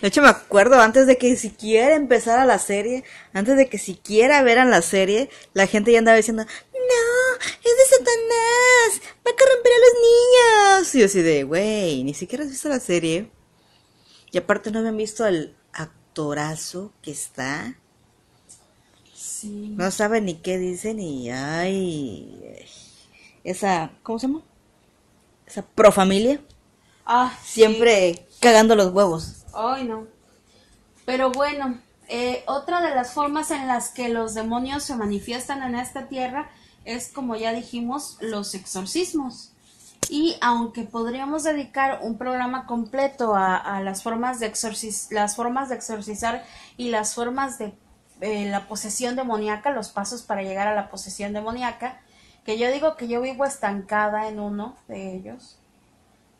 De 0.00 0.08
hecho, 0.08 0.22
me 0.22 0.28
acuerdo 0.28 0.80
antes 0.80 1.06
de 1.06 1.18
que 1.18 1.36
siquiera 1.36 1.94
empezara 1.94 2.44
la 2.44 2.58
serie, 2.58 3.04
antes 3.32 3.56
de 3.56 3.68
que 3.68 3.78
siquiera 3.78 4.42
vieran 4.42 4.70
la 4.70 4.82
serie, 4.82 5.30
la 5.52 5.66
gente 5.66 5.92
ya 5.92 5.98
andaba 5.98 6.16
diciendo, 6.16 6.44
no, 6.44 7.44
es 7.44 7.62
de 7.62 7.96
Satanás, 7.96 9.02
va 9.26 9.30
a 9.30 9.36
corromper 9.36 9.72
a 9.72 9.82
los 9.84 10.80
niños. 10.80 10.94
Y 10.94 10.98
yo 11.00 11.06
así 11.06 11.22
de, 11.22 11.44
güey, 11.44 12.04
ni 12.04 12.14
siquiera 12.14 12.44
has 12.44 12.50
visto 12.50 12.68
la 12.68 12.80
serie. 12.80 13.30
Y 14.30 14.38
aparte 14.38 14.70
no 14.70 14.78
habían 14.78 14.96
visto 14.96 15.24
al 15.24 15.56
actorazo 15.72 16.92
que 17.02 17.10
está. 17.10 17.76
Sí. 19.14 19.74
No 19.76 19.90
saben 19.90 20.24
ni 20.24 20.34
qué 20.36 20.58
dicen 20.58 21.00
y, 21.00 21.30
ay, 21.30 22.64
esa, 23.44 23.92
¿cómo 24.02 24.18
se 24.18 24.26
llama? 24.26 24.42
Esa 25.46 25.62
profamilia. 25.62 26.40
Ah, 27.04 27.36
Siempre 27.44 28.26
cagando 28.40 28.74
los 28.74 28.92
huevos. 28.92 29.41
Ay, 29.54 29.84
no. 29.84 30.06
Pero 31.04 31.30
bueno, 31.30 31.78
eh, 32.08 32.44
otra 32.46 32.80
de 32.80 32.94
las 32.94 33.12
formas 33.12 33.50
en 33.50 33.66
las 33.66 33.90
que 33.90 34.08
los 34.08 34.34
demonios 34.34 34.82
se 34.82 34.96
manifiestan 34.96 35.62
en 35.62 35.74
esta 35.74 36.08
tierra 36.08 36.50
es, 36.84 37.08
como 37.08 37.36
ya 37.36 37.52
dijimos, 37.52 38.18
los 38.20 38.54
exorcismos. 38.54 39.52
Y 40.08 40.36
aunque 40.40 40.82
podríamos 40.82 41.44
dedicar 41.44 42.00
un 42.02 42.18
programa 42.18 42.66
completo 42.66 43.34
a, 43.34 43.80
las, 43.82 44.02
formas 44.02 44.40
de 44.40 44.52
las 45.10 45.36
formas 45.36 45.68
de 45.68 45.76
exorcizar 45.76 46.44
y 46.76 46.90
las 46.90 47.14
formas 47.14 47.58
de 47.58 47.72
eh, 48.20 48.46
la 48.50 48.68
posesión 48.68 49.16
demoníaca, 49.16 49.70
los 49.70 49.90
pasos 49.90 50.22
para 50.22 50.42
llegar 50.42 50.66
a 50.66 50.74
la 50.74 50.90
posesión 50.90 51.32
demoníaca, 51.32 52.00
que 52.44 52.58
yo 52.58 52.70
digo 52.70 52.96
que 52.96 53.08
yo 53.08 53.20
vivo 53.20 53.44
estancada 53.44 54.28
en 54.28 54.40
uno 54.40 54.76
de 54.88 55.14
ellos, 55.14 55.58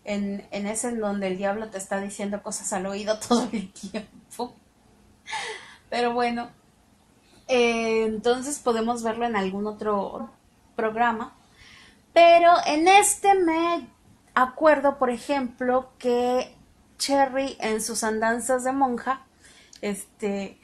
en, 0.04 0.46
en 0.50 0.66
ese 0.66 0.88
en 0.88 1.00
donde 1.00 1.28
el 1.28 1.38
diablo 1.38 1.70
te 1.70 1.78
está 1.78 2.00
diciendo 2.00 2.42
cosas 2.42 2.72
al 2.72 2.86
oído 2.86 3.18
todo 3.28 3.48
el 3.52 3.72
tiempo. 3.72 4.54
Pero 5.90 6.12
bueno, 6.12 6.50
eh, 7.48 8.04
entonces 8.06 8.58
podemos 8.58 9.02
verlo 9.02 9.26
en 9.26 9.36
algún 9.36 9.66
otro 9.66 10.30
programa. 10.76 11.34
Pero 12.12 12.52
en 12.66 12.88
este 12.88 13.34
me 13.34 13.88
acuerdo, 14.34 14.98
por 14.98 15.10
ejemplo, 15.10 15.90
que 15.98 16.54
Cherry 16.98 17.56
en 17.60 17.82
sus 17.82 18.04
andanzas 18.04 18.64
de 18.64 18.72
monja, 18.72 19.26
este, 19.80 20.58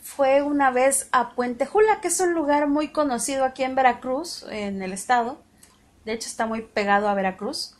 fue 0.00 0.42
una 0.42 0.70
vez 0.70 1.08
a 1.12 1.30
Puente 1.30 1.66
Jula, 1.66 2.00
que 2.00 2.08
es 2.08 2.20
un 2.20 2.34
lugar 2.34 2.68
muy 2.68 2.88
conocido 2.88 3.44
aquí 3.44 3.62
en 3.62 3.74
Veracruz, 3.74 4.44
en 4.50 4.82
el 4.82 4.92
estado. 4.92 5.40
De 6.04 6.12
hecho, 6.12 6.28
está 6.28 6.46
muy 6.46 6.62
pegado 6.62 7.08
a 7.08 7.14
Veracruz. 7.14 7.76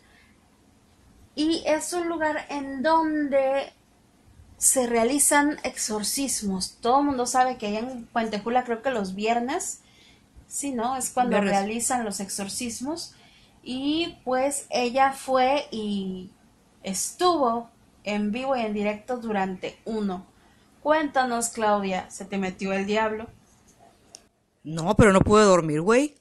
Y 1.35 1.63
es 1.67 1.93
un 1.93 2.09
lugar 2.09 2.47
en 2.49 2.83
donde 2.83 3.73
se 4.57 4.87
realizan 4.87 5.59
exorcismos. 5.63 6.79
Todo 6.81 7.01
el 7.01 7.07
mundo 7.07 7.27
sabe 7.27 7.57
que 7.57 7.79
en 7.79 8.07
Puente 8.07 8.39
Jula, 8.39 8.65
creo 8.65 8.83
que 8.83 8.91
los 8.91 9.15
viernes, 9.15 9.81
sí, 10.47 10.73
¿no? 10.73 10.97
Es 10.97 11.11
cuando 11.11 11.41
realizan 11.41 12.05
los 12.05 12.21
exorcismos. 12.21 13.15
Y 13.63 14.19
pues 14.25 14.67
ella 14.71 15.13
fue 15.13 15.67
y 15.71 16.31
estuvo 16.83 17.69
en 18.05 18.31
vivo 18.31 18.55
y 18.57 18.61
en 18.61 18.75
directo 18.75 19.17
durante 19.17 19.79
uno. 19.85 20.27
Cuéntanos, 20.83 21.49
Claudia, 21.49 22.11
¿se 22.11 22.25
te 22.25 22.39
metió 22.39 22.73
el 22.73 22.87
diablo? 22.87 23.27
No, 24.63 24.95
pero 24.97 25.13
no 25.13 25.21
pude 25.21 25.45
dormir, 25.45 25.81
güey. 25.81 26.15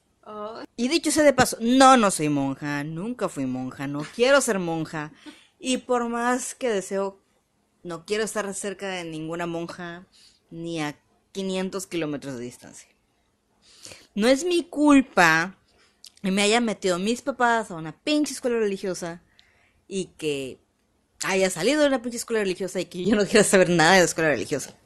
Y 0.75 0.87
dicho 0.87 1.11
sea 1.11 1.23
de 1.23 1.33
paso, 1.33 1.57
no, 1.59 1.97
no 1.97 2.09
soy 2.11 2.29
monja, 2.29 2.83
nunca 2.83 3.29
fui 3.29 3.45
monja, 3.45 3.87
no 3.87 4.05
quiero 4.15 4.41
ser 4.41 4.59
monja. 4.59 5.11
Y 5.59 5.77
por 5.77 6.07
más 6.09 6.55
que 6.55 6.69
deseo, 6.69 7.19
no 7.83 8.05
quiero 8.05 8.23
estar 8.23 8.51
cerca 8.53 8.87
de 8.89 9.03
ninguna 9.03 9.45
monja 9.45 10.07
ni 10.49 10.81
a 10.81 10.97
500 11.33 11.87
kilómetros 11.87 12.35
de 12.35 12.43
distancia. 12.43 12.89
No 14.15 14.27
es 14.27 14.45
mi 14.45 14.63
culpa 14.63 15.57
que 16.21 16.31
me 16.31 16.41
hayan 16.41 16.63
metido 16.63 16.99
mis 16.99 17.21
papás 17.21 17.71
a 17.71 17.75
una 17.75 17.91
pinche 17.91 18.33
escuela 18.33 18.57
religiosa 18.59 19.21
y 19.87 20.05
que 20.17 20.59
haya 21.23 21.49
salido 21.49 21.81
de 21.81 21.87
una 21.87 22.01
pinche 22.01 22.17
escuela 22.17 22.41
religiosa 22.43 22.79
y 22.79 22.85
que 22.85 23.03
yo 23.03 23.15
no 23.15 23.25
quiera 23.25 23.43
saber 23.43 23.69
nada 23.69 23.93
de 23.93 23.99
la 23.99 24.05
escuela 24.05 24.29
religiosa. 24.29 24.77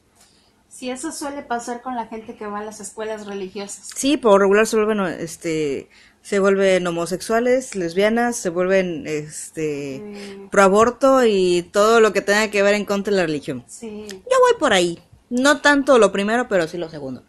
Sí, 0.77 0.91
eso 0.91 1.11
suele 1.11 1.41
pasar 1.41 1.81
con 1.81 1.95
la 1.95 2.05
gente 2.05 2.35
que 2.35 2.45
va 2.45 2.59
a 2.59 2.63
las 2.63 2.79
escuelas 2.79 3.25
religiosas. 3.25 3.89
Sí, 3.95 4.15
por 4.15 4.39
regular 4.39 4.67
se 4.67 4.75
vuelven, 4.75 4.99
este, 5.19 5.89
se 6.21 6.37
vuelven 6.37 6.85
homosexuales, 6.85 7.75
lesbianas, 7.75 8.35
se 8.35 8.49
vuelven, 8.51 9.07
este, 9.07 10.37
pro 10.51 10.61
aborto 10.61 11.25
y 11.25 11.63
todo 11.63 11.99
lo 11.99 12.13
que 12.13 12.21
tenga 12.21 12.51
que 12.51 12.61
ver 12.61 12.75
en 12.75 12.85
contra 12.85 13.09
de 13.09 13.17
la 13.17 13.25
religión. 13.25 13.65
Sí. 13.65 14.05
Yo 14.07 14.39
voy 14.39 14.59
por 14.59 14.71
ahí. 14.71 14.99
No 15.31 15.61
tanto 15.61 15.97
lo 15.97 16.11
primero, 16.11 16.47
pero 16.47 16.67
sí 16.67 16.77
lo 16.77 16.91
segundo. 16.91 17.23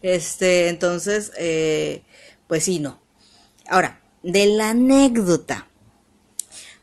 Este, 0.00 0.70
entonces, 0.70 1.30
eh, 1.36 2.04
pues 2.46 2.64
sí, 2.64 2.78
no. 2.78 3.02
Ahora, 3.68 4.00
de 4.22 4.46
la 4.46 4.70
anécdota. 4.70 5.68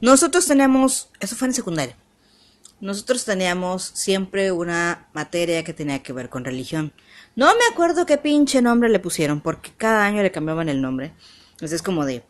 Nosotros 0.02 0.46
tenemos, 0.46 1.10
eso 1.20 1.36
fue 1.36 1.48
en 1.48 1.56
secundaria 1.56 1.98
nosotros 2.82 3.26
teníamos 3.26 3.84
siempre 3.94 4.52
una 4.52 5.10
materia 5.14 5.64
que 5.64 5.74
tenía 5.74 6.04
que 6.04 6.14
ver 6.14 6.30
con 6.30 6.46
religión. 6.46 6.94
No 7.36 7.48
me 7.48 7.66
acuerdo 7.72 8.06
qué 8.06 8.18
pinche 8.18 8.62
nombre 8.62 8.90
le 8.90 9.00
pusieron, 9.00 9.42
porque 9.42 9.72
cada 9.76 10.06
año 10.06 10.22
le 10.22 10.32
cambiaban 10.32 10.70
el 10.70 10.82
nombre. 10.82 11.14
Entonces 11.52 11.78
es 11.78 11.82
como 11.82 12.06
de, 12.06 12.24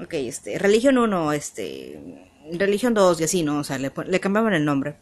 ok, 0.00 0.14
este, 0.14 0.58
religión 0.58 0.98
1, 0.98 1.32
este, 1.32 2.30
religión 2.52 2.94
2 2.94 3.20
y 3.20 3.24
así, 3.24 3.42
¿no? 3.42 3.58
O 3.58 3.64
sea, 3.64 3.78
le, 3.78 3.92
le 4.06 4.20
cambiaban 4.20 4.54
el 4.54 4.64
nombre. 4.64 4.96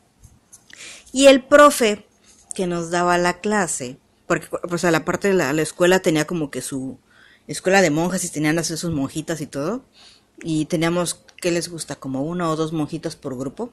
Y 1.13 1.27
el 1.27 1.43
profe 1.45 2.07
que 2.55 2.67
nos 2.67 2.91
daba 2.91 3.19
la 3.19 3.41
clase, 3.41 3.99
porque, 4.27 4.49
o 4.71 4.79
sea, 4.79 4.91
la 4.91 5.05
parte 5.05 5.29
de 5.29 5.35
la, 5.35 5.53
la 5.53 5.63
escuela 5.63 6.01
tenía 6.01 6.27
como 6.27 6.51
que 6.51 6.63
su 6.63 6.99
escuela 7.47 7.83
de 7.83 7.91
monjas 7.91 8.25
y 8.25 8.31
tenían 8.31 8.57
las 8.57 8.67
sus 8.67 8.91
monjitas 8.91 9.41
y 9.41 9.47
todo. 9.47 9.85
Y 10.43 10.67
teníamos, 10.67 11.25
¿qué 11.41 11.51
les 11.51 11.69
gusta? 11.69 11.97
Como 11.97 12.23
uno 12.23 12.51
o 12.51 12.57
dos 12.57 12.73
monjitas 12.73 13.17
por 13.17 13.39
grupo. 13.39 13.73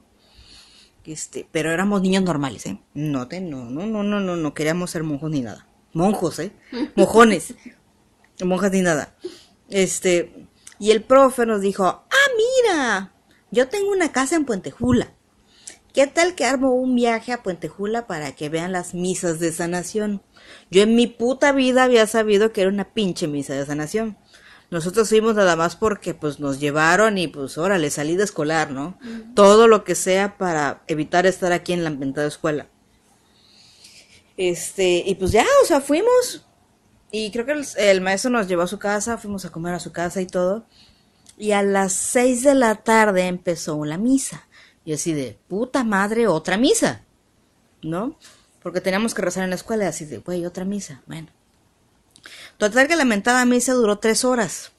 Este, 1.04 1.46
pero 1.52 1.70
éramos 1.70 2.00
niños 2.00 2.22
normales, 2.22 2.64
¿eh? 2.66 2.80
No, 2.94 3.26
no, 3.26 3.70
no, 3.70 3.86
no, 3.86 4.02
no, 4.02 4.20
no, 4.20 4.36
no 4.36 4.54
queríamos 4.54 4.90
ser 4.90 5.02
monjos 5.02 5.30
ni 5.30 5.42
nada. 5.42 5.66
Monjos, 5.92 6.38
¿eh? 6.38 6.52
Mojones. 6.96 7.54
Monjas 8.42 8.72
ni 8.72 8.80
nada. 8.80 9.14
Este, 9.68 10.46
y 10.78 10.90
el 10.90 11.02
profe 11.02 11.46
nos 11.46 11.60
dijo, 11.60 11.84
ah, 11.84 12.28
mira, 12.36 13.12
yo 13.50 13.68
tengo 13.68 13.90
una 13.90 14.12
casa 14.12 14.36
en 14.36 14.44
Puentejula. 14.44 15.12
¿Qué 15.92 16.08
tal 16.08 16.34
que 16.34 16.44
armo 16.44 16.72
un 16.72 16.96
viaje 16.96 17.32
a 17.32 17.42
Puentejula 17.42 18.08
para 18.08 18.32
que 18.32 18.48
vean 18.48 18.72
las 18.72 18.94
misas 18.94 19.38
de 19.38 19.52
sanación? 19.52 20.22
Yo 20.70 20.82
en 20.82 20.96
mi 20.96 21.06
puta 21.06 21.52
vida 21.52 21.84
había 21.84 22.06
sabido 22.08 22.52
que 22.52 22.62
era 22.62 22.70
una 22.70 22.92
pinche 22.92 23.28
misa 23.28 23.54
de 23.54 23.64
sanación. 23.64 24.18
Nosotros 24.70 25.08
fuimos 25.08 25.34
nada 25.34 25.56
más 25.56 25.76
porque 25.76 26.14
pues 26.14 26.40
nos 26.40 26.58
llevaron 26.58 27.18
y 27.18 27.28
pues 27.28 27.58
órale, 27.58 27.90
salida 27.90 28.24
escolar, 28.24 28.70
¿no? 28.70 28.98
Todo 29.34 29.68
lo 29.68 29.84
que 29.84 29.94
sea 29.94 30.36
para 30.36 30.82
evitar 30.86 31.26
estar 31.26 31.52
aquí 31.52 31.72
en 31.72 31.84
la 31.84 31.90
inventada 31.90 32.26
escuela. 32.26 32.66
Este, 34.36 35.04
y 35.06 35.14
pues 35.14 35.32
ya, 35.32 35.44
o 35.62 35.66
sea, 35.66 35.80
fuimos. 35.80 36.46
Y 37.10 37.30
creo 37.30 37.46
que 37.46 37.62
el, 37.76 38.00
maestro 38.00 38.30
nos 38.30 38.48
llevó 38.48 38.62
a 38.62 38.66
su 38.66 38.78
casa, 38.78 39.18
fuimos 39.18 39.44
a 39.44 39.52
comer 39.52 39.74
a 39.74 39.80
su 39.80 39.92
casa 39.92 40.20
y 40.20 40.26
todo. 40.26 40.66
Y 41.38 41.52
a 41.52 41.62
las 41.62 41.92
seis 41.92 42.42
de 42.42 42.54
la 42.54 42.76
tarde 42.76 43.26
empezó 43.26 43.84
la 43.84 43.98
misa. 43.98 44.48
Y 44.84 44.92
así 44.92 45.12
de, 45.12 45.38
puta 45.48 45.84
madre, 45.84 46.26
otra 46.26 46.56
misa. 46.56 47.04
¿No? 47.82 48.18
Porque 48.62 48.80
teníamos 48.80 49.14
que 49.14 49.22
rezar 49.22 49.44
en 49.44 49.50
la 49.50 49.56
escuela 49.56 49.84
y 49.84 49.88
así 49.88 50.04
de, 50.04 50.18
güey, 50.18 50.44
otra 50.46 50.64
misa. 50.64 51.02
Bueno. 51.06 51.28
Total 52.58 52.88
que 52.88 52.96
la 52.96 53.04
mentada 53.04 53.44
misa 53.44 53.72
duró 53.72 53.98
tres 53.98 54.24
horas. 54.24 54.72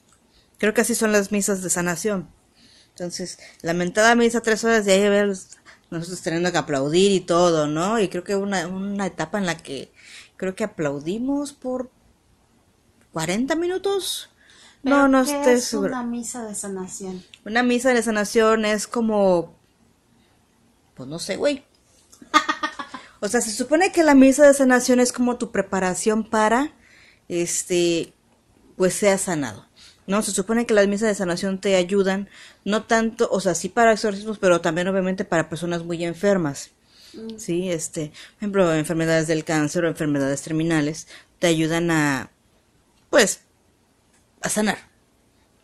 Creo 0.58 0.74
que 0.74 0.80
así 0.80 0.94
son 0.94 1.12
las 1.12 1.32
misas 1.32 1.62
de 1.62 1.70
sanación. 1.70 2.28
Entonces, 2.90 3.38
la 3.62 3.74
mentada 3.74 4.14
misa 4.14 4.40
tres 4.40 4.64
horas 4.64 4.84
de 4.84 4.92
ahí 4.92 5.08
ver 5.08 5.36
nosotros 5.90 6.22
teniendo 6.22 6.50
que 6.50 6.58
aplaudir 6.58 7.12
y 7.12 7.20
todo, 7.20 7.66
¿no? 7.66 7.98
Y 8.00 8.08
creo 8.08 8.24
que 8.24 8.36
una, 8.36 8.66
una 8.66 9.06
etapa 9.06 9.38
en 9.38 9.46
la 9.46 9.56
que 9.56 9.92
creo 10.36 10.54
que 10.54 10.64
aplaudimos 10.64 11.52
por 11.52 11.90
40 13.12 13.54
minutos. 13.56 14.30
no, 14.82 15.08
no 15.08 15.24
¿qué 15.24 15.52
es 15.52 15.74
una 15.74 16.02
misa 16.02 16.44
de 16.46 16.54
sanación? 16.54 17.22
Una 17.44 17.62
misa 17.62 17.92
de 17.92 18.02
sanación 18.02 18.64
es 18.64 18.86
como 18.86 19.56
pues 20.96 21.08
no 21.08 21.18
sé, 21.18 21.36
güey. 21.36 21.62
o 23.20 23.28
sea, 23.28 23.40
se 23.42 23.52
supone 23.52 23.92
que 23.92 24.02
la 24.02 24.14
misa 24.14 24.46
de 24.46 24.54
sanación 24.54 24.98
es 24.98 25.12
como 25.12 25.36
tu 25.36 25.52
preparación 25.52 26.24
para 26.24 26.72
este, 27.28 28.12
pues 28.76 28.94
sea 28.94 29.18
sanado. 29.18 29.66
¿no? 30.06 30.22
Se 30.22 30.32
supone 30.32 30.66
que 30.66 30.74
las 30.74 30.86
misas 30.86 31.08
de 31.08 31.14
sanación 31.14 31.60
te 31.60 31.76
ayudan, 31.76 32.28
no 32.64 32.84
tanto, 32.84 33.28
o 33.30 33.40
sea, 33.40 33.54
sí 33.54 33.68
para 33.68 33.92
exorcismos, 33.92 34.38
pero 34.38 34.60
también 34.60 34.88
obviamente 34.88 35.24
para 35.24 35.48
personas 35.48 35.84
muy 35.84 36.04
enfermas. 36.04 36.70
Mm. 37.12 37.38
Sí, 37.38 37.70
este, 37.70 38.10
por 38.10 38.36
ejemplo, 38.38 38.74
enfermedades 38.74 39.26
del 39.26 39.44
cáncer 39.44 39.84
o 39.84 39.88
enfermedades 39.88 40.42
terminales, 40.42 41.08
te 41.38 41.48
ayudan 41.48 41.90
a, 41.90 42.30
pues, 43.10 43.40
a 44.42 44.48
sanar. 44.48 44.78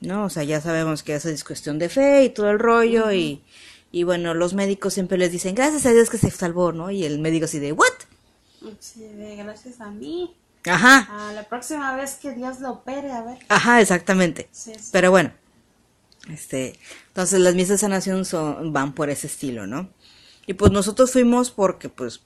¿No? 0.00 0.24
O 0.24 0.30
sea, 0.30 0.42
ya 0.42 0.60
sabemos 0.60 1.04
que 1.04 1.14
esa 1.14 1.30
es 1.30 1.44
cuestión 1.44 1.78
de 1.78 1.88
fe 1.88 2.24
y 2.24 2.30
todo 2.30 2.50
el 2.50 2.58
rollo 2.58 3.12
y, 3.12 3.40
y 3.92 4.02
bueno, 4.02 4.34
los 4.34 4.52
médicos 4.52 4.94
siempre 4.94 5.16
les 5.16 5.30
dicen, 5.30 5.54
gracias 5.54 5.86
a 5.86 5.92
Dios 5.92 6.10
que 6.10 6.18
se 6.18 6.28
salvó, 6.30 6.72
¿no? 6.72 6.90
Y 6.90 7.04
el 7.04 7.20
médico 7.20 7.44
así 7.44 7.60
de, 7.60 7.70
¿what? 7.70 7.86
Sí, 8.80 9.04
de 9.04 9.36
gracias 9.36 9.80
a 9.80 9.92
mí. 9.92 10.34
Ajá. 10.64 11.08
Ah, 11.10 11.32
la 11.34 11.44
próxima 11.48 11.94
vez 11.96 12.14
que 12.14 12.32
Dios 12.32 12.60
lo 12.60 12.70
opere, 12.70 13.10
a 13.10 13.22
ver. 13.22 13.38
Ajá, 13.48 13.80
exactamente. 13.80 14.48
Pero 14.92 15.10
bueno, 15.10 15.32
este, 16.30 16.78
entonces 17.08 17.40
las 17.40 17.54
misas 17.54 17.70
de 17.70 17.78
sanación 17.78 18.24
son, 18.24 18.72
van 18.72 18.94
por 18.94 19.10
ese 19.10 19.26
estilo, 19.26 19.66
¿no? 19.66 19.90
Y 20.46 20.54
pues 20.54 20.70
nosotros 20.72 21.12
fuimos 21.12 21.50
porque, 21.50 21.88
pues, 21.88 22.20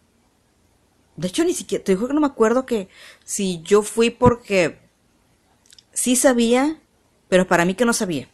de 1.16 1.28
hecho 1.28 1.44
ni 1.44 1.54
siquiera, 1.54 1.82
te 1.82 1.92
digo 1.92 2.06
que 2.06 2.14
no 2.14 2.20
me 2.20 2.26
acuerdo 2.26 2.66
que 2.66 2.88
si 3.24 3.62
yo 3.62 3.82
fui 3.82 4.10
porque 4.10 4.78
sí 5.92 6.16
sabía, 6.16 6.78
pero 7.28 7.46
para 7.46 7.64
mí 7.64 7.74
que 7.74 7.84
no 7.84 7.92
sabía. 7.92 8.28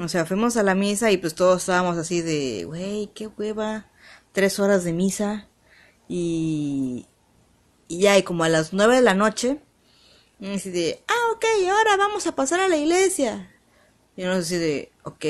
O 0.00 0.08
sea, 0.08 0.24
fuimos 0.24 0.56
a 0.56 0.62
la 0.62 0.74
misa 0.74 1.10
y 1.10 1.18
pues 1.18 1.34
todos 1.34 1.62
estábamos 1.62 1.98
así 1.98 2.22
de, 2.22 2.64
güey, 2.64 3.10
qué 3.14 3.26
hueva, 3.26 3.86
tres 4.32 4.58
horas 4.58 4.84
de 4.84 4.92
misa 4.92 5.48
y, 6.08 7.06
y 7.88 8.00
ya, 8.00 8.18
y 8.18 8.22
como 8.22 8.44
a 8.44 8.48
las 8.48 8.72
nueve 8.72 8.96
de 8.96 9.02
la 9.02 9.14
noche, 9.14 9.60
y 10.38 10.54
así 10.54 10.70
de, 10.70 11.02
ah, 11.08 11.32
ok, 11.34 11.44
ahora 11.70 11.96
vamos 11.96 12.26
a 12.26 12.34
pasar 12.34 12.60
a 12.60 12.68
la 12.68 12.76
iglesia. 12.76 13.50
Y 14.16 14.22
nos 14.22 14.38
así 14.38 14.56
de, 14.56 14.92
ok. 15.02 15.24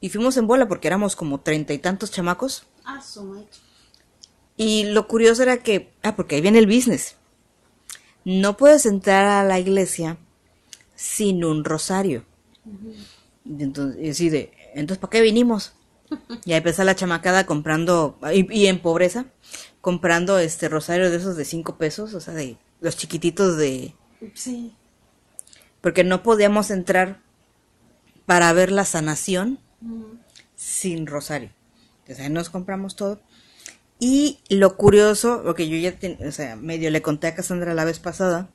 Y 0.00 0.08
fuimos 0.10 0.36
en 0.36 0.46
bola 0.46 0.68
porque 0.68 0.88
éramos 0.88 1.16
como 1.16 1.40
treinta 1.40 1.72
y 1.72 1.78
tantos 1.78 2.10
chamacos. 2.10 2.66
Ah. 2.84 3.00
Y 4.56 4.84
lo 4.84 5.06
curioso 5.06 5.42
era 5.42 5.58
que, 5.58 5.92
ah, 6.02 6.16
porque 6.16 6.36
ahí 6.36 6.40
viene 6.40 6.58
el 6.58 6.66
business. 6.66 7.16
No 8.24 8.56
puedes 8.56 8.86
entrar 8.86 9.26
a 9.26 9.44
la 9.44 9.58
iglesia 9.58 10.18
sin 10.94 11.44
un 11.44 11.64
rosario. 11.64 12.24
Y 13.44 13.62
entonces, 13.62 14.00
y 14.02 14.10
así 14.10 14.28
de, 14.28 14.52
entonces, 14.74 14.98
¿para 14.98 15.10
qué 15.10 15.20
vinimos? 15.20 15.72
Y 16.44 16.52
ahí 16.52 16.58
empezó 16.58 16.84
la 16.84 16.94
chamacada 16.94 17.46
comprando, 17.46 18.18
y, 18.34 18.52
y 18.52 18.66
en 18.66 18.80
pobreza, 18.80 19.26
comprando 19.82 20.38
este 20.38 20.70
rosario 20.70 21.10
de 21.10 21.16
esos 21.18 21.36
de 21.36 21.44
cinco 21.44 21.76
pesos, 21.76 22.14
o 22.14 22.20
sea, 22.20 22.32
de 22.32 22.56
los 22.80 22.96
chiquititos 22.96 23.58
de, 23.58 23.94
Sí. 24.34 24.74
porque 25.82 26.04
no 26.04 26.22
podíamos 26.22 26.70
entrar 26.70 27.20
para 28.24 28.50
ver 28.54 28.72
la 28.72 28.84
sanación 28.86 29.58
sin 30.56 31.06
rosario. 31.06 31.50
Entonces 32.00 32.24
ahí 32.24 32.30
nos 32.32 32.48
compramos 32.48 32.96
todo. 32.96 33.20
Y 33.98 34.38
lo 34.48 34.76
curioso, 34.76 35.42
lo 35.44 35.54
que 35.54 35.68
yo 35.68 35.76
ya, 35.76 35.92
ten- 35.98 36.18
o 36.26 36.32
sea, 36.32 36.56
medio 36.56 36.90
le 36.90 37.02
conté 37.02 37.26
a 37.28 37.34
Cassandra 37.34 37.74
la 37.74 37.84
vez 37.84 37.98
pasada, 37.98 38.48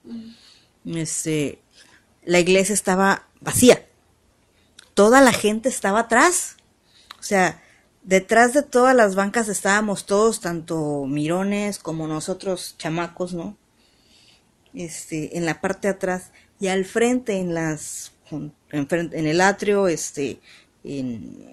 este, 0.85 1.61
la 2.25 2.39
iglesia 2.39 2.73
estaba 2.73 3.27
vacía. 3.41 3.85
Toda 4.93 5.21
la 5.21 5.31
gente 5.31 5.69
estaba 5.69 5.99
atrás. 6.01 6.55
O 7.19 7.23
sea, 7.23 7.61
detrás 8.07 8.53
de 8.53 8.63
todas 8.63 8.95
las 8.95 9.15
bancas 9.15 9.49
estábamos 9.49 10.05
todos, 10.05 10.39
tanto 10.39 11.05
mirones 11.05 11.77
como 11.77 12.07
nosotros 12.07 12.75
chamacos, 12.77 13.33
¿no? 13.33 13.57
Este, 14.73 15.37
en 15.37 15.45
la 15.45 15.59
parte 15.59 15.89
de 15.89 15.95
atrás 15.95 16.31
y 16.59 16.69
al 16.69 16.85
frente 16.85 17.37
en 17.37 17.53
las 17.53 18.13
en, 18.71 19.27
el 19.27 19.41
atrio, 19.41 19.89
este, 19.89 20.39
en 20.85 21.45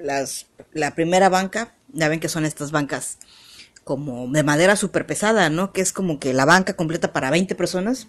las 0.00 0.46
la 0.72 0.94
primera 0.94 1.28
banca, 1.28 1.74
ya 1.92 2.08
ven 2.08 2.20
que 2.20 2.28
son 2.30 2.46
estas 2.46 2.70
bancas 2.70 3.18
como 3.84 4.28
de 4.28 4.42
madera 4.42 4.76
súper 4.76 5.06
pesada, 5.06 5.50
¿no? 5.50 5.72
Que 5.72 5.82
es 5.82 5.92
como 5.92 6.18
que 6.18 6.32
la 6.32 6.46
banca 6.46 6.74
completa 6.74 7.12
para 7.12 7.30
20 7.30 7.54
personas. 7.54 8.08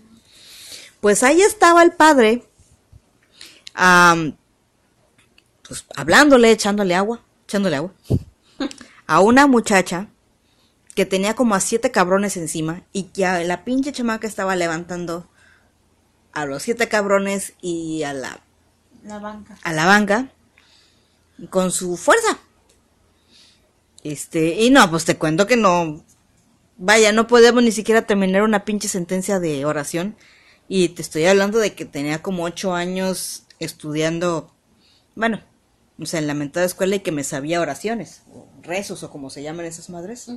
Pues 1.02 1.24
ahí 1.24 1.42
estaba 1.42 1.84
el 1.84 1.92
padre, 1.92 2.44
am, 3.74 4.38
pues 5.68 5.86
hablándole, 5.96 6.52
echándole 6.52 6.96
agua, 6.96 7.24
echándole 7.50 7.78
agua, 7.78 7.92
a 9.08 9.22
una 9.22 9.48
muchacha 9.48 10.08
que 10.94 11.08
tenía 11.08 11.36
como 11.36 11.56
a 11.56 11.60
siete 11.60 11.90
cabrones 11.90 12.38
encima 12.38 12.84
y 12.94 13.04
que 13.04 13.26
a 13.26 13.44
la 13.44 13.66
pinche 13.66 13.92
chamaca 13.92 14.28
estaba 14.28 14.56
levantando 14.56 15.28
a 16.32 16.46
los 16.46 16.62
siete 16.62 16.88
cabrones 16.88 17.54
y 17.60 18.04
a 18.04 18.14
la, 18.14 18.40
La 19.04 19.18
banca. 19.18 19.58
a 19.64 19.74
la 19.74 19.88
banca 19.88 20.32
con 21.50 21.72
su 21.72 21.98
fuerza. 21.98 22.38
Este, 24.04 24.62
y 24.62 24.70
no, 24.70 24.88
pues 24.92 25.06
te 25.06 25.18
cuento 25.18 25.48
que 25.48 25.58
no, 25.58 26.06
vaya, 26.78 27.12
no 27.12 27.26
podemos 27.26 27.64
ni 27.64 27.72
siquiera 27.72 28.04
terminar 28.04 28.44
una 28.44 28.64
pinche 28.64 28.88
sentencia 28.88 29.40
de 29.40 29.66
oración. 29.66 30.16
Y 30.68 30.90
te 30.90 31.02
estoy 31.02 31.26
hablando 31.26 31.58
de 31.58 31.74
que 31.74 31.86
tenía 31.86 32.22
como 32.22 32.44
ocho 32.44 32.76
años 32.76 33.48
estudiando, 33.58 34.54
bueno, 35.16 35.42
o 36.00 36.06
sea, 36.06 36.20
en 36.20 36.28
la 36.28 36.34
mentada 36.34 36.66
escuela 36.66 36.96
y 36.96 37.00
que 37.02 37.12
me 37.12 37.24
sabía 37.24 37.62
oraciones, 37.62 38.24
o 38.34 38.48
rezos 38.62 39.04
o 39.04 39.12
como 39.12 39.30
se 39.30 39.44
llaman 39.44 39.66
esas 39.66 39.90
madres. 39.90 40.30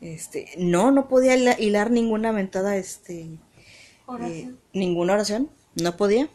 Este, 0.00 0.50
no, 0.58 0.90
no 0.90 1.08
podía 1.08 1.36
hila- 1.36 1.58
hilar 1.58 1.90
ninguna 1.90 2.32
mentada, 2.32 2.76
este, 2.76 3.20
eh, 3.22 3.38
Oración. 4.06 4.58
ninguna 4.72 5.12
oración, 5.14 5.50
no 5.74 5.96
podía. 5.96 6.28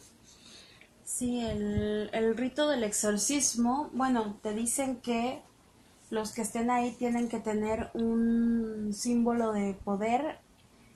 Sí, 1.04 1.40
el, 1.40 2.10
el 2.14 2.36
rito 2.38 2.70
del 2.70 2.84
exorcismo, 2.84 3.90
bueno, 3.94 4.38
te 4.44 4.54
dicen 4.54 4.98
que 4.98 5.42
los 6.10 6.32
que 6.32 6.42
estén 6.44 6.70
ahí 6.70 6.92
tienen 6.92 7.30
que 7.30 7.40
tener 7.40 7.90
un 7.94 8.92
símbolo 8.94 9.52
de 9.54 9.74
poder 9.84 10.38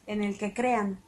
en 0.07 0.23
el 0.23 0.37
que 0.37 0.53
crean, 0.53 0.99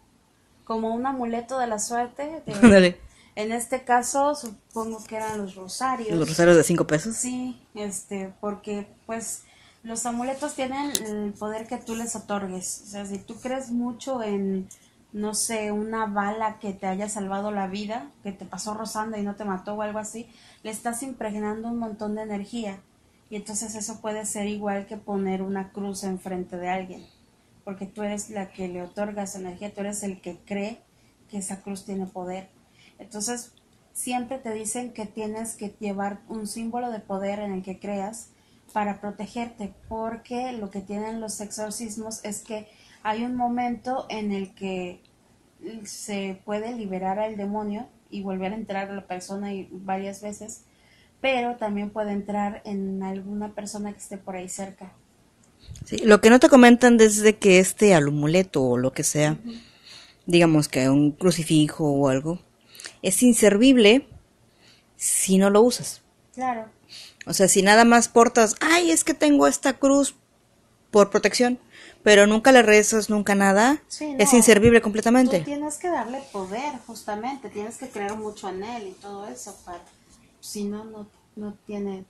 como 0.64 0.94
un 0.96 1.06
amuleto 1.06 1.60
de 1.60 1.68
la 1.68 1.80
suerte. 1.80 2.42
de-. 2.46 2.98
en 3.36 3.52
este 3.52 3.84
caso, 3.84 4.36
supongo 4.36 5.04
que 5.04 5.16
eran 5.16 5.38
los 5.38 5.56
rosarios. 5.56 6.18
Los 6.18 6.28
rosarios 6.28 6.58
de 6.58 6.64
cinco 6.64 6.86
pesos. 6.86 7.16
Sí, 7.16 7.62
este, 7.76 8.34
porque 8.42 8.88
pues 9.06 9.44
los 9.84 10.06
amuletos 10.06 10.54
tienen 10.54 10.92
el 11.06 11.34
poder 11.34 11.68
que 11.68 11.78
tú 11.78 11.96
les 11.96 12.16
otorgues. 12.16 12.84
O 12.86 12.90
sea, 12.90 13.06
si 13.06 13.18
tú 13.18 13.36
crees 13.36 13.72
mucho 13.72 14.22
en, 14.22 14.68
no 15.14 15.34
sé, 15.34 15.72
una 15.72 16.06
bala 16.06 16.60
que 16.60 16.74
te 16.74 16.88
haya 16.88 17.10
salvado 17.10 17.52
la 17.52 17.68
vida, 17.68 18.12
que 18.24 18.32
te 18.32 18.46
pasó 18.46 18.74
rozando 18.74 19.18
y 19.18 19.24
no 19.24 19.36
te 19.36 19.46
mató 19.46 19.76
o 19.76 19.82
algo 19.82 20.00
así, 20.00 20.28
le 20.64 20.72
estás 20.72 21.02
impregnando 21.02 21.70
un 21.70 21.80
montón 21.80 22.16
de 22.16 22.24
energía. 22.24 22.80
Y 23.30 23.38
entonces 23.38 23.76
eso 23.76 24.02
puede 24.02 24.26
ser 24.26 24.48
igual 24.48 24.88
que 24.88 24.98
poner 24.98 25.42
una 25.42 25.72
cruz 25.72 26.04
enfrente 26.04 26.58
de 26.58 26.70
alguien. 26.70 27.06
Porque 27.64 27.86
tú 27.86 28.04
eres 28.04 28.30
la 28.30 28.52
que 28.52 28.68
le 28.68 28.84
otorga 28.84 29.24
esa 29.24 29.40
energía, 29.40 29.74
tú 29.74 29.82
eres 29.82 30.04
el 30.04 30.20
que 30.20 30.38
cree 30.46 30.82
que 31.30 31.38
esa 31.38 31.62
cruz 31.62 31.86
tiene 31.86 32.06
poder. 32.08 32.50
Entonces, 33.02 33.52
siempre 33.94 34.38
te 34.38 34.54
dicen 34.54 34.94
que 34.94 35.06
tienes 35.06 35.56
que 35.56 35.74
llevar 35.80 36.22
un 36.30 36.48
símbolo 36.48 36.92
de 36.92 37.00
poder 37.00 37.40
en 37.40 37.54
el 37.54 37.64
que 37.64 37.80
creas 37.80 38.30
para 38.74 39.02
protegerte, 39.02 39.74
porque 39.90 40.54
lo 40.54 40.70
que 40.70 40.82
tienen 40.82 41.20
los 41.20 41.42
exorcismos 41.42 42.24
es 42.24 42.40
que 42.40 42.68
hay 43.04 43.24
un 43.24 43.36
momento 43.36 44.06
en 44.10 44.32
el 44.32 44.54
que 44.54 45.02
se 45.84 46.42
puede 46.46 46.74
liberar 46.76 47.20
al 47.20 47.36
demonio 47.36 47.88
y 48.10 48.22
volver 48.22 48.54
a 48.54 48.56
entrar 48.56 48.90
a 48.90 48.94
la 48.94 49.08
persona 49.08 49.54
y 49.54 49.68
varias 49.72 50.22
veces, 50.22 50.64
pero 51.20 51.56
también 51.58 51.90
puede 51.90 52.12
entrar 52.12 52.62
en 52.66 53.04
alguna 53.04 53.54
persona 53.54 53.92
que 53.92 54.00
esté 54.00 54.18
por 54.18 54.36
ahí 54.36 54.50
cerca. 54.50 54.94
Sí, 55.86 55.98
lo 56.00 56.22
que 56.22 56.30
no 56.30 56.40
te 56.40 56.50
comentan 56.50 56.98
desde 56.98 57.38
que 57.38 57.60
este 57.60 57.94
amuleto 57.94 58.64
o 58.64 58.78
lo 58.78 58.92
que 58.94 59.04
sea, 59.04 59.38
digamos 60.26 60.68
que 60.68 60.90
un 60.90 61.12
crucifijo 61.12 61.86
o 61.86 62.08
algo, 62.08 62.40
es 63.02 63.24
inservible 63.24 64.08
si 64.96 65.38
no 65.38 65.50
lo 65.50 65.62
usas. 65.62 66.02
Claro. 66.34 66.66
O 67.26 67.34
sea, 67.34 67.48
si 67.48 67.62
nada 67.62 67.86
más 67.86 68.08
portas, 68.08 68.56
ay, 68.62 68.92
es 68.92 69.04
que 69.04 69.14
tengo 69.14 69.48
esta 69.48 69.74
cruz 69.74 70.16
por 70.90 71.10
protección, 71.10 71.60
pero 72.04 72.28
nunca 72.28 72.52
le 72.52 72.62
rezas, 72.62 73.10
nunca 73.10 73.36
nada, 73.36 73.82
Sí, 73.88 74.16
es 74.18 74.34
inservible 74.34 74.80
Tú 74.80 74.84
completamente. 74.84 75.40
tienes 75.42 75.78
que 75.78 75.88
darle 75.90 76.22
poder, 76.32 76.74
justamente, 76.86 77.50
tienes 77.50 77.78
que 77.78 77.90
creer 77.90 78.16
mucho 78.16 78.50
en 78.50 78.64
él 78.64 78.88
y 78.88 78.92
todo 78.94 79.28
eso, 79.28 79.56
para, 79.66 79.82
si 80.40 80.64
no, 80.66 80.84
no, 80.84 81.08
no 81.36 81.54
tiene... 81.66 82.06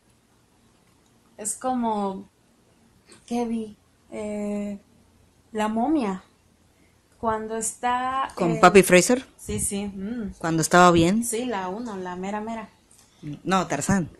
Es 1.37 1.55
como, 1.55 2.29
¿qué 3.25 3.45
vi? 3.45 3.75
Eh, 4.11 4.79
la 5.51 5.67
momia, 5.67 6.23
cuando 7.21 7.55
está... 7.55 8.29
Con 8.35 8.51
eh, 8.53 8.59
Papi 8.59 8.81
Fraser, 8.81 9.23
Sí, 9.37 9.59
sí, 9.59 9.85
mm, 9.85 10.33
cuando 10.39 10.61
estaba 10.63 10.91
bien. 10.91 11.23
sí, 11.23 11.45
la 11.45 11.69
uno, 11.69 11.95
la 11.95 12.15
mera 12.15 12.41
mera. 12.41 12.67
No, 13.43 13.67
Tarzán. 13.67 14.09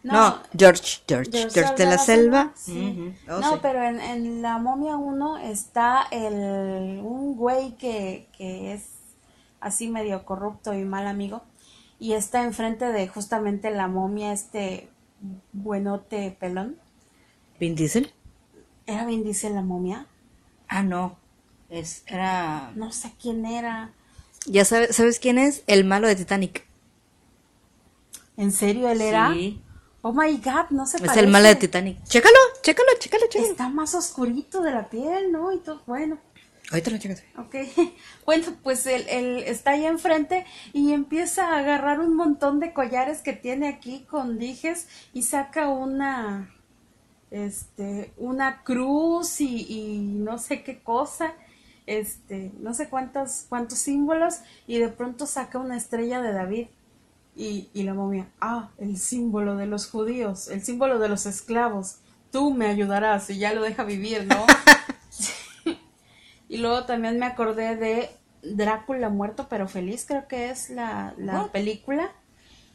No, 0.00 0.38
George, 0.56 1.02
George, 1.08 1.30
George, 1.32 1.50
George 1.50 1.74
de 1.74 1.84
la 1.84 1.98
selva. 1.98 2.52
sí. 2.54 3.12
Ujú, 3.26 3.32
oh, 3.36 3.40
no, 3.40 3.52
sí. 3.54 3.58
pero 3.60 3.82
en, 3.82 4.00
en 4.00 4.42
la 4.42 4.56
momia 4.58 4.96
1 4.96 5.38
está 5.38 6.06
el, 6.12 7.00
un 7.02 7.36
güey 7.36 7.72
que, 7.72 8.28
que 8.32 8.72
es 8.72 8.84
así 9.60 9.88
medio 9.88 10.24
corrupto 10.24 10.72
y 10.72 10.84
mal 10.84 11.08
amigo. 11.08 11.42
Y 11.98 12.12
está 12.12 12.44
enfrente 12.44 12.86
de 12.86 13.08
justamente 13.08 13.70
la 13.72 13.88
momia, 13.88 14.32
este 14.32 14.88
buenote 15.52 16.34
pelón. 16.38 16.76
Vin 17.58 17.74
Diesel. 17.74 18.12
¿Era 18.86 19.04
Vin 19.04 19.24
Diesel 19.24 19.54
la 19.56 19.62
momia? 19.62 20.06
Ah, 20.68 20.84
no. 20.84 21.16
Es, 21.70 22.02
era. 22.06 22.72
No 22.74 22.92
sé 22.92 23.12
quién 23.20 23.44
era. 23.46 23.92
Ya 24.46 24.64
sabes, 24.64 24.96
¿sabes 24.96 25.18
quién 25.18 25.38
es? 25.38 25.62
El 25.66 25.84
malo 25.84 26.08
de 26.08 26.16
Titanic. 26.16 26.64
¿En 28.36 28.52
serio 28.52 28.88
él 28.88 29.00
era? 29.00 29.32
Sí. 29.32 29.60
Oh 30.00 30.12
my 30.12 30.36
god, 30.38 30.70
no 30.70 30.86
se 30.86 30.96
Es 30.98 31.02
parece. 31.02 31.20
el 31.20 31.26
malo 31.28 31.48
de 31.48 31.56
Titanic. 31.56 32.02
Chécalo, 32.04 32.38
chécalo, 32.62 32.88
chécalo, 32.98 33.26
chécalo. 33.28 33.50
Está 33.50 33.68
más 33.68 33.94
oscurito 33.94 34.62
de 34.62 34.70
la 34.70 34.88
piel, 34.88 35.32
¿no? 35.32 35.52
Y 35.52 35.58
todo, 35.58 35.82
bueno. 35.86 36.18
Ahorita 36.70 36.90
lo 36.90 36.98
checas. 36.98 37.24
Ok, 37.36 37.56
bueno, 38.26 38.46
pues 38.62 38.86
él, 38.86 39.04
él 39.08 39.42
está 39.46 39.72
ahí 39.72 39.86
enfrente 39.86 40.44
y 40.72 40.92
empieza 40.92 41.48
a 41.48 41.58
agarrar 41.58 41.98
un 42.00 42.14
montón 42.14 42.60
de 42.60 42.72
collares 42.72 43.22
que 43.22 43.32
tiene 43.32 43.68
aquí 43.68 44.06
con 44.08 44.38
dijes 44.38 44.86
y 45.14 45.22
saca 45.22 45.68
una, 45.68 46.54
este, 47.30 48.12
una 48.18 48.62
cruz 48.62 49.40
y, 49.40 49.66
y 49.68 49.98
no 49.98 50.38
sé 50.38 50.62
qué 50.62 50.78
cosa, 50.80 51.32
este, 51.88 52.52
no 52.60 52.74
sé 52.74 52.88
cuántos, 52.88 53.46
cuántos 53.48 53.78
símbolos 53.78 54.40
y 54.66 54.78
de 54.78 54.88
pronto 54.88 55.26
saca 55.26 55.58
una 55.58 55.76
estrella 55.76 56.20
de 56.20 56.32
David 56.32 56.66
Y, 57.34 57.70
y 57.72 57.84
la 57.84 57.94
momia, 57.94 58.28
ah, 58.40 58.70
el 58.78 58.98
símbolo 58.98 59.56
de 59.56 59.66
los 59.66 59.88
judíos, 59.88 60.48
el 60.48 60.62
símbolo 60.62 60.98
de 60.98 61.08
los 61.08 61.24
esclavos. 61.24 62.00
Tú 62.30 62.52
me 62.52 62.66
ayudarás 62.66 63.30
y 63.30 63.38
ya 63.38 63.54
lo 63.54 63.62
deja 63.62 63.84
vivir, 63.84 64.26
¿no? 64.26 64.44
y 66.48 66.58
luego 66.58 66.84
también 66.84 67.18
me 67.18 67.26
acordé 67.26 67.76
de 67.76 68.10
Drácula 68.42 69.08
muerto 69.08 69.46
pero 69.48 69.66
feliz, 69.66 70.04
creo 70.06 70.28
que 70.28 70.50
es 70.50 70.68
la, 70.68 71.14
la 71.16 71.50
película, 71.50 72.12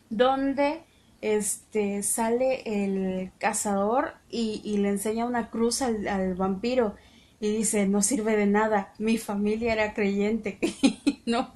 donde 0.10 0.82
este 1.22 2.04
sale 2.04 2.64
el 2.66 3.32
cazador 3.38 4.16
y, 4.30 4.62
y 4.64 4.78
le 4.78 4.90
enseña 4.90 5.26
una 5.26 5.50
cruz 5.50 5.82
al, 5.82 6.08
al, 6.08 6.36
vampiro 6.36 6.96
y 7.40 7.58
dice 7.58 7.88
no 7.88 8.02
sirve 8.02 8.36
de 8.36 8.46
nada, 8.46 8.94
mi 9.00 9.18
familia 9.18 9.74
era 9.74 9.94
creyente, 9.94 10.60
no 11.26 11.52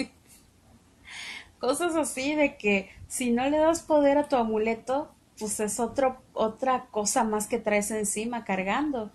cosas 1.60 1.96
así 1.96 2.36
de 2.36 2.58
que 2.58 2.90
si 3.08 3.32
no 3.32 3.50
le 3.50 3.58
das 3.58 3.82
poder 3.82 4.18
a 4.18 4.28
tu 4.28 4.36
amuleto, 4.36 5.10
pues 5.40 5.60
es 5.60 5.80
otro, 5.80 6.18
otra 6.34 6.88
cosa 6.92 7.24
más 7.24 7.48
que 7.48 7.60
traes 7.60 7.92
encima 7.92 8.44
cargando. 8.44 9.12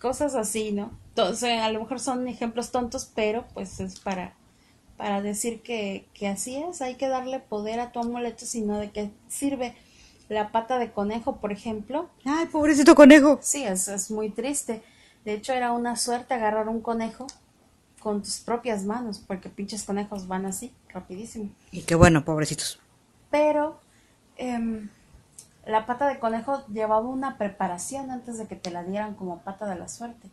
Cosas 0.00 0.34
así, 0.34 0.72
¿no? 0.72 0.90
Entonces, 1.10 1.60
a 1.60 1.70
lo 1.70 1.80
mejor 1.80 2.00
son 2.00 2.26
ejemplos 2.26 2.72
tontos, 2.72 3.10
pero 3.14 3.46
pues 3.54 3.78
es 3.80 4.00
para, 4.00 4.34
para 4.96 5.22
decir 5.22 5.62
que, 5.62 6.08
que 6.14 6.26
así 6.26 6.56
es, 6.56 6.82
hay 6.82 6.96
que 6.96 7.08
darle 7.08 7.38
poder 7.38 7.80
a 7.80 7.92
tu 7.92 8.00
amuleto, 8.00 8.46
sino 8.46 8.78
de 8.78 8.90
qué 8.90 9.10
sirve 9.28 9.74
la 10.32 10.50
pata 10.50 10.78
de 10.78 10.92
conejo, 10.92 11.36
por 11.36 11.52
ejemplo. 11.52 12.08
Ay, 12.24 12.46
pobrecito 12.46 12.94
conejo. 12.94 13.38
Sí, 13.42 13.64
es, 13.64 13.88
es 13.88 14.10
muy 14.10 14.30
triste. 14.30 14.82
De 15.24 15.34
hecho, 15.34 15.52
era 15.52 15.72
una 15.72 15.96
suerte 15.96 16.34
agarrar 16.34 16.68
un 16.68 16.80
conejo 16.80 17.26
con 18.00 18.22
tus 18.22 18.40
propias 18.40 18.84
manos, 18.84 19.22
porque 19.24 19.48
pinches 19.48 19.84
conejos 19.84 20.26
van 20.26 20.46
así, 20.46 20.72
rapidísimo. 20.88 21.50
Y 21.70 21.82
qué 21.82 21.94
bueno, 21.94 22.24
pobrecitos. 22.24 22.80
Pero 23.30 23.78
eh, 24.36 24.88
la 25.66 25.86
pata 25.86 26.08
de 26.08 26.18
conejo 26.18 26.66
llevaba 26.66 27.00
una 27.00 27.38
preparación 27.38 28.10
antes 28.10 28.38
de 28.38 28.46
que 28.46 28.56
te 28.56 28.70
la 28.70 28.82
dieran 28.82 29.14
como 29.14 29.38
pata 29.38 29.66
de 29.66 29.78
la 29.78 29.88
suerte. 29.88 30.28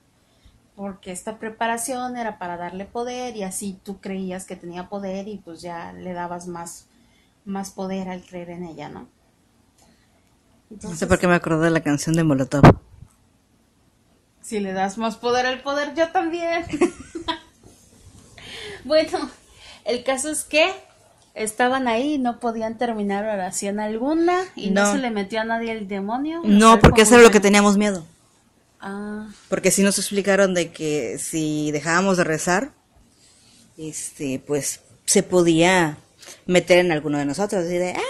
Porque 0.76 1.12
esta 1.12 1.38
preparación 1.38 2.18
era 2.18 2.40
para 2.40 2.58
darle 2.58 2.86
poder 2.86 3.36
y 3.36 3.44
así 3.44 3.80
tú 3.84 4.00
creías 4.00 4.46
que 4.46 4.56
tenía 4.56 4.90
poder 4.90 5.28
y 5.28 5.38
pues 5.38 5.62
ya 5.62 5.94
le 5.94 6.14
dabas 6.14 6.48
más, 6.48 6.88
más 7.46 7.70
poder 7.70 8.10
al 8.10 8.24
creer 8.24 8.50
en 8.52 8.64
ella, 8.64 8.90
¿no? 8.90 9.08
Entonces, 10.70 10.92
no 10.92 10.96
sé 10.98 11.08
por 11.08 11.20
qué 11.20 11.28
me 11.28 11.36
acordé 11.36 11.66
de 11.66 11.72
la 11.72 11.82
canción 11.82 12.16
de 12.16 12.24
Molotov. 12.24 12.64
Si 14.42 14.60
le 14.60 14.74
das 14.74 14.98
más 14.98 15.18
poder 15.18 15.46
al 15.46 15.62
poder, 15.62 15.94
yo 15.96 16.10
también. 16.10 16.66
bueno, 18.84 19.30
el 19.86 20.04
caso 20.04 20.30
es 20.30 20.44
que 20.44 20.72
estaban 21.36 21.88
ahí 21.88 22.16
y 22.16 22.18
no 22.18 22.40
podían 22.40 22.78
terminar 22.78 23.26
oración 23.26 23.80
alguna 23.80 24.44
y 24.56 24.72
no, 24.72 24.84
no 24.84 24.92
se 24.92 24.98
le 25.00 25.10
metió 25.12 25.42
a 25.42 25.44
nadie 25.44 25.72
el 25.72 25.88
demonio. 25.88 26.42
No, 26.44 26.80
porque 26.80 27.04
eso 27.04 27.16
era 27.16 27.24
lo 27.24 27.32
que 27.32 27.40
teníamos 27.40 27.78
miedo. 27.78 28.06
Ah. 28.82 29.28
Porque 29.50 29.72
sí 29.72 29.84
nos 29.84 29.98
explicaron 29.98 30.54
de 30.54 30.72
que 30.72 31.18
si 31.18 31.72
dejábamos 31.72 32.18
de 32.18 32.24
rezar, 32.24 32.72
este, 33.78 34.42
pues 34.46 34.82
se 35.06 35.24
podía 35.24 35.98
meter 36.46 36.80
en 36.80 36.92
alguno 36.92 37.18
de 37.18 37.26
nosotros 37.26 37.66
y 37.66 37.78
de, 37.78 37.92
ah. 37.92 38.09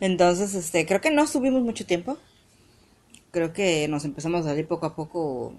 Entonces, 0.00 0.54
este, 0.54 0.86
creo 0.86 1.00
que 1.00 1.10
no 1.10 1.24
estuvimos 1.24 1.62
mucho 1.62 1.86
tiempo. 1.86 2.18
Creo 3.30 3.52
que 3.52 3.86
nos 3.88 4.04
empezamos 4.04 4.46
a 4.46 4.50
salir 4.50 4.66
poco 4.66 4.86
a 4.86 4.94
poco. 4.94 5.54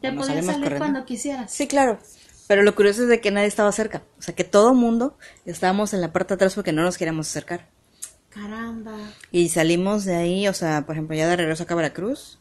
Te 0.00 0.12
podías 0.12 0.44
salir 0.44 0.62
corriendo. 0.62 0.78
cuando 0.78 1.04
quisieras. 1.04 1.50
Sí, 1.50 1.66
claro. 1.66 1.98
Pero 2.46 2.62
lo 2.62 2.74
curioso 2.74 3.02
es 3.02 3.08
de 3.08 3.20
que 3.20 3.30
nadie 3.30 3.46
estaba 3.46 3.72
cerca. 3.72 4.02
O 4.18 4.22
sea, 4.22 4.34
que 4.34 4.44
todo 4.44 4.74
mundo 4.74 5.16
estábamos 5.46 5.94
en 5.94 6.00
la 6.00 6.12
parte 6.12 6.28
de 6.28 6.36
atrás 6.36 6.54
porque 6.54 6.72
no 6.72 6.82
nos 6.82 6.98
queríamos 6.98 7.28
acercar. 7.28 7.68
Caramba. 8.28 8.96
Y 9.30 9.48
salimos 9.48 10.04
de 10.04 10.16
ahí, 10.16 10.48
o 10.48 10.52
sea, 10.52 10.84
por 10.84 10.96
ejemplo, 10.96 11.16
ya 11.16 11.28
de 11.28 11.36
regreso 11.36 11.64
a 11.68 11.74
Veracruz, 11.74 12.38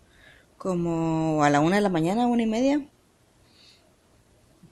como 0.58 1.43
a 1.43 1.49
la 1.49 1.60
una 1.60 1.78
de 1.78 1.82
la 1.82 1.89
mañana, 1.89 2.28
una 2.28 2.43
y 2.43 2.47
media. 2.47 2.86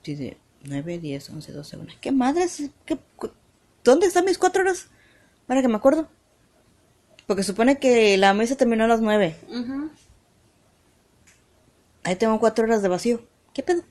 Sí, 0.04 0.36
nueve, 0.64 0.98
diez, 0.98 1.30
once, 1.30 1.52
doce, 1.52 1.78
una. 1.78 1.94
¿Qué 2.02 2.12
madres? 2.12 2.72
¿Qué, 2.86 2.98
¿Dónde 3.84 4.08
están 4.08 4.26
mis 4.26 4.38
cuatro 4.38 4.64
horas? 4.64 4.88
Para 5.48 5.62
que 5.62 5.68
me 5.68 5.76
acuerdo. 5.76 6.10
Porque 7.28 7.44
supone 7.44 7.80
que 7.80 8.18
la 8.18 8.34
mesa 8.34 8.56
terminó 8.56 8.86
a 8.86 8.88
las 8.88 9.02
nueve. 9.02 9.38
Ahí 12.04 12.16
tengo 12.16 12.40
cuatro 12.40 12.66
horas 12.66 12.82
de 12.82 12.90
vacío. 12.90 13.22
¿Qué 13.54 13.64
pedo? 13.64 13.84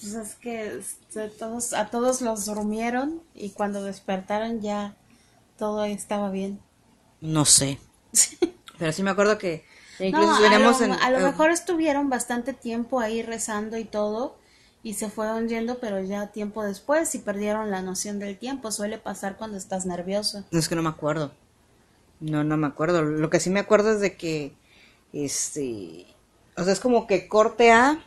Pues 0.00 0.14
es 0.14 0.34
que 0.34 0.78
este, 0.78 1.28
todos, 1.28 1.72
a 1.72 1.86
todos 1.86 2.20
los 2.20 2.46
durmieron 2.46 3.22
y 3.34 3.50
cuando 3.50 3.82
despertaron 3.84 4.60
ya 4.60 4.96
todo 5.58 5.84
estaba 5.84 6.30
bien. 6.30 6.60
No 7.20 7.44
sé. 7.44 7.78
Pero 8.78 8.92
sí 8.92 9.02
me 9.02 9.10
acuerdo 9.10 9.38
que 9.38 9.64
incluso 10.00 10.40
no, 10.40 10.46
a 10.46 10.58
lo, 10.58 10.84
en, 10.84 10.92
a 10.92 11.10
lo 11.10 11.20
mejor 11.20 11.50
estuvieron 11.50 12.10
bastante 12.10 12.52
tiempo 12.52 12.98
ahí 12.98 13.22
rezando 13.22 13.78
y 13.78 13.84
todo 13.84 14.36
y 14.82 14.94
se 14.94 15.08
fueron 15.08 15.48
yendo, 15.48 15.78
pero 15.78 16.02
ya 16.02 16.26
tiempo 16.26 16.62
después 16.62 17.14
y 17.14 17.18
perdieron 17.18 17.70
la 17.70 17.80
noción 17.80 18.18
del 18.18 18.36
tiempo. 18.36 18.70
Suele 18.70 18.98
pasar 18.98 19.36
cuando 19.38 19.56
estás 19.56 19.86
nervioso. 19.86 20.44
No 20.50 20.58
es 20.58 20.68
que 20.68 20.74
no 20.74 20.82
me 20.82 20.90
acuerdo. 20.90 21.32
No, 22.24 22.42
no 22.42 22.56
me 22.56 22.66
acuerdo. 22.66 23.02
Lo 23.02 23.28
que 23.28 23.38
sí 23.38 23.50
me 23.50 23.60
acuerdo 23.60 23.92
es 23.92 24.00
de 24.00 24.16
que, 24.16 24.54
este, 25.12 26.06
o 26.56 26.64
sea, 26.64 26.72
es 26.72 26.80
como 26.80 27.06
que 27.06 27.28
corte 27.28 27.70
A 27.70 28.02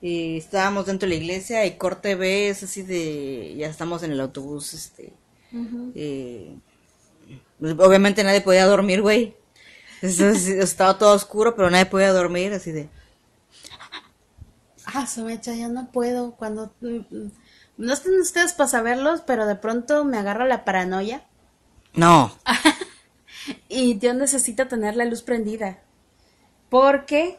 y 0.00 0.38
estábamos 0.38 0.86
dentro 0.86 1.08
de 1.08 1.14
la 1.14 1.20
iglesia 1.22 1.64
y 1.64 1.76
corte 1.76 2.16
B 2.16 2.48
es 2.48 2.64
así 2.64 2.82
de, 2.82 3.54
ya 3.56 3.68
estamos 3.68 4.02
en 4.02 4.10
el 4.10 4.20
autobús, 4.20 4.74
este, 4.74 5.12
eh, 5.94 6.56
obviamente 7.60 8.24
nadie 8.24 8.40
podía 8.40 8.66
dormir, 8.66 9.02
güey. 9.02 9.36
Estaba 10.02 10.98
todo 10.98 11.14
oscuro, 11.14 11.54
pero 11.54 11.70
nadie 11.70 11.86
podía 11.86 12.12
dormir, 12.12 12.52
así 12.52 12.72
de... 12.72 12.88
Ah, 14.86 15.06
se 15.06 15.22
me 15.22 15.34
echa, 15.34 15.54
ya 15.54 15.68
no 15.68 15.92
puedo. 15.92 16.32
Cuando... 16.32 16.72
Mm, 16.80 16.96
mm, 17.10 17.32
no 17.76 17.92
están 17.92 18.18
ustedes 18.18 18.52
para 18.52 18.68
saberlos, 18.68 19.20
pero 19.20 19.46
de 19.46 19.54
pronto 19.54 20.04
me 20.04 20.18
agarra 20.18 20.46
la 20.46 20.64
paranoia. 20.64 21.24
No. 21.94 22.32
y 23.68 23.98
yo 23.98 24.14
necesito 24.14 24.68
tener 24.68 24.96
la 24.96 25.04
luz 25.04 25.22
prendida. 25.22 25.78
Porque 26.68 27.38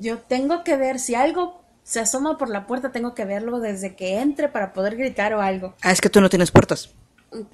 yo 0.00 0.18
tengo 0.18 0.64
que 0.64 0.76
ver 0.76 0.98
si 0.98 1.14
algo 1.14 1.62
se 1.82 2.00
asoma 2.00 2.38
por 2.38 2.48
la 2.48 2.66
puerta, 2.66 2.92
tengo 2.92 3.14
que 3.14 3.24
verlo 3.24 3.60
desde 3.60 3.96
que 3.96 4.20
entre 4.20 4.48
para 4.48 4.72
poder 4.72 4.96
gritar 4.96 5.34
o 5.34 5.40
algo. 5.40 5.74
Ah, 5.82 5.92
es 5.92 6.00
que 6.00 6.10
tú 6.10 6.20
no 6.20 6.28
tienes 6.28 6.50
puertas. 6.50 6.90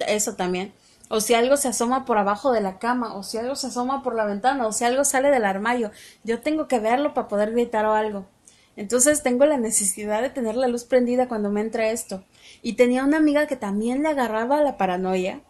Eso 0.07 0.35
también. 0.35 0.73
O 1.09 1.21
si 1.21 1.33
algo 1.33 1.57
se 1.57 1.67
asoma 1.67 2.05
por 2.05 2.19
abajo 2.19 2.51
de 2.51 2.61
la 2.61 2.77
cama, 2.77 3.15
o 3.15 3.23
si 3.23 3.37
algo 3.37 3.55
se 3.55 3.67
asoma 3.67 4.03
por 4.03 4.13
la 4.13 4.25
ventana, 4.25 4.67
o 4.67 4.71
si 4.71 4.85
algo 4.85 5.03
sale 5.03 5.31
del 5.31 5.45
armario, 5.45 5.91
yo 6.23 6.39
tengo 6.41 6.67
que 6.67 6.79
verlo 6.79 7.15
para 7.15 7.27
poder 7.27 7.51
gritar 7.51 7.85
o 7.85 7.93
algo. 7.93 8.27
Entonces 8.75 9.23
tengo 9.23 9.45
la 9.45 9.57
necesidad 9.57 10.21
de 10.21 10.29
tener 10.29 10.55
la 10.55 10.67
luz 10.67 10.83
prendida 10.83 11.27
cuando 11.27 11.49
me 11.49 11.61
entra 11.61 11.89
esto. 11.89 12.23
Y 12.61 12.73
tenía 12.73 13.03
una 13.03 13.17
amiga 13.17 13.47
que 13.47 13.55
también 13.55 14.03
le 14.03 14.09
agarraba 14.09 14.61
la 14.61 14.77
paranoia, 14.77 15.41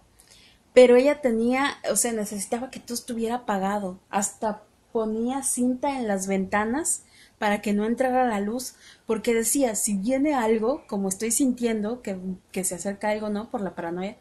pero 0.74 0.96
ella 0.96 1.22
tenía, 1.22 1.78
o 1.92 1.96
sea, 1.96 2.12
necesitaba 2.14 2.70
que 2.70 2.80
todo 2.80 2.94
estuviera 2.94 3.36
apagado. 3.36 4.00
Hasta 4.10 4.64
ponía 4.92 5.44
cinta 5.44 5.98
en 5.98 6.08
las 6.08 6.28
ventanas 6.28 7.04
para 7.38 7.62
que 7.62 7.74
no 7.74 7.86
entrara 7.86 8.28
la 8.28 8.42
luz, 8.42 8.76
porque 9.06 9.34
decía, 9.34 9.76
si 9.76 9.96
viene 9.96 10.34
algo, 10.34 10.84
como 10.88 11.08
estoy 11.10 11.32
sintiendo 11.32 12.02
que, 12.02 12.18
que 12.52 12.64
se 12.64 12.76
acerca 12.76 13.10
algo, 13.10 13.30
¿no? 13.30 13.50
Por 13.50 13.62
la 13.62 13.76
paranoia, 13.76 14.18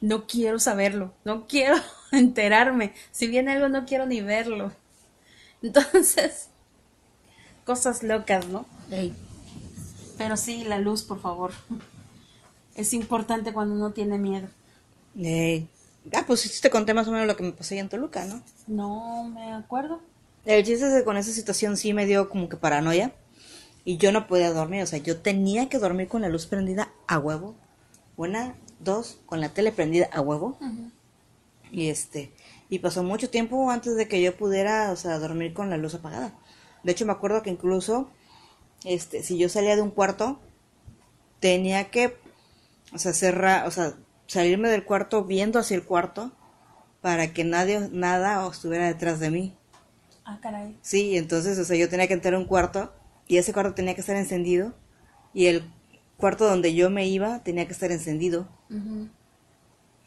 no 0.00 0.26
quiero 0.26 0.58
saberlo, 0.58 1.12
no 1.24 1.46
quiero 1.46 1.76
enterarme, 2.12 2.94
si 3.10 3.26
viene 3.26 3.52
algo 3.52 3.68
no 3.68 3.84
quiero 3.84 4.06
ni 4.06 4.22
verlo. 4.22 4.72
Entonces, 5.62 6.48
cosas 7.64 8.02
locas, 8.02 8.46
¿no? 8.48 8.66
Pero 10.16 10.36
sí, 10.36 10.64
la 10.64 10.78
luz, 10.78 11.02
por 11.02 11.20
favor. 11.20 11.52
Es 12.74 12.92
importante 12.94 13.52
cuando 13.52 13.74
uno 13.74 13.92
tiene 13.92 14.18
miedo. 14.18 14.48
Ah, 16.12 16.24
pues 16.26 16.40
sí 16.40 16.60
te 16.60 16.70
conté 16.70 16.94
más 16.94 17.08
o 17.08 17.12
menos 17.12 17.26
lo 17.26 17.36
que 17.36 17.42
me 17.42 17.52
pasó 17.52 17.74
en 17.74 17.88
Toluca, 17.88 18.24
¿no? 18.24 18.42
No 18.66 19.24
me 19.24 19.52
acuerdo. 19.52 20.00
El 20.44 20.64
chiste 20.64 20.86
es 20.86 20.94
que 20.94 21.04
con 21.04 21.16
esa 21.16 21.32
situación 21.32 21.76
sí 21.76 21.92
me 21.92 22.06
dio 22.06 22.28
como 22.28 22.48
que 22.48 22.56
paranoia. 22.56 23.12
Y 23.84 23.98
yo 23.98 24.12
no 24.12 24.26
podía 24.26 24.52
dormir. 24.52 24.82
O 24.82 24.86
sea, 24.86 24.98
yo 24.98 25.18
tenía 25.20 25.68
que 25.68 25.78
dormir 25.78 26.08
con 26.08 26.22
la 26.22 26.28
luz 26.28 26.46
prendida 26.46 26.92
a 27.06 27.18
huevo. 27.18 27.56
Una, 28.16 28.56
dos, 28.80 29.18
con 29.26 29.40
la 29.40 29.50
tele 29.50 29.72
prendida 29.72 30.08
a 30.12 30.20
huevo. 30.20 30.58
Y 31.70 31.88
este. 31.88 32.32
Y 32.68 32.80
pasó 32.80 33.02
mucho 33.02 33.30
tiempo 33.30 33.70
antes 33.70 33.96
de 33.96 34.08
que 34.08 34.22
yo 34.22 34.36
pudiera, 34.36 34.90
o 34.90 34.96
sea, 34.96 35.18
dormir 35.18 35.52
con 35.54 35.70
la 35.70 35.76
luz 35.76 35.94
apagada. 35.94 36.32
De 36.82 36.92
hecho, 36.92 37.06
me 37.06 37.12
acuerdo 37.12 37.42
que 37.42 37.50
incluso, 37.50 38.10
este, 38.84 39.22
si 39.22 39.38
yo 39.38 39.48
salía 39.48 39.76
de 39.76 39.82
un 39.82 39.90
cuarto, 39.90 40.40
tenía 41.40 41.90
que, 41.90 42.16
o 42.92 42.98
sea, 42.98 43.12
cerrar, 43.12 43.66
o 43.66 43.70
sea, 43.70 43.94
salirme 44.26 44.68
del 44.68 44.84
cuarto 44.84 45.24
viendo 45.24 45.58
hacia 45.58 45.76
el 45.76 45.84
cuarto 45.84 46.32
para 47.00 47.32
que 47.32 47.44
nadie, 47.44 47.88
nada 47.92 48.46
estuviera 48.50 48.86
detrás 48.86 49.20
de 49.20 49.30
mí. 49.30 49.56
Ah, 50.24 50.38
caray. 50.42 50.76
Sí, 50.82 51.16
entonces, 51.16 51.58
o 51.58 51.64
sea, 51.64 51.76
yo 51.76 51.88
tenía 51.88 52.06
que 52.08 52.14
entrar 52.14 52.34
a 52.34 52.38
un 52.38 52.46
cuarto 52.46 52.92
y 53.26 53.38
ese 53.38 53.52
cuarto 53.52 53.74
tenía 53.74 53.94
que 53.94 54.00
estar 54.00 54.16
encendido 54.16 54.74
y 55.34 55.46
el 55.46 55.64
cuarto 56.16 56.46
donde 56.48 56.74
yo 56.74 56.90
me 56.90 57.06
iba 57.06 57.40
tenía 57.42 57.66
que 57.66 57.72
estar 57.72 57.92
encendido. 57.92 58.48
Ujú. 58.70 59.08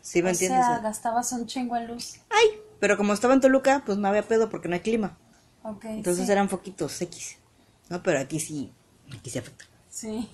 ¿Sí 0.01 0.21
me 0.21 0.29
o 0.29 0.31
entiendes? 0.31 0.65
sea, 0.65 0.79
gastabas 0.79 1.31
un 1.31 1.45
chingo 1.45 1.75
en 1.75 1.87
luz. 1.87 2.19
Ay, 2.29 2.59
pero 2.79 2.97
como 2.97 3.13
estaba 3.13 3.33
en 3.33 3.41
Toluca, 3.41 3.83
pues 3.85 3.97
no 3.97 4.07
había 4.07 4.23
pedo 4.27 4.49
porque 4.49 4.67
no 4.67 4.75
hay 4.75 4.81
clima. 4.81 5.17
Ok, 5.63 5.85
Entonces 5.85 6.25
sí. 6.25 6.31
eran 6.31 6.49
foquitos 6.49 7.01
X. 7.01 7.37
No, 7.89 8.01
pero 8.03 8.19
aquí 8.19 8.39
sí, 8.39 8.71
aquí 9.13 9.29
se 9.29 9.39
afecta. 9.39 9.65
Sí. 9.89 10.29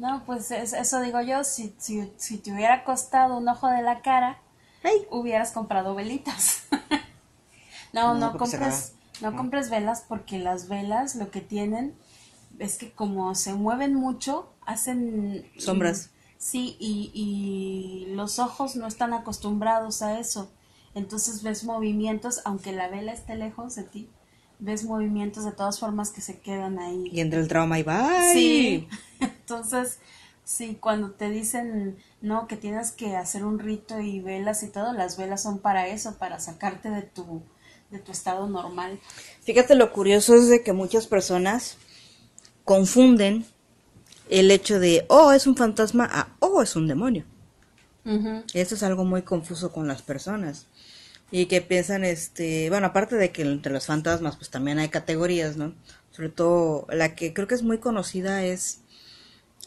No, 0.00 0.24
pues 0.24 0.50
es- 0.50 0.72
eso 0.72 1.00
digo 1.00 1.20
yo, 1.20 1.44
si, 1.44 1.74
si, 1.78 2.10
si 2.16 2.38
te 2.38 2.52
hubiera 2.52 2.84
costado 2.84 3.36
un 3.36 3.46
ojo 3.48 3.68
de 3.68 3.82
la 3.82 4.00
cara, 4.00 4.38
hubieras 5.10 5.52
comprado 5.52 5.94
velitas. 5.94 6.62
no, 7.92 8.14
No, 8.14 8.32
no, 8.32 8.38
compres, 8.38 8.94
no 9.20 9.36
compres 9.36 9.68
velas 9.70 10.04
porque 10.08 10.38
las 10.38 10.68
velas 10.68 11.14
lo 11.16 11.30
que 11.30 11.40
tienen 11.40 11.94
es 12.58 12.78
que 12.78 12.90
como 12.92 13.34
se 13.34 13.54
mueven 13.54 13.94
mucho, 13.94 14.52
hacen 14.66 15.46
Sombras. 15.58 16.10
Sí, 16.38 16.76
y, 16.80 17.10
y 17.12 18.14
los 18.14 18.38
ojos 18.38 18.74
no 18.76 18.86
están 18.86 19.12
acostumbrados 19.12 20.00
a 20.00 20.18
eso. 20.18 20.50
Entonces 20.94 21.42
ves 21.42 21.64
movimientos, 21.64 22.40
aunque 22.46 22.72
la 22.72 22.88
vela 22.88 23.12
esté 23.12 23.36
lejos 23.36 23.74
de 23.74 23.84
ti, 23.84 24.10
ves 24.60 24.84
movimientos 24.84 25.44
de 25.44 25.52
todas 25.52 25.80
formas 25.80 26.10
que 26.10 26.20
se 26.20 26.38
quedan 26.38 26.78
ahí. 26.78 27.08
y 27.10 27.20
entra 27.20 27.40
el 27.40 27.48
trauma 27.48 27.78
y 27.78 27.82
bye. 27.82 28.32
Sí, 28.32 28.88
entonces, 29.20 29.98
sí, 30.44 30.76
cuando 30.80 31.10
te 31.10 31.30
dicen, 31.30 31.96
no, 32.20 32.46
que 32.46 32.56
tienes 32.56 32.92
que 32.92 33.16
hacer 33.16 33.44
un 33.44 33.58
rito 33.58 34.00
y 34.00 34.20
velas 34.20 34.62
y 34.62 34.68
todo, 34.68 34.92
las 34.92 35.16
velas 35.16 35.42
son 35.42 35.58
para 35.58 35.88
eso, 35.88 36.16
para 36.18 36.38
sacarte 36.40 36.90
de 36.90 37.02
tu, 37.02 37.42
de 37.90 37.98
tu 37.98 38.12
estado 38.12 38.48
normal. 38.48 39.00
Fíjate 39.42 39.74
lo 39.74 39.92
curioso 39.92 40.34
es 40.34 40.48
de 40.48 40.62
que 40.62 40.72
muchas 40.72 41.06
personas 41.06 41.76
confunden 42.64 43.46
el 44.28 44.50
hecho 44.50 44.78
de, 44.78 45.04
oh, 45.08 45.32
es 45.32 45.46
un 45.46 45.56
fantasma, 45.56 46.08
a, 46.10 46.28
oh, 46.38 46.62
es 46.62 46.76
un 46.76 46.86
demonio. 46.86 47.24
Esto 48.54 48.74
es 48.74 48.82
algo 48.82 49.04
muy 49.04 49.22
confuso 49.22 49.72
con 49.72 49.86
las 49.86 50.02
personas. 50.02 50.66
Y 51.30 51.46
que 51.46 51.60
piensan, 51.60 52.04
este, 52.04 52.68
bueno, 52.70 52.88
aparte 52.88 53.16
de 53.16 53.30
que 53.30 53.42
entre 53.42 53.72
los 53.72 53.86
fantasmas, 53.86 54.36
pues 54.36 54.50
también 54.50 54.78
hay 54.78 54.88
categorías, 54.88 55.56
¿no? 55.56 55.74
Sobre 56.10 56.28
todo, 56.28 56.86
la 56.90 57.14
que 57.14 57.32
creo 57.32 57.46
que 57.46 57.54
es 57.54 57.62
muy 57.62 57.78
conocida 57.78 58.44
es 58.44 58.80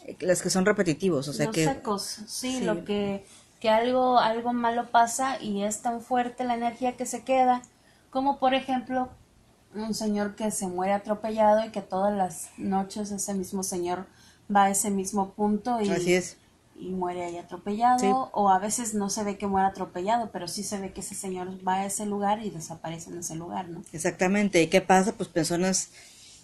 eh, 0.04 0.16
las 0.20 0.42
que 0.42 0.50
son 0.50 0.66
repetitivos, 0.66 1.28
o 1.28 1.32
sea 1.32 1.46
Los 1.46 1.54
que... 1.54 1.64
secos, 1.64 2.02
sí, 2.02 2.58
sí. 2.58 2.60
lo 2.60 2.84
que, 2.84 3.24
que 3.60 3.70
algo, 3.70 4.18
algo 4.18 4.52
malo 4.52 4.90
pasa 4.90 5.40
y 5.40 5.62
es 5.62 5.80
tan 5.80 6.02
fuerte 6.02 6.44
la 6.44 6.54
energía 6.54 6.96
que 6.96 7.06
se 7.06 7.24
queda, 7.24 7.62
como 8.10 8.38
por 8.38 8.54
ejemplo 8.54 9.08
un 9.74 9.94
señor 9.94 10.36
que 10.36 10.50
se 10.50 10.66
muere 10.68 10.92
atropellado 10.92 11.64
y 11.64 11.70
que 11.70 11.82
todas 11.82 12.14
las 12.14 12.50
noches 12.58 13.10
ese 13.10 13.34
mismo 13.34 13.62
señor 13.62 14.06
va 14.54 14.64
a 14.64 14.70
ese 14.70 14.90
mismo 14.90 15.32
punto 15.32 15.80
y, 15.80 15.88
Así 15.88 16.14
es. 16.14 16.36
Y 16.76 16.88
muere 16.90 17.24
ahí 17.24 17.36
atropellado, 17.36 17.98
Sí. 17.98 18.06
o 18.10 18.50
a 18.50 18.58
veces 18.58 18.94
no 18.94 19.08
se 19.10 19.22
ve 19.24 19.38
que 19.38 19.46
muera 19.46 19.68
atropellado, 19.68 20.30
pero 20.32 20.48
sí 20.48 20.62
se 20.64 20.78
ve 20.78 20.92
que 20.92 21.00
ese 21.00 21.14
señor 21.14 21.48
va 21.66 21.74
a 21.74 21.86
ese 21.86 22.04
lugar 22.06 22.44
y 22.44 22.50
desaparece 22.50 23.10
en 23.10 23.18
ese 23.18 23.36
lugar, 23.36 23.68
¿no? 23.68 23.82
Exactamente. 23.92 24.60
¿Y 24.62 24.66
qué 24.66 24.80
pasa? 24.80 25.12
Pues 25.12 25.28
personas 25.28 25.90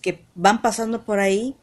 que 0.02 0.24
van 0.34 0.62
pasando 0.62 1.04
por 1.04 1.18
ahí, 1.20 1.56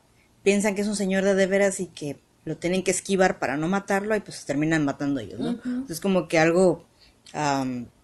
piensan 0.44 0.76
que 0.76 0.82
es 0.82 0.88
un 0.88 0.96
señor 0.96 1.24
de 1.24 1.34
de 1.36 1.48
veras 1.48 1.80
y 1.80 1.88
que 1.88 2.20
lo 2.46 2.58
tienen 2.58 2.84
que 2.84 2.92
esquivar 2.92 3.40
para 3.40 3.58
no 3.58 3.68
matarlo 3.68 4.16
y 4.16 4.20
pues 4.22 4.46
terminan 4.46 4.86
matando 4.86 5.20
ellos, 5.20 5.40
¿no? 5.40 5.60
Es 5.90 6.00
como 6.00 6.28
que 6.28 6.40
algo, 6.40 6.86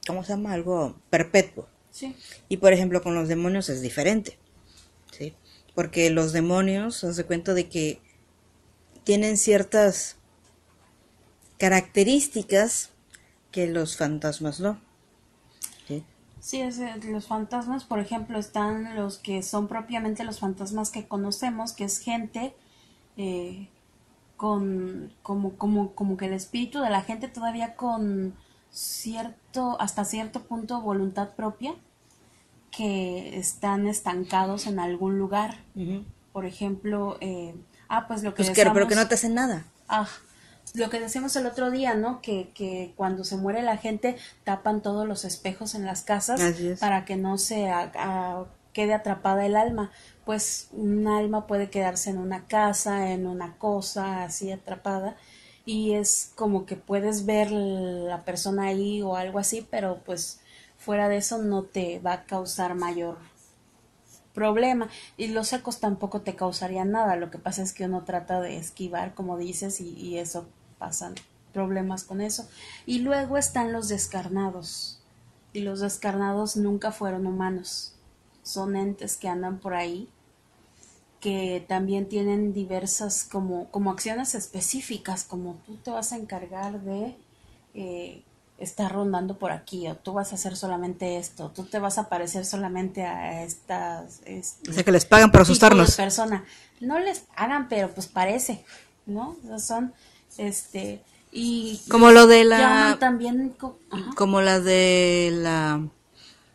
¿cómo 0.07 0.23
se 0.23 0.33
llama? 0.33 0.53
Algo 0.53 0.95
perpetuo. 1.09 1.67
Sí. 1.91 2.15
Y 2.49 2.57
por 2.57 2.73
ejemplo 2.73 3.01
con 3.03 3.15
los 3.15 3.27
demonios 3.27 3.69
es 3.69 3.81
diferente, 3.81 4.37
¿sí? 5.11 5.33
Porque 5.75 6.09
los 6.09 6.33
demonios, 6.33 7.01
de 7.15 7.23
cuenta 7.25 7.53
de 7.53 7.69
que 7.69 8.01
tienen 9.03 9.37
ciertas 9.37 10.17
características 11.63 12.89
que 13.49 13.67
los 13.67 13.95
fantasmas 13.95 14.59
no. 14.59 14.81
¿sí? 15.87 16.03
Sí, 16.41 16.59
es, 16.59 16.77
eh, 16.79 16.99
los 17.05 17.27
fantasmas, 17.27 17.85
por 17.85 17.99
ejemplo, 17.99 18.37
están 18.37 18.97
los 18.97 19.17
que 19.17 19.41
son 19.43 19.69
propiamente 19.69 20.25
los 20.25 20.41
fantasmas 20.41 20.89
que 20.89 21.07
conocemos, 21.07 21.71
que 21.71 21.85
es 21.85 21.99
gente 21.99 22.53
eh, 23.15 23.69
con 24.35 25.13
como, 25.21 25.53
como, 25.53 25.95
como 25.95 26.17
que 26.17 26.25
el 26.25 26.33
espíritu 26.33 26.81
de 26.81 26.89
la 26.89 27.01
gente 27.01 27.29
todavía 27.29 27.77
con 27.77 28.33
cierto, 28.69 29.79
hasta 29.79 30.03
cierto 30.03 30.41
punto 30.41 30.81
voluntad 30.81 31.29
propia, 31.29 31.75
que 32.71 33.39
están 33.39 33.87
estancados 33.87 34.67
en 34.67 34.79
algún 34.79 35.17
lugar. 35.17 35.59
Por 36.33 36.45
ejemplo, 36.45 37.17
eh, 37.21 37.55
ah, 37.87 38.05
pues 38.05 38.21
lo 38.21 38.33
que 38.33 38.43
Pues 38.43 38.49
claro, 38.49 38.73
pero 38.73 38.89
que 38.89 38.95
no 38.95 39.07
te 39.07 39.15
hacen 39.15 39.33
nada. 39.33 39.65
Ah, 39.87 40.09
lo 40.75 40.89
que 40.89 40.99
decíamos 40.99 41.35
el 41.35 41.45
otro 41.45 41.69
día, 41.71 41.93
¿no? 41.93 42.21
Que, 42.21 42.49
que 42.55 42.93
cuando 42.95 43.23
se 43.23 43.37
muere 43.37 43.61
la 43.61 43.77
gente 43.77 44.15
tapan 44.43 44.81
todos 44.81 45.07
los 45.07 45.23
espejos 45.25 45.75
en 45.75 45.85
las 45.85 46.01
casas 46.03 46.39
es. 46.41 46.79
para 46.79 47.05
que 47.05 47.15
no 47.15 47.37
se 47.37 47.69
a- 47.69 47.91
a- 47.95 48.45
quede 48.73 48.93
atrapada 48.95 49.45
el 49.45 49.55
alma. 49.55 49.91
Pues 50.25 50.69
un 50.71 51.07
alma 51.07 51.45
puede 51.45 51.69
quedarse 51.69 52.09
en 52.09 52.17
una 52.17 52.47
casa, 52.47 53.11
en 53.11 53.27
una 53.27 53.55
cosa 53.57 54.23
así 54.23 54.51
atrapada 54.51 55.15
y 55.65 55.93
es 55.93 56.31
como 56.35 56.65
que 56.65 56.75
puedes 56.75 57.25
ver 57.25 57.51
la 57.51 58.23
persona 58.23 58.63
ahí 58.63 59.01
o 59.03 59.15
algo 59.15 59.37
así, 59.39 59.65
pero 59.69 59.99
pues 60.05 60.39
fuera 60.77 61.07
de 61.07 61.17
eso 61.17 61.37
no 61.37 61.63
te 61.63 61.99
va 61.99 62.13
a 62.13 62.23
causar 62.23 62.73
mayor 62.75 63.17
problema 64.33 64.89
y 65.17 65.27
los 65.27 65.49
secos 65.49 65.79
tampoco 65.79 66.21
te 66.21 66.35
causarían 66.35 66.91
nada. 66.91 67.15
Lo 67.15 67.29
que 67.29 67.37
pasa 67.37 67.61
es 67.61 67.73
que 67.73 67.85
uno 67.85 68.03
trata 68.03 68.41
de 68.41 68.57
esquivar 68.57 69.13
como 69.13 69.37
dices 69.37 69.79
y, 69.79 70.17
eso 70.17 70.47
pasan 70.77 71.15
problemas 71.53 72.03
con 72.03 72.21
eso. 72.21 72.47
Y 72.85 72.99
luego 72.99 73.37
están 73.37 73.71
los 73.71 73.87
descarnados 73.87 74.99
y 75.53 75.61
los 75.61 75.79
descarnados 75.79 76.57
nunca 76.57 76.91
fueron 76.91 77.27
humanos. 77.27 77.95
Son 78.41 78.75
entes 78.75 79.15
que 79.15 79.29
andan 79.29 79.59
por 79.59 79.73
ahí 79.73 80.09
que 81.19 81.63
también 81.69 82.09
tienen 82.09 82.51
diversas 82.51 83.23
como, 83.23 83.69
como 83.71 83.91
acciones 83.91 84.35
específicas, 84.35 85.23
como 85.23 85.53
tú 85.65 85.77
te 85.77 85.89
vas 85.89 86.11
a 86.11 86.17
encargar 86.17 86.81
de 86.81 87.15
eh, 87.73 88.23
estar 88.63 88.91
rondando 88.91 89.37
por 89.37 89.51
aquí, 89.51 89.87
o 89.87 89.95
tú 89.95 90.13
vas 90.13 90.31
a 90.31 90.35
hacer 90.35 90.55
solamente 90.55 91.17
esto, 91.17 91.51
tú 91.53 91.63
te 91.63 91.79
vas 91.79 91.97
a 91.97 92.09
parecer 92.09 92.45
solamente 92.45 93.03
a 93.03 93.43
estas 93.43 94.21
este, 94.25 94.69
O 94.69 94.73
sea, 94.73 94.83
que 94.83 94.91
les 94.91 95.05
pagan 95.05 95.31
para 95.31 95.43
tipo 95.43 95.51
asustarnos. 95.51 95.95
persona. 95.95 96.45
No 96.79 96.99
les 96.99 97.23
hagan, 97.35 97.69
pero 97.69 97.89
pues 97.93 98.07
parece, 98.07 98.63
¿no? 99.05 99.37
Son, 99.59 99.93
este, 100.37 101.01
y 101.35 101.81
Como 101.89 102.11
lo 102.11 102.27
de 102.27 102.43
la... 102.43 102.97
también, 102.99 103.55
ajá. 103.89 104.11
Como 104.15 104.41
la 104.41 104.59
de 104.59 105.31
la... 105.33 105.81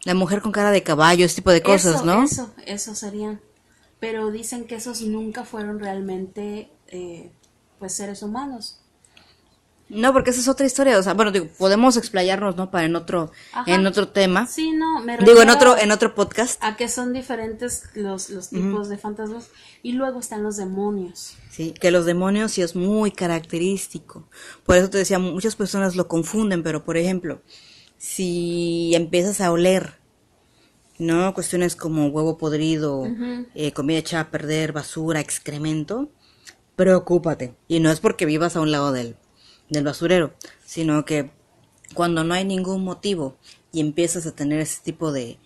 La 0.04 0.14
mujer 0.14 0.40
con 0.40 0.52
cara 0.52 0.70
de 0.70 0.84
caballo, 0.84 1.26
ese 1.26 1.34
tipo 1.34 1.50
de 1.50 1.60
cosas, 1.60 1.96
eso, 1.96 2.04
¿no? 2.04 2.22
Eso, 2.22 2.50
eso 2.64 2.94
serían. 2.94 3.40
Pero 3.98 4.30
dicen 4.30 4.64
que 4.64 4.76
esos 4.76 5.02
nunca 5.02 5.44
fueron 5.44 5.80
realmente, 5.80 6.70
eh, 6.86 7.32
pues, 7.80 7.94
seres 7.94 8.22
humanos. 8.22 8.78
No, 9.88 10.12
porque 10.12 10.30
esa 10.30 10.40
es 10.40 10.48
otra 10.48 10.66
historia. 10.66 10.98
O 10.98 11.02
sea, 11.02 11.14
bueno, 11.14 11.32
digo, 11.32 11.46
podemos 11.58 11.96
explayarnos, 11.96 12.56
¿no? 12.56 12.70
Para 12.70 12.84
en 12.86 12.94
otro, 12.94 13.30
Ajá. 13.52 13.72
en 13.72 13.86
otro 13.86 14.08
tema. 14.08 14.46
Sí, 14.46 14.72
no, 14.72 15.00
me 15.00 15.16
Digo, 15.18 15.40
en 15.40 15.50
otro, 15.50 15.78
en 15.78 15.90
otro 15.90 16.14
podcast. 16.14 16.62
a 16.62 16.76
que 16.76 16.88
son 16.88 17.12
diferentes 17.12 17.84
los, 17.94 18.28
los 18.30 18.50
tipos 18.50 18.88
de 18.88 18.98
fantasmas. 18.98 19.48
Y 19.82 19.92
luego 19.92 20.20
están 20.20 20.42
los 20.42 20.56
demonios. 20.56 21.36
Sí, 21.50 21.72
que 21.72 21.90
los 21.90 22.04
demonios 22.04 22.52
sí 22.52 22.62
es 22.62 22.76
muy 22.76 23.10
característico. 23.12 24.28
Por 24.64 24.76
eso 24.76 24.90
te 24.90 24.98
decía, 24.98 25.18
muchas 25.18 25.56
personas 25.56 25.96
lo 25.96 26.06
confunden, 26.06 26.62
pero 26.62 26.84
por 26.84 26.96
ejemplo, 26.96 27.40
si 27.96 28.92
empiezas 28.94 29.40
a 29.40 29.50
oler, 29.50 29.94
¿no? 30.98 31.32
Cuestiones 31.32 31.76
como 31.76 32.08
huevo 32.08 32.36
podrido, 32.38 33.06
eh, 33.54 33.72
comida 33.72 33.98
echada 33.98 34.24
a 34.24 34.30
perder, 34.30 34.72
basura, 34.72 35.20
excremento, 35.20 36.10
preocúpate. 36.76 37.54
Y 37.68 37.80
no 37.80 37.90
es 37.90 38.00
porque 38.00 38.26
vivas 38.26 38.56
a 38.56 38.60
un 38.60 38.70
lado 38.70 38.92
del, 38.92 39.16
del 39.68 39.84
basurero, 39.84 40.32
sino 40.64 41.04
que 41.04 41.30
cuando 41.94 42.24
no 42.24 42.34
hay 42.34 42.44
ningún 42.44 42.84
motivo 42.84 43.36
y 43.72 43.80
empiezas 43.80 44.26
a 44.26 44.32
tener 44.34 44.60
ese 44.60 44.80
tipo 44.82 45.12
de 45.12 45.38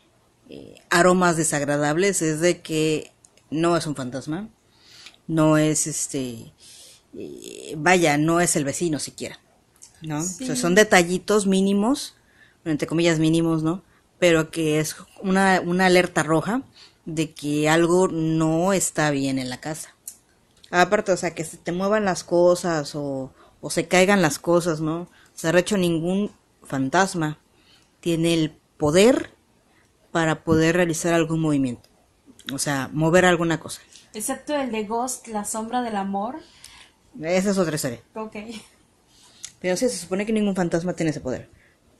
eh, 0.48 0.74
aromas 0.90 1.36
desagradables, 1.36 2.22
es 2.22 2.40
de 2.40 2.60
que 2.60 3.12
no 3.50 3.76
es 3.76 3.86
un 3.86 3.94
fantasma, 3.96 4.48
no 5.26 5.56
es 5.58 5.86
este, 5.86 6.52
eh, 7.16 7.74
vaya, 7.76 8.16
no 8.18 8.40
es 8.40 8.56
el 8.56 8.64
vecino 8.64 8.98
siquiera, 8.98 9.38
¿no? 10.02 10.20
O 10.20 10.22
sea, 10.22 10.54
Sí. 10.54 10.60
son 10.60 10.74
detallitos 10.74 11.46
mínimos, 11.46 12.14
entre 12.64 12.86
comillas 12.86 13.18
mínimos, 13.18 13.62
¿no? 13.62 13.82
Pero 14.18 14.50
que 14.50 14.78
es 14.80 14.96
una, 15.22 15.60
una 15.64 15.86
alerta 15.86 16.22
roja 16.22 16.62
de 17.06 17.32
que 17.32 17.68
algo 17.68 18.08
no 18.08 18.72
está 18.72 19.10
bien 19.10 19.38
en 19.38 19.50
la 19.50 19.60
casa. 19.60 19.94
Aparte, 20.70 21.12
o 21.12 21.16
sea, 21.16 21.34
que 21.34 21.44
se 21.44 21.56
te 21.56 21.72
muevan 21.72 22.04
las 22.04 22.24
cosas 22.24 22.94
o, 22.94 23.32
o 23.62 23.70
se 23.70 23.88
caigan 23.88 24.20
las 24.20 24.38
cosas, 24.38 24.80
¿no? 24.80 25.02
O 25.02 25.08
sea, 25.34 25.52
de 25.52 25.60
hecho, 25.60 25.78
ningún 25.78 26.30
fantasma 26.64 27.38
tiene 28.00 28.34
el 28.34 28.50
poder 28.76 29.30
para 30.10 30.44
poder 30.44 30.76
realizar 30.76 31.14
algún 31.14 31.40
movimiento. 31.40 31.88
O 32.52 32.58
sea, 32.58 32.90
mover 32.92 33.24
alguna 33.24 33.60
cosa. 33.60 33.80
Excepto 34.12 34.54
el 34.54 34.72
de 34.72 34.84
Ghost, 34.84 35.28
la 35.28 35.44
sombra 35.44 35.80
del 35.80 35.96
amor, 35.96 36.40
Esa 37.20 37.50
es 37.50 37.58
otra 37.58 37.76
historia. 37.76 38.00
Ok. 38.14 38.36
Pero 39.60 39.76
sí, 39.76 39.88
se 39.88 39.96
supone 39.96 40.26
que 40.26 40.32
ningún 40.32 40.56
fantasma 40.56 40.94
tiene 40.94 41.10
ese 41.10 41.20
poder. 41.20 41.48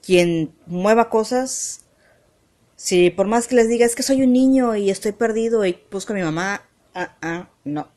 Quien 0.05 0.53
mueva 0.65 1.09
cosas, 1.09 1.85
si 2.75 3.09
por 3.09 3.27
más 3.27 3.47
que 3.47 3.55
les 3.55 3.69
diga 3.69 3.85
es 3.85 3.95
que 3.95 4.03
soy 4.03 4.21
un 4.21 4.33
niño 4.33 4.75
y 4.75 4.89
estoy 4.89 5.13
perdido 5.13 5.65
y 5.65 5.81
busco 5.89 6.11
a 6.11 6.15
mi 6.15 6.23
mamá, 6.23 6.63
ah, 6.93 7.15
ah, 7.21 7.49
no. 7.63 7.87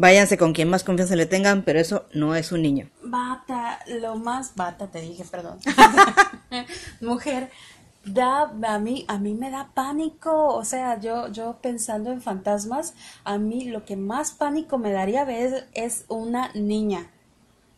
Váyanse 0.00 0.38
con 0.38 0.52
quien 0.52 0.70
más 0.70 0.84
confianza 0.84 1.16
le 1.16 1.26
tengan, 1.26 1.62
pero 1.62 1.80
eso 1.80 2.04
no 2.14 2.36
es 2.36 2.52
un 2.52 2.62
niño. 2.62 2.88
Bata, 3.02 3.80
lo 4.00 4.14
más 4.14 4.54
bata 4.54 4.86
te 4.86 5.00
dije, 5.00 5.24
perdón. 5.28 5.58
Mujer, 7.00 7.50
da 8.04 8.42
a 8.62 8.78
mí 8.78 9.04
a 9.08 9.18
mí 9.18 9.34
me 9.34 9.50
da 9.50 9.70
pánico, 9.74 10.54
o 10.54 10.64
sea, 10.64 11.00
yo 11.00 11.32
yo 11.32 11.58
pensando 11.60 12.12
en 12.12 12.22
fantasmas, 12.22 12.94
a 13.24 13.38
mí 13.38 13.64
lo 13.64 13.84
que 13.84 13.96
más 13.96 14.30
pánico 14.30 14.78
me 14.78 14.92
daría 14.92 15.24
ver 15.24 15.66
es 15.74 16.04
una 16.06 16.52
niña. 16.54 17.10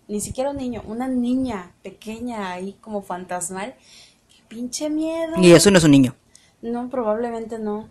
Ni 0.07 0.21
siquiera 0.21 0.51
un 0.51 0.59
niño, 0.59 0.83
una 0.87 1.09
niña 1.09 1.73
pequeña 1.83 2.53
ahí 2.53 2.77
como 2.83 3.01
fantasmal. 3.01 3.77
Qué 4.29 4.43
pinche 4.47 4.91
miedo. 4.91 5.41
Y 5.41 5.53
eso 5.53 5.71
no 5.71 5.79
es 5.79 5.85
un 5.85 5.93
niño. 5.93 6.15
No, 6.61 6.91
probablemente 6.91 7.59
no. 7.59 7.89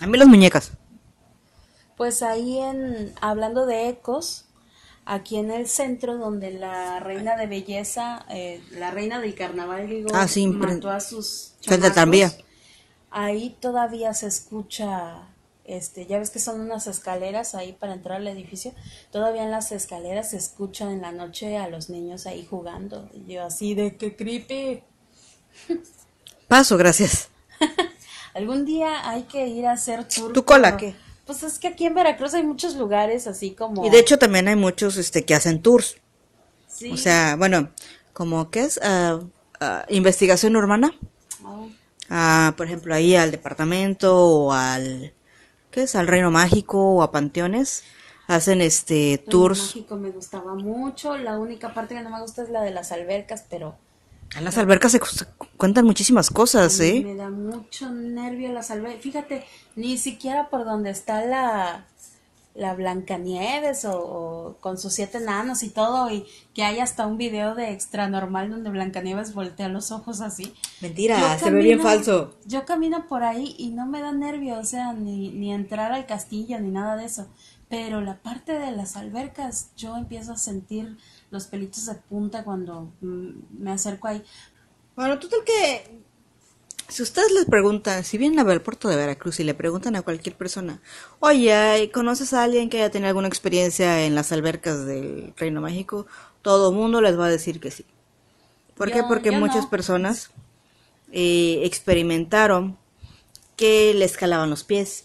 A 0.00 0.06
mí 0.08 0.18
las 0.18 0.26
muñecas. 0.26 0.72
Pues 1.96 2.22
ahí 2.22 2.58
en, 2.58 3.12
hablando 3.20 3.66
de 3.66 3.88
ecos, 3.88 4.46
aquí 5.04 5.36
en 5.36 5.50
el 5.50 5.68
centro 5.68 6.16
donde 6.16 6.50
la 6.52 7.00
reina 7.00 7.36
de 7.36 7.46
belleza, 7.46 8.24
eh, 8.30 8.62
la 8.72 8.90
reina 8.90 9.20
del 9.20 9.34
carnaval, 9.34 9.88
digo, 9.88 10.10
Ah, 10.14 10.26
sí, 10.26 10.46
mató 10.46 10.80
pre- 10.88 10.90
a 10.90 11.00
sus 11.00 11.54
chamacos, 11.60 12.36
ahí 13.10 13.56
todavía 13.60 14.14
se 14.14 14.26
escucha, 14.26 15.28
este, 15.64 16.06
ya 16.06 16.18
ves 16.18 16.30
que 16.30 16.38
son 16.38 16.60
unas 16.60 16.86
escaleras 16.86 17.54
ahí 17.54 17.72
para 17.72 17.92
entrar 17.92 18.16
al 18.18 18.26
edificio, 18.28 18.72
todavía 19.10 19.44
en 19.44 19.50
las 19.50 19.70
escaleras 19.70 20.30
se 20.30 20.38
escucha 20.38 20.90
en 20.90 21.02
la 21.02 21.12
noche 21.12 21.56
a 21.58 21.68
los 21.68 21.90
niños 21.90 22.26
ahí 22.26 22.46
jugando, 22.48 23.08
y 23.12 23.32
yo 23.34 23.44
así 23.44 23.74
de 23.74 23.96
que 23.96 24.16
creepy. 24.16 24.82
Paso, 26.48 26.76
gracias. 26.76 27.28
Algún 28.34 28.64
día 28.64 29.08
hay 29.08 29.24
que 29.24 29.46
ir 29.46 29.66
a 29.66 29.72
hacer 29.72 30.08
tour. 30.08 30.32
¿Tu 30.32 30.44
cola 30.44 30.76
qué? 30.76 30.94
Pues 31.32 31.44
es 31.44 31.58
que 31.58 31.68
aquí 31.68 31.86
en 31.86 31.94
Veracruz 31.94 32.34
hay 32.34 32.42
muchos 32.42 32.74
lugares 32.76 33.26
así 33.26 33.52
como... 33.52 33.86
Y 33.86 33.88
de 33.88 33.98
hecho 34.00 34.18
también 34.18 34.48
hay 34.48 34.56
muchos 34.56 34.98
este 34.98 35.24
que 35.24 35.34
hacen 35.34 35.62
tours. 35.62 35.96
Sí. 36.68 36.90
O 36.90 36.98
sea, 36.98 37.36
bueno, 37.36 37.70
como 38.12 38.50
que 38.50 38.60
es 38.60 38.78
Ah, 38.82 39.20
ah, 39.58 39.86
investigación 39.88 40.56
urbana. 40.56 40.92
Oh, 41.42 41.68
Ah, 42.10 42.52
por 42.58 42.66
ejemplo, 42.66 42.94
ahí 42.94 43.16
al 43.16 43.30
departamento 43.30 44.14
o 44.14 44.52
al 44.52 45.14
¿qué 45.70 45.84
es? 45.84 45.96
al 45.96 46.06
Reino 46.06 46.30
Mágico 46.30 46.96
o 46.96 47.02
a 47.02 47.10
panteones 47.10 47.82
hacen 48.26 48.60
este 48.60 49.16
Reino 49.16 49.30
tours. 49.30 49.60
Mágico 49.60 49.96
me 49.96 50.10
gustaba 50.10 50.54
mucho. 50.54 51.16
La 51.16 51.38
única 51.38 51.72
parte 51.72 51.94
que 51.94 52.02
no 52.02 52.10
me 52.10 52.20
gusta 52.20 52.42
es 52.42 52.50
la 52.50 52.60
de 52.60 52.72
las 52.72 52.92
albercas, 52.92 53.46
pero 53.48 53.78
En 54.36 54.44
las 54.44 54.56
albercas 54.58 54.92
se 54.92 55.00
cu- 55.00 55.06
cuentan 55.56 55.84
muchísimas 55.84 56.30
cosas, 56.30 56.78
¿eh? 56.80 57.02
me 57.04 57.14
da 57.14 57.28
mucho 57.30 57.90
nervio 57.90 58.52
las 58.52 58.70
albercas. 58.70 59.02
Fíjate, 59.02 59.44
ni 59.76 59.98
siquiera 59.98 60.48
por 60.48 60.64
donde 60.64 60.90
está 60.90 61.24
la 61.24 61.86
la 62.54 62.74
Blancanieves 62.74 63.86
o, 63.86 63.98
o 63.98 64.56
con 64.60 64.76
sus 64.76 64.92
siete 64.92 65.16
enanos 65.16 65.62
y 65.62 65.70
todo 65.70 66.10
y 66.10 66.26
que 66.52 66.62
hay 66.64 66.80
hasta 66.80 67.06
un 67.06 67.16
video 67.16 67.54
de 67.54 67.70
extra 67.72 68.10
normal 68.10 68.50
donde 68.50 68.68
Blancanieves 68.68 69.32
voltea 69.32 69.68
los 69.70 69.90
ojos 69.90 70.20
así. 70.20 70.52
Mentira, 70.82 71.18
Yo 71.18 71.38
se 71.46 71.50
ve 71.50 71.62
bien 71.62 71.80
falso. 71.80 72.34
Yo 72.44 72.66
camino 72.66 73.06
por 73.08 73.24
ahí 73.24 73.54
y 73.56 73.70
no 73.70 73.86
me 73.86 74.02
da 74.02 74.12
nervio, 74.12 74.58
o 74.58 74.64
sea, 74.66 74.92
ni, 74.92 75.30
ni 75.30 75.50
entrar 75.50 75.92
al 75.92 76.04
castillo 76.04 76.60
ni 76.60 76.68
nada 76.68 76.96
de 76.96 77.06
eso. 77.06 77.26
Pero 77.70 78.02
la 78.02 78.16
parte 78.18 78.58
de 78.58 78.70
las 78.72 78.96
albercas, 78.96 79.70
yo 79.78 79.96
empiezo 79.96 80.32
a 80.32 80.36
sentir 80.36 80.98
los 81.32 81.46
pelitos 81.46 81.86
de 81.86 81.94
punta 81.94 82.44
cuando 82.44 82.92
mm, 83.00 83.30
me 83.58 83.72
acerco 83.72 84.06
ahí. 84.06 84.22
Bueno, 84.94 85.18
total 85.18 85.40
que 85.44 86.02
si 86.92 87.02
ustedes 87.02 87.32
les 87.32 87.46
preguntan, 87.46 88.04
si 88.04 88.18
vienen 88.18 88.38
a 88.38 88.44
ver 88.44 88.56
el 88.56 88.60
puerto 88.60 88.86
de 88.88 88.96
Veracruz 88.96 89.40
y 89.40 89.44
le 89.44 89.54
preguntan 89.54 89.96
a 89.96 90.02
cualquier 90.02 90.36
persona, 90.36 90.80
oye, 91.20 91.90
¿conoces 91.92 92.34
a 92.34 92.42
alguien 92.42 92.68
que 92.68 92.76
haya 92.76 92.90
tenido 92.90 93.08
alguna 93.08 93.28
experiencia 93.28 94.04
en 94.04 94.14
las 94.14 94.30
albercas 94.30 94.84
del 94.84 95.32
Reino 95.38 95.62
Mágico? 95.62 96.06
Todo 96.42 96.68
el 96.68 96.76
mundo 96.76 97.00
les 97.00 97.18
va 97.18 97.26
a 97.26 97.30
decir 97.30 97.60
que 97.60 97.70
sí. 97.70 97.86
¿Por 98.74 98.92
qué? 98.92 99.02
Porque 99.04 99.30
muchas 99.30 99.64
no. 99.64 99.70
personas 99.70 100.30
eh, 101.12 101.62
experimentaron 101.64 102.76
que 103.56 103.94
les 103.94 104.18
calaban 104.18 104.50
los 104.50 104.62
pies. 104.62 105.04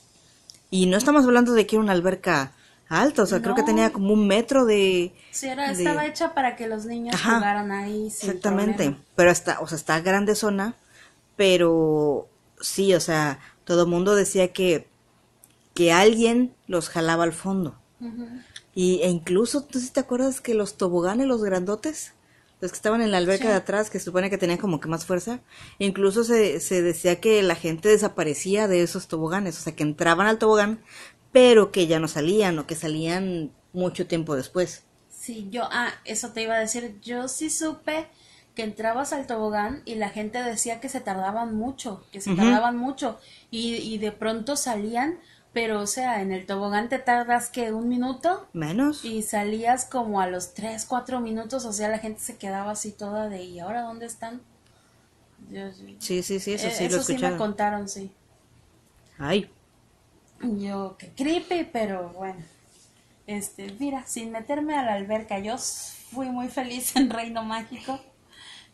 Y 0.70 0.88
no 0.88 0.98
estamos 0.98 1.24
hablando 1.24 1.54
de 1.54 1.66
que 1.66 1.78
era 1.78 1.84
una 1.84 1.94
alberca 1.94 2.52
alta, 2.90 3.24
o 3.24 3.26
sea, 3.26 3.42
creo 3.42 3.56
que 3.56 3.64
tenía 3.64 3.92
como 3.92 4.14
un 4.14 4.28
metro 4.28 4.66
de... 4.66 5.14
Sí, 5.32 5.48
era, 5.48 5.68
de- 5.68 5.74
estaba 5.74 6.06
hecha 6.06 6.34
para 6.34 6.56
que 6.56 6.68
los 6.68 6.86
niños 6.86 7.16
Ajá. 7.16 7.36
jugaran 7.36 7.72
ahí 7.72 8.10
sin 8.10 8.30
Exactamente, 8.30 8.76
problema. 8.86 9.04
pero 9.16 9.32
está, 9.32 9.60
o 9.60 9.68
sea, 9.68 9.76
está 9.78 10.00
grande 10.02 10.36
zona, 10.36 10.76
pero 11.36 12.28
sí, 12.60 12.94
o 12.94 13.00
sea, 13.00 13.40
todo 13.66 13.84
el 13.84 13.90
mundo 13.90 14.16
decía 14.16 14.52
que, 14.54 14.88
que 15.74 15.92
alguien 15.92 16.54
los 16.68 16.90
jalaba 16.90 17.24
al 17.24 17.34
fondo. 17.34 17.78
Y, 18.74 19.02
e 19.02 19.10
incluso, 19.10 19.64
¿tú 19.64 19.80
sí 19.80 19.90
te 19.92 20.00
acuerdas 20.00 20.40
que 20.42 20.54
los 20.54 20.78
toboganes, 20.78 21.28
los 21.28 21.44
grandotes, 21.44 22.14
los 22.62 22.72
que 22.72 22.76
estaban 22.76 23.02
en 23.02 23.12
la 23.12 23.18
alberca 23.18 23.44
Sí. 23.46 23.50
de 23.50 23.56
atrás, 23.56 23.90
que 23.90 24.00
se 24.00 24.06
supone 24.06 24.30
que 24.30 24.38
tenían 24.38 24.58
como 24.60 24.80
que 24.80 24.88
más 24.88 25.06
fuerza, 25.06 25.42
incluso 25.80 26.24
se, 26.24 26.60
se 26.60 26.82
decía 26.82 27.20
que 27.20 27.42
la 27.44 27.56
gente 27.56 27.90
desaparecía 27.90 28.68
de 28.68 28.82
esos 28.84 29.08
toboganes, 29.08 29.60
o 29.60 29.62
sea, 29.62 29.76
que 29.76 29.84
entraban 29.84 30.26
al 30.28 30.38
tobogán, 30.40 30.80
pero 31.32 31.72
que 31.72 31.88
ya 31.88 32.00
no 32.00 32.08
salían, 32.08 32.60
o 32.60 32.68
que 32.68 32.76
salían 32.76 33.52
mucho 33.74 34.08
tiempo 34.08 34.36
después. 34.36 34.84
Sí, 35.10 35.50
yo, 35.52 35.64
ah, 35.72 35.92
eso 36.06 36.32
te 36.32 36.44
iba 36.44 36.56
a 36.56 36.60
decir, 36.60 37.00
yo 37.02 37.28
sí 37.28 37.50
supe 37.50 38.08
que 38.56 38.64
entrabas 38.64 39.14
al 39.14 39.28
tobogán 39.28 39.82
y 39.86 39.96
la 39.96 40.10
gente 40.10 40.42
decía 40.44 40.80
que 40.80 40.90
se 40.90 41.02
tardaban 41.02 41.56
mucho, 41.56 42.04
que 42.12 42.22
se 42.22 42.32
tardaban 42.32 42.78
mucho 42.78 43.20
y, 43.52 43.76
y 43.76 43.98
de 44.00 44.12
pronto 44.12 44.56
salían, 44.56 45.20
pero 45.54 45.82
o 45.82 45.88
sea, 45.88 46.22
en 46.22 46.32
el 46.32 46.46
tobogán 46.46 46.90
te 46.90 47.00
tardas 47.00 47.50
que 47.50 47.72
un 47.74 47.90
minuto 47.90 48.48
Menos. 48.54 49.04
y 49.04 49.22
salías 49.24 49.86
como 49.86 50.22
a 50.22 50.28
los 50.28 50.54
tres, 50.54 50.86
cuatro 50.86 51.20
minutos, 51.20 51.66
o 51.66 51.74
sea, 51.74 51.90
la 51.90 52.00
gente 52.00 52.20
se 52.22 52.38
quedaba 52.38 52.72
así 52.72 52.92
toda 52.92 53.30
de, 53.30 53.44
¿y 53.44 53.60
ahora 53.60 53.82
dónde 53.84 54.06
están? 54.06 54.42
Yo- 55.50 55.72
Sí, 56.00 56.24
sí, 56.24 56.40
sí, 56.40 56.54
eso 56.54 56.68
eh, 56.68 56.72
sí 56.72 56.90
lo 56.90 56.98
eso 56.98 57.04
sí 57.04 57.18
me 57.18 57.36
contaron, 57.36 57.88
sí. 57.88 58.12
Ay, 59.20 59.50
Yo, 60.42 60.98
que 60.98 61.10
creepy, 61.10 61.70
pero 61.72 62.10
bueno. 62.10 62.44
Este, 63.26 63.76
mira, 63.80 64.06
sin 64.06 64.32
meterme 64.32 64.76
a 64.76 64.84
la 64.84 64.94
alberca, 64.94 65.40
yo 65.40 65.58
fui 65.58 66.30
muy 66.30 66.48
feliz 66.48 66.96
en 66.96 67.10
Reino 67.10 67.44
Mágico. 67.44 68.00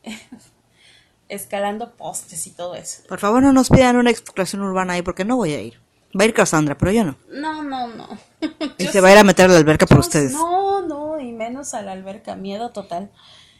Escalando 1.29 1.95
postes 1.95 2.45
y 2.45 2.51
todo 2.51 2.75
eso. 2.75 3.03
Por 3.07 3.19
favor, 3.19 3.41
no 3.41 3.53
nos 3.53 3.69
pidan 3.69 3.95
una 3.95 4.11
exploración 4.11 4.61
urbana 4.61 4.93
ahí 4.93 5.01
porque 5.01 5.25
no 5.25 5.37
voy 5.37 5.53
a 5.53 5.61
ir. 5.61 5.79
Va 6.17 6.23
a 6.23 6.27
ir 6.27 6.33
Cassandra, 6.33 6.77
pero 6.77 6.91
yo 6.91 7.03
no. 7.03 7.17
No, 7.31 7.63
no, 7.63 7.87
no. 7.87 8.07
Y 8.77 8.85
Yo 8.85 8.91
se 8.91 9.01
va 9.01 9.07
a 9.07 9.13
ir 9.13 9.17
a 9.17 9.23
meter 9.23 9.45
a 9.45 9.53
la 9.53 9.57
alberca 9.57 9.87
por 9.87 9.99
ustedes. 9.99 10.33
No, 10.33 10.85
no, 10.85 11.19
y 11.19 11.31
menos 11.31 11.73
a 11.73 11.81
la 11.81 11.93
alberca, 11.93 12.35
miedo 12.35 12.69
total. 12.69 13.09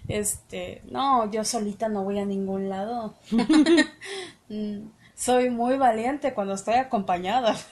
Este, 0.07 0.81
no, 0.91 1.31
yo 1.31 1.45
solita 1.45 1.89
no 1.89 2.03
voy 2.03 2.19
a 2.19 2.25
ningún 2.25 2.69
lado. 2.69 3.15
Soy 5.15 5.49
muy 5.49 5.77
valiente 5.77 6.33
cuando 6.33 6.53
estoy 6.53 6.75
acompañada. 6.75 7.55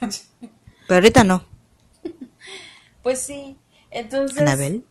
Pero 0.88 0.94
ahorita 0.94 1.24
no. 1.24 1.44
Pues 3.02 3.20
sí, 3.20 3.56
entonces... 3.90 4.40
Anabel. 4.40 4.84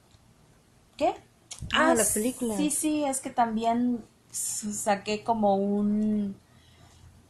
¿Qué? 0.97 1.13
Ah, 1.73 1.93
las 1.95 2.11
películas. 2.11 2.57
Sí, 2.57 2.69
sí, 2.69 3.05
es 3.05 3.21
que 3.21 3.29
también 3.29 4.03
saqué 4.31 5.23
como 5.23 5.55
un 5.55 6.35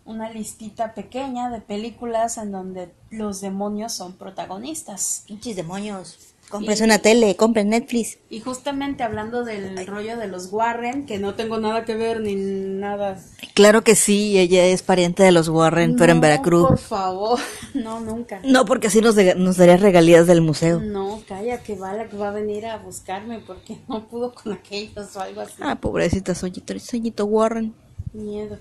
una 0.05 0.29
listita 0.29 0.93
pequeña 0.93 1.49
de 1.49 1.61
películas 1.61 2.37
en 2.37 2.51
donde 2.51 2.93
los 3.09 3.41
demonios 3.41 3.93
son 3.93 4.13
protagonistas. 4.13 5.23
Pinches 5.27 5.55
demonios. 5.55 6.17
Compres 6.51 6.81
una 6.81 6.99
tele, 6.99 7.35
compren 7.37 7.69
Netflix. 7.69 8.17
Y 8.29 8.41
justamente 8.41 9.03
hablando 9.03 9.43
del 9.45 9.87
rollo 9.87 10.17
de 10.17 10.27
los 10.27 10.51
Warren, 10.51 11.05
que 11.05 11.17
no 11.17 11.33
tengo 11.33 11.57
nada 11.57 11.85
que 11.85 11.95
ver 11.95 12.19
ni 12.21 12.35
nada. 12.35 13.17
Claro 13.53 13.83
que 13.83 13.95
sí, 13.95 14.37
ella 14.37 14.65
es 14.65 14.83
pariente 14.83 15.23
de 15.23 15.31
los 15.31 15.47
Warren, 15.47 15.95
pero 15.95 16.11
en 16.11 16.21
Veracruz. 16.21 16.67
Por 16.67 16.77
favor, 16.77 17.39
no, 17.73 17.99
nunca. 18.01 18.41
No, 18.43 18.65
porque 18.65 18.87
así 18.87 18.99
nos, 19.01 19.15
de- 19.15 19.35
nos 19.35 19.57
daría 19.57 19.77
regalías 19.77 20.27
del 20.27 20.41
museo. 20.41 20.79
No, 20.81 21.21
calla, 21.27 21.63
que 21.63 21.75
Bala 21.75 22.09
que 22.09 22.17
va 22.17 22.27
a 22.27 22.31
venir 22.31 22.65
a 22.65 22.77
buscarme 22.77 23.39
porque 23.39 23.77
no 23.87 24.07
pudo 24.07 24.33
con 24.33 24.53
aquellos 24.53 25.15
o 25.15 25.21
algo 25.21 25.41
así. 25.41 25.53
Ah, 25.61 25.75
pobrecita 25.79 26.35
Soñito, 26.35 26.77
Soñito 26.79 27.25
Warren. 27.25 27.73
Miedo. 28.13 28.59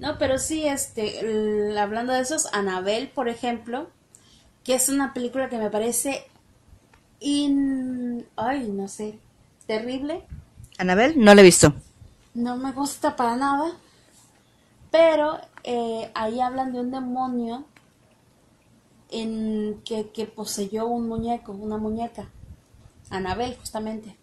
No, 0.00 0.18
pero 0.18 0.38
sí, 0.38 0.66
este, 0.66 1.20
el- 1.20 1.78
hablando 1.78 2.12
de 2.12 2.20
esos, 2.20 2.48
Anabel, 2.52 3.08
por 3.08 3.28
ejemplo, 3.28 3.88
que 4.64 4.74
es 4.74 4.88
una 4.88 5.14
película 5.14 5.48
que 5.48 5.58
me 5.58 5.70
parece 5.70 6.24
in... 7.24 8.26
ay, 8.36 8.68
no 8.70 8.86
sé, 8.86 9.18
terrible. 9.66 10.24
Anabel, 10.78 11.14
no 11.16 11.34
la 11.34 11.40
he 11.40 11.44
visto. 11.44 11.72
No 12.34 12.56
me 12.56 12.72
gusta 12.72 13.16
para 13.16 13.36
nada. 13.36 13.72
Pero 14.90 15.38
eh, 15.64 16.10
ahí 16.14 16.40
hablan 16.40 16.72
de 16.72 16.80
un 16.80 16.90
demonio 16.90 17.64
en 19.10 19.80
que, 19.84 20.10
que 20.10 20.26
poseyó 20.26 20.86
un 20.86 21.08
muñeco, 21.08 21.52
una 21.52 21.78
muñeca. 21.78 22.28
Anabel, 23.10 23.56
justamente. 23.56 24.16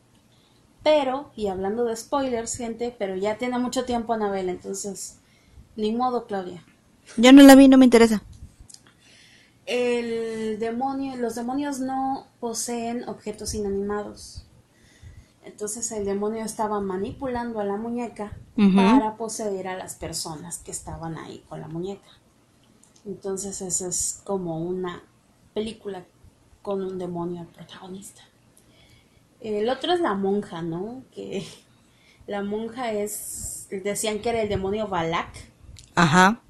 Pero, 0.83 1.31
y 1.35 1.47
hablando 1.47 1.85
de 1.85 1.95
spoilers, 1.95 2.55
gente, 2.55 2.95
pero 2.97 3.15
ya 3.15 3.37
tiene 3.37 3.57
mucho 3.59 3.85
tiempo 3.85 4.13
Anabel, 4.13 4.49
entonces, 4.49 5.19
ni 5.75 5.91
modo, 5.91 6.25
Claudia. 6.25 6.63
Yo 7.17 7.31
no 7.33 7.43
la 7.43 7.55
vi, 7.55 7.67
no 7.67 7.77
me 7.77 7.85
interesa. 7.85 8.23
El 9.73 10.59
demonio, 10.59 11.15
los 11.15 11.35
demonios 11.35 11.79
no 11.79 12.27
poseen 12.41 13.07
objetos 13.07 13.53
inanimados. 13.53 14.45
Entonces 15.45 15.89
el 15.93 16.03
demonio 16.03 16.43
estaba 16.43 16.81
manipulando 16.81 17.61
a 17.61 17.63
la 17.63 17.77
muñeca 17.77 18.33
para 18.75 19.15
poseer 19.15 19.69
a 19.69 19.77
las 19.77 19.95
personas 19.95 20.57
que 20.57 20.71
estaban 20.71 21.17
ahí 21.17 21.45
con 21.47 21.61
la 21.61 21.69
muñeca. 21.69 22.09
Entonces 23.05 23.61
eso 23.61 23.87
es 23.87 24.19
como 24.25 24.59
una 24.59 25.03
película 25.53 26.03
con 26.61 26.83
un 26.83 26.99
demonio 26.99 27.47
protagonista. 27.55 28.23
El 29.39 29.69
otro 29.69 29.93
es 29.93 30.01
la 30.01 30.15
monja, 30.15 30.61
¿no? 30.61 31.03
Que 31.13 31.47
la 32.27 32.43
monja 32.43 32.91
es, 32.91 33.69
decían 33.69 34.19
que 34.19 34.31
era 34.31 34.41
el 34.41 34.49
demonio 34.49 34.89
Balak. 34.89 35.29
Ajá. 35.95 36.41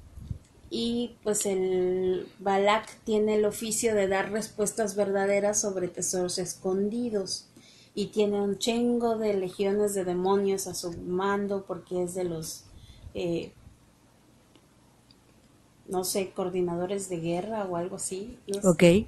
Y 0.74 1.16
pues 1.22 1.44
el 1.44 2.26
Balak 2.38 2.88
tiene 3.04 3.34
el 3.34 3.44
oficio 3.44 3.94
de 3.94 4.08
dar 4.08 4.32
respuestas 4.32 4.96
verdaderas 4.96 5.60
sobre 5.60 5.86
tesoros 5.86 6.38
escondidos. 6.38 7.46
Y 7.94 8.06
tiene 8.06 8.40
un 8.40 8.56
chingo 8.56 9.18
de 9.18 9.34
legiones 9.34 9.92
de 9.92 10.06
demonios 10.06 10.66
a 10.66 10.74
su 10.74 10.96
mando 10.96 11.66
porque 11.66 12.02
es 12.02 12.14
de 12.14 12.24
los, 12.24 12.64
eh, 13.12 13.52
no 15.88 16.04
sé, 16.04 16.30
coordinadores 16.30 17.10
de 17.10 17.20
guerra 17.20 17.66
o 17.66 17.76
algo 17.76 17.96
así. 17.96 18.38
No 18.46 18.62
sé. 18.62 19.04
Ok. 19.04 19.06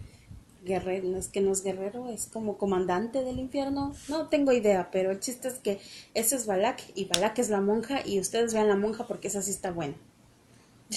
Guerrero, 0.66 1.08
no 1.08 1.16
es 1.16 1.28
que 1.28 1.40
no 1.40 1.50
es 1.50 1.64
guerrero, 1.64 2.10
es 2.10 2.26
como 2.26 2.58
comandante 2.58 3.24
del 3.24 3.38
infierno. 3.38 3.94
No 4.10 4.28
tengo 4.28 4.52
idea, 4.52 4.90
pero 4.92 5.12
el 5.12 5.20
chiste 5.20 5.48
es 5.48 5.54
que 5.54 5.80
ese 6.12 6.36
es 6.36 6.44
Balak 6.44 6.82
y 6.94 7.06
Balak 7.06 7.38
es 7.38 7.48
la 7.48 7.62
monja 7.62 8.06
y 8.06 8.20
ustedes 8.20 8.52
vean 8.52 8.68
la 8.68 8.76
monja 8.76 9.06
porque 9.06 9.28
esa 9.28 9.40
sí 9.40 9.50
está 9.50 9.72
buena. 9.72 9.94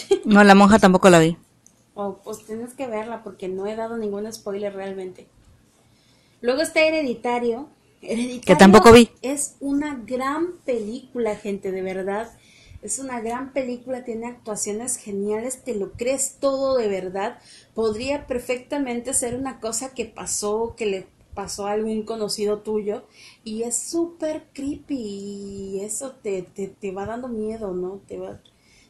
No, 0.25 0.43
la 0.43 0.55
monja 0.55 0.79
tampoco 0.79 1.09
la 1.09 1.19
vi. 1.19 1.37
Oh, 1.95 2.19
pues 2.23 2.45
tienes 2.45 2.73
que 2.73 2.87
verla 2.87 3.23
porque 3.23 3.47
no 3.47 3.65
he 3.65 3.75
dado 3.75 3.97
ningún 3.97 4.31
spoiler 4.31 4.73
realmente. 4.73 5.27
Luego 6.41 6.61
está 6.61 6.81
Hereditario. 6.81 7.69
Hereditario 8.01 8.41
Que 8.45 8.55
tampoco 8.55 8.91
vi. 8.91 9.09
Es 9.21 9.55
una 9.59 9.95
gran 10.05 10.57
película, 10.65 11.35
gente, 11.35 11.71
de 11.71 11.81
verdad. 11.81 12.31
Es 12.83 12.99
una 12.99 13.19
gran 13.21 13.53
película, 13.53 14.03
tiene 14.03 14.27
actuaciones 14.27 14.97
geniales, 14.97 15.63
te 15.63 15.73
lo 15.73 15.93
crees 15.93 16.37
todo 16.39 16.77
de 16.77 16.87
verdad. 16.87 17.39
Podría 17.73 18.27
perfectamente 18.27 19.13
ser 19.15 19.35
una 19.35 19.59
cosa 19.59 19.95
que 19.95 20.05
pasó, 20.05 20.75
que 20.77 20.85
le 20.85 21.07
pasó 21.33 21.67
a 21.67 21.71
algún 21.71 22.03
conocido 22.03 22.59
tuyo 22.59 23.03
y 23.43 23.63
es 23.63 23.77
súper 23.77 24.45
creepy 24.53 24.95
y 24.95 25.79
eso 25.81 26.11
te, 26.11 26.41
te, 26.41 26.67
te 26.67 26.91
va 26.91 27.05
dando 27.05 27.27
miedo, 27.27 27.73
¿no? 27.73 28.01
Te 28.07 28.17
va, 28.17 28.39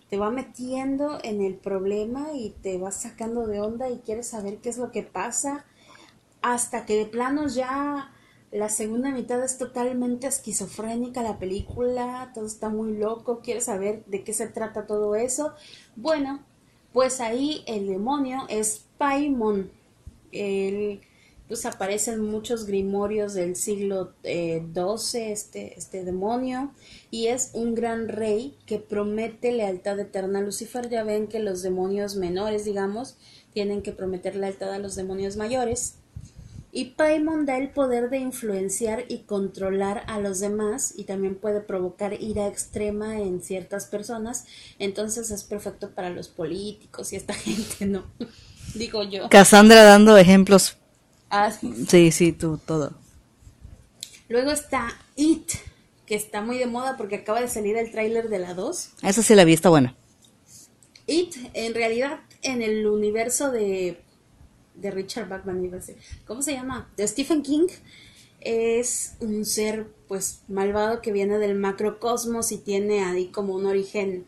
te 0.09 0.17
va 0.17 0.29
metiendo 0.29 1.19
en 1.23 1.41
el 1.41 1.55
problema 1.55 2.29
y 2.33 2.51
te 2.61 2.77
va 2.77 2.91
sacando 2.91 3.47
de 3.47 3.59
onda 3.59 3.89
y 3.89 3.99
quieres 3.99 4.27
saber 4.27 4.57
qué 4.57 4.69
es 4.69 4.77
lo 4.77 4.91
que 4.91 5.03
pasa 5.03 5.65
hasta 6.41 6.85
que 6.85 6.97
de 6.97 7.05
plano 7.05 7.47
ya 7.47 8.11
la 8.51 8.69
segunda 8.69 9.11
mitad 9.11 9.43
es 9.43 9.57
totalmente 9.57 10.27
esquizofrénica 10.27 11.21
la 11.21 11.37
película, 11.37 12.31
todo 12.33 12.45
está 12.45 12.69
muy 12.69 12.95
loco, 12.95 13.41
quieres 13.41 13.65
saber 13.65 14.05
de 14.05 14.23
qué 14.23 14.33
se 14.33 14.47
trata 14.47 14.87
todo 14.87 15.15
eso. 15.15 15.53
Bueno, 15.97 16.39
pues 16.93 17.19
ahí 17.19 17.63
el 17.67 17.87
demonio 17.87 18.45
es 18.47 18.85
Paimon. 18.97 19.69
Él 20.31 21.01
pues 21.47 21.65
aparece 21.65 22.11
en 22.11 22.21
muchos 22.21 22.65
grimorios 22.65 23.33
del 23.33 23.55
siglo 23.55 24.13
eh, 24.23 24.65
XII 24.73 25.31
este, 25.31 25.77
este 25.77 26.03
demonio 26.03 26.71
y 27.09 27.27
es 27.27 27.51
un 27.53 27.73
gran 27.73 28.09
rey 28.09 28.57
que 28.65 28.79
promete 28.79 29.53
lealtad 29.53 29.99
eterna 29.99 30.39
a 30.39 30.41
Lucifer. 30.41 30.89
Ya 30.89 31.03
ven 31.03 31.27
que 31.27 31.39
los 31.39 31.61
demonios 31.61 32.15
menores, 32.15 32.65
digamos, 32.65 33.15
tienen 33.53 33.81
que 33.81 33.93
prometer 33.93 34.35
lealtad 34.35 34.73
a 34.73 34.79
los 34.79 34.95
demonios 34.95 35.37
mayores. 35.37 35.95
Y 36.73 36.91
Paimon 36.91 37.45
da 37.45 37.57
el 37.57 37.69
poder 37.69 38.09
de 38.09 38.17
influenciar 38.17 39.05
y 39.07 39.19
controlar 39.19 40.03
a 40.07 40.19
los 40.19 40.41
demás 40.41 40.93
y 40.97 41.05
también 41.05 41.35
puede 41.35 41.61
provocar 41.61 42.21
ira 42.21 42.45
extrema 42.45 43.19
en 43.19 43.41
ciertas 43.41 43.85
personas. 43.85 44.45
Entonces 44.79 45.31
es 45.31 45.43
perfecto 45.43 45.91
para 45.91 46.09
los 46.09 46.27
políticos 46.27 47.13
y 47.13 47.15
esta 47.15 47.33
gente, 47.35 47.85
¿no? 47.85 48.03
Digo 48.75 49.01
yo. 49.03 49.29
Cassandra 49.29 49.83
dando 49.83 50.17
ejemplos. 50.17 50.77
Ah, 51.29 51.51
Sí, 51.51 52.11
sí, 52.11 52.31
tú, 52.31 52.57
todo. 52.57 52.93
Luego 54.29 54.51
está 54.51 54.89
It, 55.15 55.51
que 56.05 56.15
está 56.15 56.41
muy 56.41 56.57
de 56.57 56.67
moda 56.67 56.97
porque 56.97 57.17
acaba 57.17 57.41
de 57.41 57.47
salir 57.47 57.77
el 57.77 57.91
tráiler 57.91 58.29
de 58.29 58.39
la 58.39 58.53
2. 58.53 58.89
Esa 59.03 59.23
sí 59.23 59.35
la 59.35 59.45
vi, 59.45 59.53
está 59.53 59.69
buena. 59.69 59.95
It, 61.05 61.35
en 61.53 61.73
realidad, 61.73 62.19
en 62.41 62.61
el 62.61 62.85
universo 62.87 63.51
de, 63.51 64.01
de 64.75 64.91
Richard 64.91 65.29
Bachman, 65.29 65.63
iba 65.63 65.77
a 65.77 65.79
decir, 65.79 65.97
¿cómo 66.25 66.41
se 66.41 66.53
llama? 66.53 66.89
De 66.97 67.07
Stephen 67.07 67.41
King, 67.41 67.67
es 68.41 69.13
un 69.19 69.45
ser, 69.45 69.87
pues, 70.07 70.41
malvado 70.47 71.01
que 71.01 71.11
viene 71.11 71.37
del 71.39 71.55
macrocosmos 71.55 72.51
y 72.51 72.57
tiene 72.57 73.03
ahí 73.03 73.27
como 73.27 73.53
un 73.55 73.65
origen 73.65 74.25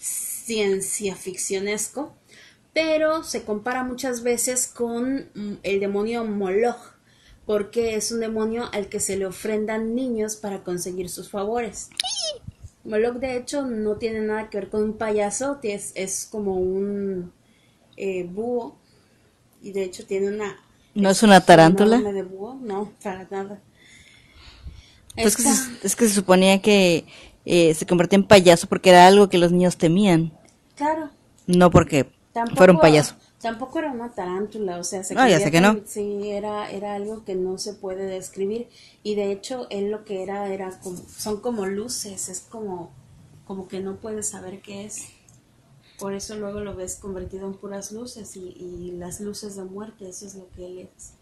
ciencia 0.00 1.14
ficcionesco, 1.14 2.14
pero 2.72 3.22
se 3.24 3.44
compara 3.44 3.84
muchas 3.84 4.22
veces 4.22 4.66
con 4.66 5.28
mm, 5.34 5.54
el 5.62 5.80
demonio 5.80 6.24
Moloch, 6.24 6.94
porque 7.46 7.94
es 7.96 8.12
un 8.12 8.20
demonio 8.20 8.68
al 8.72 8.88
que 8.88 9.00
se 9.00 9.16
le 9.16 9.26
ofrendan 9.26 9.94
niños 9.94 10.36
para 10.36 10.62
conseguir 10.64 11.08
sus 11.10 11.30
favores. 11.30 11.90
Moloch, 12.84 13.16
de 13.16 13.36
hecho, 13.36 13.62
no 13.66 13.96
tiene 13.96 14.20
nada 14.20 14.50
que 14.50 14.58
ver 14.58 14.68
con 14.70 14.82
un 14.82 14.92
payaso, 14.94 15.58
es, 15.62 15.92
es 15.94 16.26
como 16.30 16.56
un 16.56 17.32
eh, 17.96 18.24
búho, 18.24 18.76
y 19.62 19.72
de 19.72 19.84
hecho 19.84 20.06
tiene 20.06 20.28
una... 20.28 20.56
¿No 20.94 21.10
es 21.10 21.22
una 21.22 21.40
tarántula? 21.44 21.96
enorme 21.96 22.12
de 22.12 22.22
búho, 22.22 22.54
no, 22.60 22.92
para 23.02 23.26
nada. 23.30 23.60
Pues 25.14 25.36
que 25.36 25.42
Esta- 25.42 25.54
se, 25.80 25.86
es 25.86 25.96
que 25.96 26.08
se 26.08 26.14
suponía 26.14 26.60
que 26.62 27.04
eh, 27.44 27.74
se 27.74 27.86
convertía 27.86 28.16
en 28.18 28.26
payaso 28.26 28.66
porque 28.66 28.90
era 28.90 29.06
algo 29.06 29.28
que 29.28 29.38
los 29.38 29.52
niños 29.52 29.76
temían, 29.76 30.32
Claro, 30.74 31.10
no 31.46 31.70
porque 31.70 32.10
tampoco, 32.32 32.56
fuera 32.56 32.72
un 32.72 32.80
payaso. 32.80 33.14
Tampoco 33.40 33.78
era 33.78 33.90
una 33.90 34.10
tarántula, 34.10 34.78
o 34.78 34.84
sea, 34.84 35.02
se 35.02 35.14
Ah, 35.16 35.28
ya 35.28 35.40
sé 35.40 35.50
que 35.50 35.60
no. 35.60 35.80
Sí, 35.84 36.30
era, 36.30 36.70
era 36.70 36.94
algo 36.94 37.24
que 37.24 37.34
no 37.34 37.58
se 37.58 37.74
puede 37.74 38.06
describir. 38.06 38.68
Y 39.02 39.14
de 39.14 39.32
hecho, 39.32 39.66
él 39.70 39.90
lo 39.90 40.04
que 40.04 40.22
era, 40.22 40.48
era 40.52 40.70
como, 40.80 40.96
son 40.96 41.40
como 41.40 41.66
luces, 41.66 42.28
es 42.28 42.40
como, 42.40 42.90
como 43.46 43.68
que 43.68 43.80
no 43.80 43.96
puedes 43.96 44.28
saber 44.28 44.62
qué 44.62 44.84
es. 44.84 45.08
Por 45.98 46.14
eso 46.14 46.36
luego 46.36 46.60
lo 46.60 46.74
ves 46.74 46.96
convertido 46.96 47.46
en 47.46 47.54
puras 47.54 47.92
luces 47.92 48.36
y, 48.36 48.40
y 48.58 48.92
las 48.92 49.20
luces 49.20 49.56
de 49.56 49.64
muerte, 49.64 50.08
eso 50.08 50.26
es 50.26 50.34
lo 50.34 50.48
que 50.50 50.66
él 50.66 50.90
es. 50.96 51.14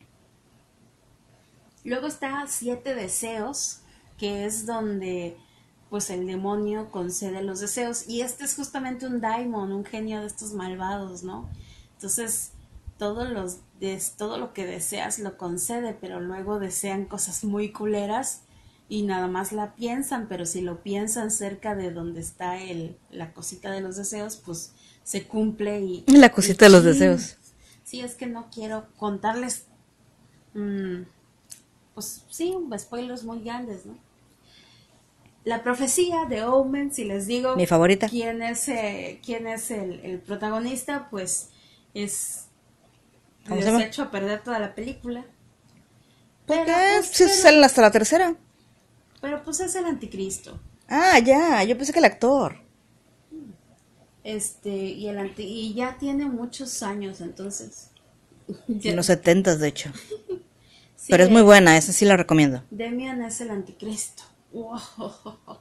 Luego 1.85 2.07
está 2.07 2.47
Siete 2.47 2.95
Deseos, 2.95 3.81
que 4.19 4.45
es 4.45 4.67
donde 4.67 5.37
pues 5.91 6.09
el 6.11 6.27
demonio 6.27 6.91
concede 6.91 7.43
los 7.43 7.61
deseos 7.61 8.09
y 8.09 8.21
este 8.23 8.45
es 8.45 8.55
justamente 8.55 9.07
un 9.07 9.21
daimon, 9.21 9.73
un 9.73 9.85
genio 9.85 10.21
de 10.21 10.27
estos 10.29 10.53
malvados, 10.53 11.25
¿no? 11.25 11.49
Entonces, 11.97 12.53
todos 12.99 13.29
los 13.31 13.57
des- 13.81 14.13
todo 14.17 14.39
lo 14.39 14.53
que 14.53 14.67
deseas 14.67 15.19
lo 15.19 15.37
concede, 15.37 15.97
pero 16.01 16.21
luego 16.21 16.59
desean 16.61 17.07
cosas 17.07 17.45
muy 17.45 17.73
culeras 17.73 18.43
y 18.89 19.03
nada 19.03 19.27
más 19.29 19.53
la 19.53 19.75
piensan, 19.75 20.27
pero 20.29 20.47
si 20.47 20.61
lo 20.61 20.83
piensan 20.83 21.31
cerca 21.31 21.75
de 21.75 21.91
donde 21.91 22.21
está 22.21 22.59
el 22.59 22.97
la 23.11 23.33
cosita 23.33 23.71
de 23.71 23.81
los 23.81 23.97
deseos, 23.97 24.37
pues 24.37 24.73
se 25.05 25.27
cumple 25.27 25.81
y 25.81 26.05
La 26.07 26.31
cosita 26.33 26.67
de 26.67 26.71
los 26.73 26.85
deseos. 26.85 27.37
Sí, 27.85 28.01
es 28.01 28.15
que 28.15 28.27
no 28.27 28.47
quiero 28.53 28.87
contarles 28.97 29.65
mm, 30.55 31.03
pues 31.95 32.23
sí, 32.31 32.55
spoilers 32.79 33.25
muy 33.25 33.43
grandes, 33.43 33.87
¿no? 33.87 33.95
La 35.45 35.63
profecía 35.63 36.27
de 36.29 36.45
Omen, 36.45 36.93
si 36.93 37.05
les 37.05 37.27
digo 37.27 37.57
Mi 37.57 37.67
favorita. 37.67 38.09
quién 38.09 38.43
es, 38.43 38.69
eh, 38.69 39.21
quién 39.25 39.47
es 39.47 39.71
el, 39.71 40.01
el 40.01 40.19
protagonista, 40.21 41.09
pues 41.11 41.49
es... 41.95 42.47
¿Cómo 43.49 43.61
se 43.63 43.85
hecho 43.87 44.03
a 44.03 44.11
perder 44.11 44.43
toda 44.45 44.59
la 44.59 44.75
película. 44.75 45.25
¿Por 46.47 46.57
Pero, 46.57 46.67
qué? 46.67 46.73
pues, 46.99 47.07
Sí, 47.07 47.25
pero- 47.25 47.35
salen 47.37 47.65
hasta 47.65 47.81
la 47.83 47.91
tercera. 47.91 48.37
pero 49.21 49.43
pues 49.43 49.61
es 49.61 49.75
el 49.77 49.87
anticristo. 49.87 50.61
Ah, 50.89 51.19
ya, 51.21 51.63
yo 51.65 51.77
pensé 51.77 51.93
que 51.93 52.01
el 52.01 52.05
actor. 52.05 52.57
Este, 54.23 54.69
y 54.71 55.09
el 55.09 55.19
anti 55.19 55.43
y 55.45 55.73
ya 55.75 55.97
tiene 55.99 56.27
muchos 56.27 56.83
años, 56.83 57.21
entonces. 57.21 57.91
En 58.69 58.97
los 58.97 59.07
setentas, 59.07 59.59
de 59.61 59.69
hecho. 59.69 59.91
Sí, 60.97 61.07
Pero 61.13 61.25
es 61.25 61.31
muy 61.31 61.41
buena, 61.41 61.79
esa 61.79 61.95
sí 61.95 62.05
la 62.05 62.15
recomiendo. 62.19 62.63
Demian 62.71 63.23
es 63.23 63.41
el 63.41 63.49
anticristo. 63.51 64.23
Wow. 64.53 65.59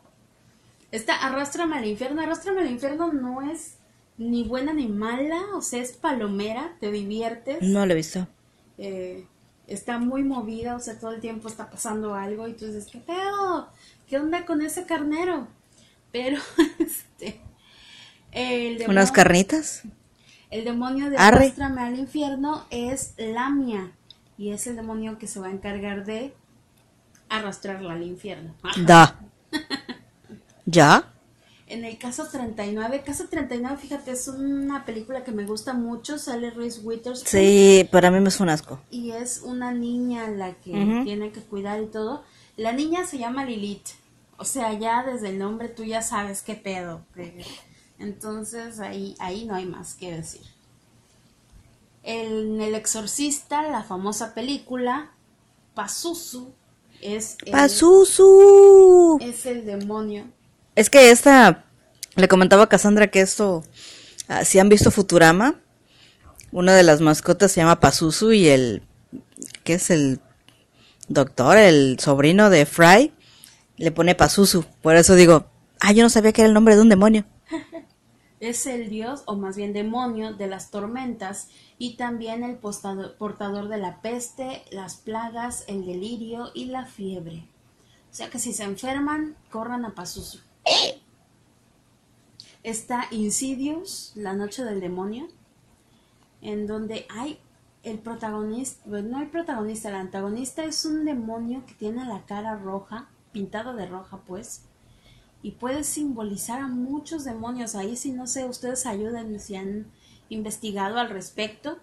Esta 0.92 1.16
Arrástrame 1.16 1.78
al 1.78 1.86
infierno. 1.86 2.22
Arrástrame 2.22 2.62
al 2.62 2.72
infierno 2.72 3.14
no 3.14 3.42
es 3.42 3.76
ni 4.18 4.44
buena 4.44 4.74
ni 4.74 4.88
mala, 4.88 5.42
o 5.56 5.62
sea, 5.62 5.82
es 5.82 5.94
palomera, 5.94 6.76
te 6.80 6.92
diviertes. 6.92 7.62
No 7.62 7.86
la 7.86 7.94
he 7.94 7.96
visto. 7.96 8.28
Eh, 8.78 9.26
está 9.68 9.98
muy 9.98 10.24
movida, 10.24 10.76
o 10.76 10.80
sea, 10.80 11.00
todo 11.00 11.12
el 11.12 11.22
tiempo 11.22 11.48
está 11.48 11.70
pasando 11.70 12.16
algo 12.16 12.48
y 12.48 12.54
tú 12.54 12.66
dices, 12.66 12.88
¿qué 12.92 13.00
pedo? 13.00 13.70
¿Qué 14.08 14.18
onda 14.18 14.46
con 14.46 14.62
ese 14.62 14.86
carnero? 14.86 15.48
Pero, 16.12 16.38
este, 16.80 17.40
el 18.32 18.80
demonio, 18.80 18.92
¿Unas 18.92 19.12
carnitas? 19.12 19.84
el 20.50 20.66
demonio 20.66 21.10
de 21.10 21.18
Arre. 21.18 21.38
Arrástrame 21.38 21.82
al 21.82 21.98
infierno 21.98 22.66
es 22.72 23.14
Lamia 23.18 23.92
y 24.38 24.52
es 24.52 24.68
el 24.68 24.76
demonio 24.76 25.18
que 25.18 25.28
se 25.28 25.40
va 25.40 25.48
a 25.48 25.52
encargar 25.52 26.06
de 26.06 26.34
arrastrarla 27.30 27.94
al 27.94 28.04
infierno. 28.04 28.56
Da. 28.86 29.20
¿Ya? 30.66 31.14
En 31.68 31.86
el 31.86 31.98
caso 32.00 32.28
39, 32.28 33.04
caso 33.06 33.28
39, 33.30 33.78
fíjate, 33.78 34.12
es 34.12 34.28
una 34.28 34.86
película 34.86 35.24
que 35.24 35.32
me 35.32 35.46
gusta 35.46 35.74
mucho, 35.74 36.18
sale 36.18 36.50
Reese 36.50 36.82
Witherspoon. 36.82 37.28
Sí, 37.28 37.88
para 37.92 38.10
mí 38.10 38.20
me 38.20 38.30
es 38.30 38.40
un 38.40 38.50
asco. 38.50 38.80
y 38.90 39.12
es 39.12 39.42
una 39.44 39.72
niña 39.72 40.28
la 40.30 40.54
que 40.56 40.72
tiene 41.04 41.32
que 41.32 41.42
cuidar 41.42 41.82
y 41.82 41.86
todo. 41.88 42.24
La 42.58 42.72
niña 42.72 43.06
se 43.06 43.20
llama 43.20 43.46
Lilith. 43.46 43.90
O 44.38 44.46
sea, 44.46 44.74
ya 44.74 45.04
desde 45.04 45.30
el 45.30 45.38
nombre 45.38 45.70
tú 45.70 45.84
ya 45.84 46.02
sabes 46.02 46.42
qué 46.42 46.56
pedo. 46.56 47.06
Entonces 48.00 48.80
ahí, 48.80 49.16
ahí 49.20 49.46
no 49.46 49.54
hay 49.54 49.66
más 49.66 49.94
que 49.94 50.12
decir. 50.12 50.42
En 52.02 52.62
El 52.62 52.74
Exorcista, 52.74 53.62
la 53.70 53.84
famosa 53.84 54.34
película, 54.34 55.12
Pazuzu 55.76 56.54
es 57.02 57.38
el, 57.46 57.52
¡Pazuzu! 57.52 59.20
es 59.22 59.46
el 59.46 59.66
demonio. 59.66 60.26
Es 60.76 60.90
que 60.90 61.12
esta, 61.12 61.66
le 62.16 62.28
comentaba 62.28 62.64
a 62.64 62.70
Cassandra 62.70 63.08
que 63.08 63.22
esto, 63.22 63.64
ah, 64.28 64.46
si 64.46 64.60
han 64.60 64.70
visto 64.70 64.92
Futurama, 64.92 65.60
una 66.52 66.76
de 66.76 66.84
las 66.84 67.02
mascotas 67.02 67.52
se 67.52 67.62
llama 67.62 67.80
Pazuzu 67.80 68.32
y 68.32 68.48
el, 68.48 68.82
¿qué 69.64 69.74
es 69.74 69.90
el 69.90 70.20
doctor, 71.10 71.58
el 71.58 72.00
sobrino 72.00 72.50
de 72.50 72.66
Fry, 72.66 73.12
le 73.78 73.92
pone 73.92 74.16
Pazuzu. 74.16 74.64
Por 74.82 74.96
eso 74.96 75.16
digo, 75.16 75.48
ah, 75.80 75.92
yo 75.92 76.04
no 76.04 76.10
sabía 76.10 76.32
que 76.32 76.42
era 76.42 76.48
el 76.48 76.54
nombre 76.54 76.76
de 76.76 76.82
un 76.82 76.90
demonio. 76.90 77.26
Es 78.40 78.66
el 78.66 78.90
dios, 78.90 79.24
o 79.26 79.36
más 79.36 79.58
bien 79.58 79.74
demonio, 79.74 80.34
de 80.34 80.48
las 80.48 80.72
tormentas 80.72 81.50
y 81.78 81.98
también 81.98 82.44
el 82.44 82.58
portador 82.58 83.68
de 83.68 83.78
la 83.78 84.02
peste, 84.02 84.64
las 84.72 84.96
plagas, 84.96 85.66
el 85.68 85.86
delirio 85.86 86.52
y 86.54 86.66
la 86.66 86.86
fiebre. 86.86 87.46
O 88.12 88.14
sea 88.14 88.30
que 88.30 88.40
si 88.40 88.54
se 88.54 88.64
enferman, 88.64 89.36
corran 89.52 89.86
a 89.86 89.94
Pazuzu. 89.94 90.40
Está 92.64 93.08
Insidious, 93.12 94.14
la 94.16 94.34
noche 94.34 94.64
del 94.64 94.80
demonio, 94.80 95.28
en 96.42 96.68
donde 96.68 97.06
hay 97.10 97.40
el 97.84 98.00
protagonista, 98.00 98.82
bueno, 98.86 99.10
no 99.10 99.22
el 99.22 99.30
protagonista, 99.30 99.90
el 99.90 99.96
antagonista 99.96 100.64
es 100.66 100.86
un 100.86 101.06
demonio 101.06 101.66
que 101.66 101.74
tiene 101.74 102.06
la 102.06 102.26
cara 102.26 102.56
roja, 102.56 103.10
pintado 103.32 103.74
de 103.74 103.86
roja 103.86 104.18
pues, 104.28 104.64
y 105.42 105.52
puede 105.52 105.84
simbolizar 105.84 106.62
a 106.62 106.68
muchos 106.68 107.24
demonios. 107.24 107.76
Ahí 107.76 107.96
si 107.96 108.12
no 108.12 108.28
sé, 108.28 108.46
ustedes 108.46 108.86
ayuden 108.86 109.40
si 109.40 109.56
han 109.56 109.88
investigado 110.30 111.00
al 111.00 111.10
respecto, 111.10 111.80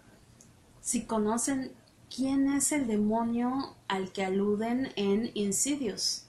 si 0.80 1.04
conocen 1.04 1.72
quién 2.14 2.52
es 2.52 2.72
el 2.72 2.86
demonio 2.86 3.76
al 3.88 4.12
que 4.12 4.24
aluden 4.24 4.92
en 4.96 5.30
Insidious. 5.34 6.26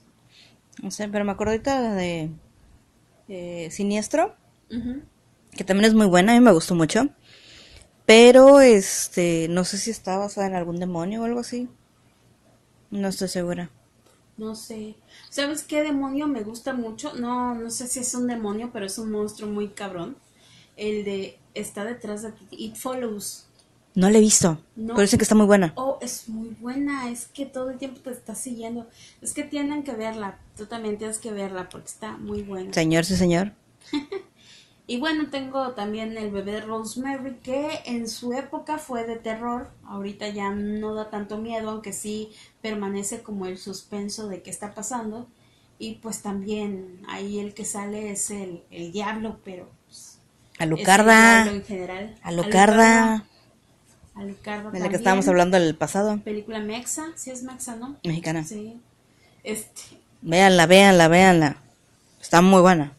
No 0.81 0.91
sé, 0.91 1.07
pero 1.09 1.25
me 1.25 1.31
acuerdo 1.31 1.51
ahorita 1.51 1.93
de 1.93 2.31
eh, 3.27 3.69
Siniestro, 3.71 4.35
que 4.69 5.63
también 5.63 5.85
es 5.85 5.93
muy 5.93 6.07
buena, 6.07 6.33
a 6.33 6.35
mí 6.35 6.41
me 6.41 6.51
gustó 6.51 6.75
mucho. 6.75 7.09
Pero, 8.05 8.61
este, 8.61 9.47
no 9.49 9.65
sé 9.65 9.77
si 9.77 9.91
está 9.91 10.17
basada 10.17 10.47
en 10.47 10.55
algún 10.55 10.79
demonio 10.79 11.21
o 11.21 11.25
algo 11.25 11.41
así. 11.41 11.67
No 12.89 13.09
estoy 13.09 13.27
segura. 13.27 13.69
No 14.37 14.55
sé. 14.55 14.95
¿Sabes 15.29 15.63
qué 15.63 15.81
demonio 15.81 16.27
me 16.27 16.43
gusta 16.43 16.73
mucho? 16.73 17.13
No, 17.15 17.55
no 17.55 17.69
sé 17.71 17.87
si 17.87 17.99
es 17.99 18.13
un 18.13 18.27
demonio, 18.27 18.69
pero 18.71 18.85
es 18.85 18.97
un 18.99 19.11
monstruo 19.11 19.49
muy 19.49 19.69
cabrón. 19.69 20.15
El 20.75 21.03
de 21.05 21.39
está 21.55 21.83
detrás 21.85 22.21
de 22.21 22.31
ti. 22.31 22.45
It 22.51 22.75
Follows. 22.75 23.45
No 23.95 24.11
la 24.11 24.19
he 24.19 24.21
visto, 24.21 24.59
No. 24.75 24.93
pero 24.93 25.01
dicen 25.01 25.17
que 25.17 25.23
está 25.23 25.33
muy 25.33 25.47
buena. 25.47 25.73
Oh, 25.75 25.97
es 26.01 26.29
muy 26.29 26.49
buena. 26.59 27.09
Es 27.09 27.25
que 27.25 27.47
todo 27.47 27.71
el 27.71 27.79
tiempo 27.79 27.99
te 28.01 28.11
está 28.11 28.35
siguiendo. 28.35 28.87
Es 29.23 29.33
que 29.33 29.43
tienen 29.43 29.83
que 29.83 29.93
verla. 29.93 30.37
Tú 30.55 30.67
también 30.67 30.99
tienes 30.99 31.17
que 31.17 31.31
verla 31.31 31.67
porque 31.69 31.87
está 31.87 32.15
muy 32.15 32.43
buena. 32.43 32.71
Señor, 32.73 33.05
sí, 33.05 33.15
señor. 33.15 33.53
Y 34.89 34.99
bueno, 34.99 35.29
tengo 35.29 35.71
también 35.71 36.17
el 36.17 36.31
bebé 36.31 36.61
Rosemary, 36.61 37.35
que 37.43 37.81
en 37.85 38.07
su 38.07 38.31
época 38.31 38.77
fue 38.77 39.05
de 39.05 39.17
terror. 39.17 39.69
Ahorita 39.85 40.29
ya 40.29 40.49
no 40.51 40.95
da 40.95 41.09
tanto 41.09 41.37
miedo, 41.37 41.71
aunque 41.71 41.91
sí 41.91 42.31
permanece 42.61 43.21
como 43.21 43.47
el 43.47 43.57
suspenso 43.57 44.29
de 44.29 44.41
qué 44.41 44.49
está 44.49 44.73
pasando. 44.73 45.27
Y 45.77 45.95
pues 45.95 46.21
también 46.21 47.01
ahí 47.09 47.37
el 47.39 47.53
que 47.53 47.65
sale 47.65 48.11
es 48.11 48.31
el, 48.31 48.63
el 48.71 48.93
diablo, 48.93 49.39
pero 49.43 49.69
pues, 49.85 50.19
el 50.57 50.63
Alucarda. 50.63 51.43
diablo 51.43 51.59
en 51.59 51.65
general. 51.65 52.15
Alucarda. 52.23 53.25
Alucarda 54.15 54.71
De 54.71 54.79
la 54.79 54.89
que 54.89 54.95
estábamos 54.95 55.27
hablando 55.27 55.57
el 55.57 55.75
pasado. 55.75 56.17
Película 56.23 56.59
Mexa, 56.59 57.07
sí 57.15 57.29
es 57.29 57.43
Mexa, 57.43 57.75
¿no? 57.75 57.97
Mexicana. 58.05 58.43
Sí. 58.45 58.79
Este, 59.43 59.81
Véanla, 60.21 60.65
véanla, 60.65 61.07
véanla. 61.09 61.57
Está 62.19 62.41
muy 62.41 62.61
buena. 62.61 62.96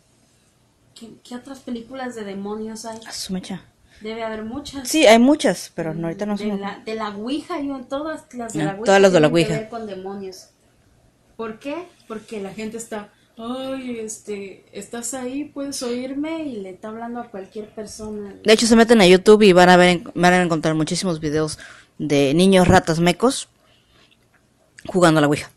¿Qué, 0.99 1.11
qué 1.23 1.37
otras 1.37 1.61
películas 1.61 2.15
de 2.15 2.25
demonios 2.25 2.85
hay? 2.85 2.99
A 3.07 3.13
su 3.13 3.33
mecha. 3.33 3.63
Debe 4.01 4.23
haber 4.23 4.45
muchas. 4.45 4.89
Sí, 4.89 5.07
hay 5.07 5.19
muchas, 5.19 5.73
pero 5.75 5.93
no, 5.93 6.07
ahorita 6.07 6.25
no 6.27 6.37
de, 6.37 6.49
son. 6.49 6.61
la, 6.61 6.79
de 6.85 6.95
la 6.95 7.09
Ouija, 7.11 7.61
yo 7.61 7.79
todas 7.89 8.23
las 8.35 8.53
de 8.53 8.63
Ah, 8.63 8.65
la 8.67 8.71
Ouija. 8.73 8.85
todas 8.85 9.01
las 9.03 9.13
de 9.13 9.21
la 9.21 9.29
tienen 9.29 9.47
que 9.47 9.53
Ouija. 9.53 9.61
ver 9.63 9.69
con 9.69 9.87
demonios. 9.87 10.51
¿Por 11.37 11.59
qué? 11.59 11.85
Porque 12.07 12.41
la 12.41 12.51
gente 12.53 12.77
está, 12.77 13.09
ay, 13.37 13.99
este, 14.01 14.65
estás 14.73 15.15
ahí, 15.15 15.45
puedes 15.45 15.83
oírme 15.83 16.45
y 16.45 16.57
le 16.61 16.71
está 16.71 16.89
hablando 16.89 17.21
a 17.21 17.29
cualquier 17.29 17.69
persona. 17.75 18.35
De 18.45 18.53
hecho, 18.53 18.67
se 18.67 18.77
meten 18.77 19.01
a 19.01 19.07
YouTube 19.07 19.43
y 19.43 19.53
van 19.53 19.69
a 19.69 19.77
ver, 19.77 20.01
van 20.15 20.33
a 20.33 20.43
encontrar 20.43 20.75
muchísimos 20.75 21.19
videos 21.21 21.59
de 21.99 22.35
niños 22.35 22.69
ratas 22.69 23.01
mecos 23.01 23.49
jugando 24.87 25.19
a 25.19 25.21
la 25.23 25.27
Ouija. 25.29 25.51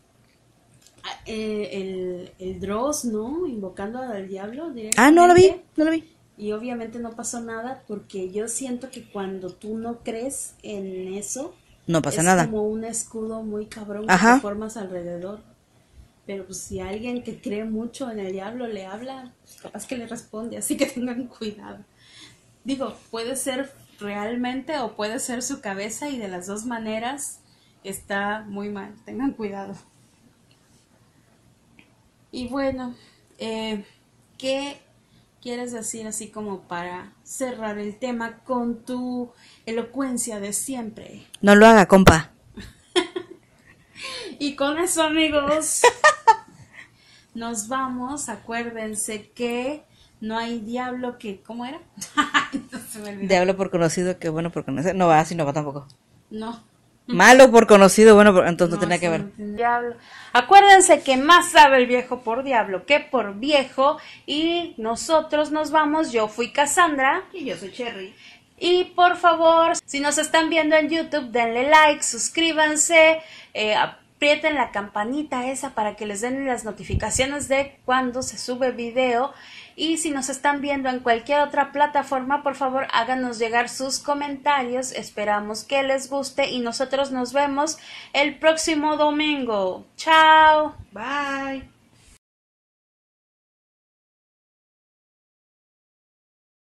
Ah, 1.04 1.20
eh, 1.26 1.68
el, 1.72 2.32
el 2.38 2.60
Dross, 2.60 3.04
¿no? 3.04 3.46
Invocando 3.46 3.98
al 4.00 4.28
diablo. 4.28 4.72
Ah, 4.96 5.10
no 5.10 5.26
lo 5.26 5.34
vi, 5.34 5.54
no 5.76 5.84
lo 5.84 5.90
vi. 5.90 6.04
Y 6.36 6.52
obviamente 6.52 6.98
no 6.98 7.10
pasó 7.10 7.40
nada 7.40 7.82
porque 7.88 8.30
yo 8.30 8.48
siento 8.48 8.90
que 8.90 9.08
cuando 9.10 9.50
tú 9.52 9.76
no 9.76 9.98
crees 10.02 10.54
en 10.62 11.14
eso, 11.14 11.54
No 11.86 12.00
pasa 12.02 12.18
es 12.20 12.24
nada. 12.26 12.46
como 12.46 12.62
un 12.62 12.84
escudo 12.84 13.42
muy 13.42 13.66
cabrón 13.66 14.06
que 14.06 14.12
Ajá. 14.12 14.36
te 14.36 14.40
formas 14.40 14.76
alrededor. 14.76 15.40
Pero 16.24 16.46
pues 16.46 16.58
si 16.58 16.78
alguien 16.80 17.22
que 17.24 17.40
cree 17.40 17.64
mucho 17.64 18.08
en 18.10 18.20
el 18.20 18.32
diablo 18.32 18.68
le 18.68 18.86
habla, 18.86 19.34
pues 19.42 19.60
capaz 19.60 19.86
que 19.86 19.96
le 19.98 20.06
responde, 20.06 20.56
así 20.56 20.76
que 20.76 20.86
tengan 20.94 21.26
cuidado. 21.26 21.78
Digo, 22.64 22.94
puede 23.10 23.34
ser 23.34 23.72
realmente 23.98 24.78
o 24.78 24.94
puede 24.94 25.18
ser 25.18 25.42
su 25.42 25.60
cabeza 25.60 26.08
y 26.08 26.18
de 26.18 26.28
las 26.28 26.46
dos 26.46 26.64
maneras 26.64 27.40
está 27.82 28.44
muy 28.48 28.68
mal, 28.68 28.94
tengan 29.04 29.32
cuidado. 29.32 29.74
Y 32.34 32.48
bueno, 32.48 32.94
eh, 33.38 33.84
¿qué 34.38 34.80
quieres 35.42 35.70
decir 35.70 36.06
así 36.06 36.30
como 36.30 36.60
para 36.62 37.12
cerrar 37.22 37.78
el 37.78 37.98
tema 37.98 38.38
con 38.38 38.84
tu 38.84 39.30
elocuencia 39.66 40.40
de 40.40 40.54
siempre? 40.54 41.26
No 41.42 41.54
lo 41.54 41.66
haga, 41.66 41.86
compa. 41.86 42.30
Y 44.38 44.56
con 44.56 44.78
eso, 44.78 45.02
amigos, 45.02 45.82
nos 47.34 47.68
vamos. 47.68 48.28
Acuérdense 48.28 49.30
que 49.30 49.84
no 50.20 50.36
hay 50.36 50.58
diablo 50.58 51.18
que. 51.18 51.40
¿Cómo 51.42 51.64
era? 51.64 51.80
no 52.72 52.78
se 52.90 52.98
me 52.98 53.10
olvidó. 53.10 53.28
Diablo 53.28 53.56
por 53.56 53.70
conocido, 53.70 54.18
que 54.18 54.30
bueno 54.30 54.50
por 54.50 54.64
conocer. 54.64 54.96
No 54.96 55.06
va, 55.06 55.20
así 55.20 55.36
no 55.36 55.44
va 55.44 55.52
tampoco. 55.52 55.86
No. 56.30 56.60
Malo 57.06 57.50
por 57.50 57.66
conocido, 57.66 58.14
bueno, 58.14 58.32
por... 58.32 58.46
entonces 58.46 58.74
no, 58.74 58.76
No, 58.76 58.80
tenía 58.80 58.98
que 58.98 59.08
ver. 59.08 59.24
Diablo. 59.36 59.96
Acuérdense 60.32 61.02
que 61.02 61.16
más 61.16 61.50
sabe 61.50 61.78
el 61.78 61.86
viejo 61.86 62.20
por 62.20 62.42
diablo 62.42 62.86
que 62.86 63.00
por 63.00 63.34
viejo. 63.34 63.98
Y 64.26 64.74
nosotros 64.78 65.50
nos 65.50 65.70
vamos. 65.70 66.12
Yo 66.12 66.28
fui 66.28 66.52
Cassandra. 66.52 67.24
Y 67.32 67.44
yo 67.44 67.56
soy 67.56 67.72
Cherry. 67.72 68.14
Y 68.64 68.84
por 68.94 69.16
favor, 69.16 69.72
si 69.84 69.98
nos 69.98 70.18
están 70.18 70.48
viendo 70.48 70.76
en 70.76 70.88
YouTube, 70.88 71.32
denle 71.32 71.68
like, 71.68 72.04
suscríbanse, 72.04 73.20
eh, 73.54 73.74
aprieten 73.74 74.54
la 74.54 74.70
campanita 74.70 75.50
esa 75.50 75.70
para 75.74 75.96
que 75.96 76.06
les 76.06 76.20
den 76.20 76.46
las 76.46 76.64
notificaciones 76.64 77.48
de 77.48 77.80
cuando 77.84 78.22
se 78.22 78.38
sube 78.38 78.70
video. 78.70 79.32
Y 79.76 79.98
si 79.98 80.10
nos 80.10 80.28
están 80.28 80.60
viendo 80.60 80.88
en 80.88 81.00
cualquier 81.00 81.40
otra 81.40 81.72
plataforma, 81.72 82.42
por 82.42 82.54
favor 82.54 82.86
háganos 82.92 83.38
llegar 83.38 83.68
sus 83.68 83.98
comentarios. 83.98 84.92
Esperamos 84.92 85.64
que 85.64 85.82
les 85.82 86.08
guste 86.08 86.50
y 86.50 86.60
nosotros 86.60 87.10
nos 87.10 87.32
vemos 87.32 87.78
el 88.12 88.38
próximo 88.38 88.96
domingo. 88.96 89.84
Chao. 89.96 90.74
Bye. 90.92 91.81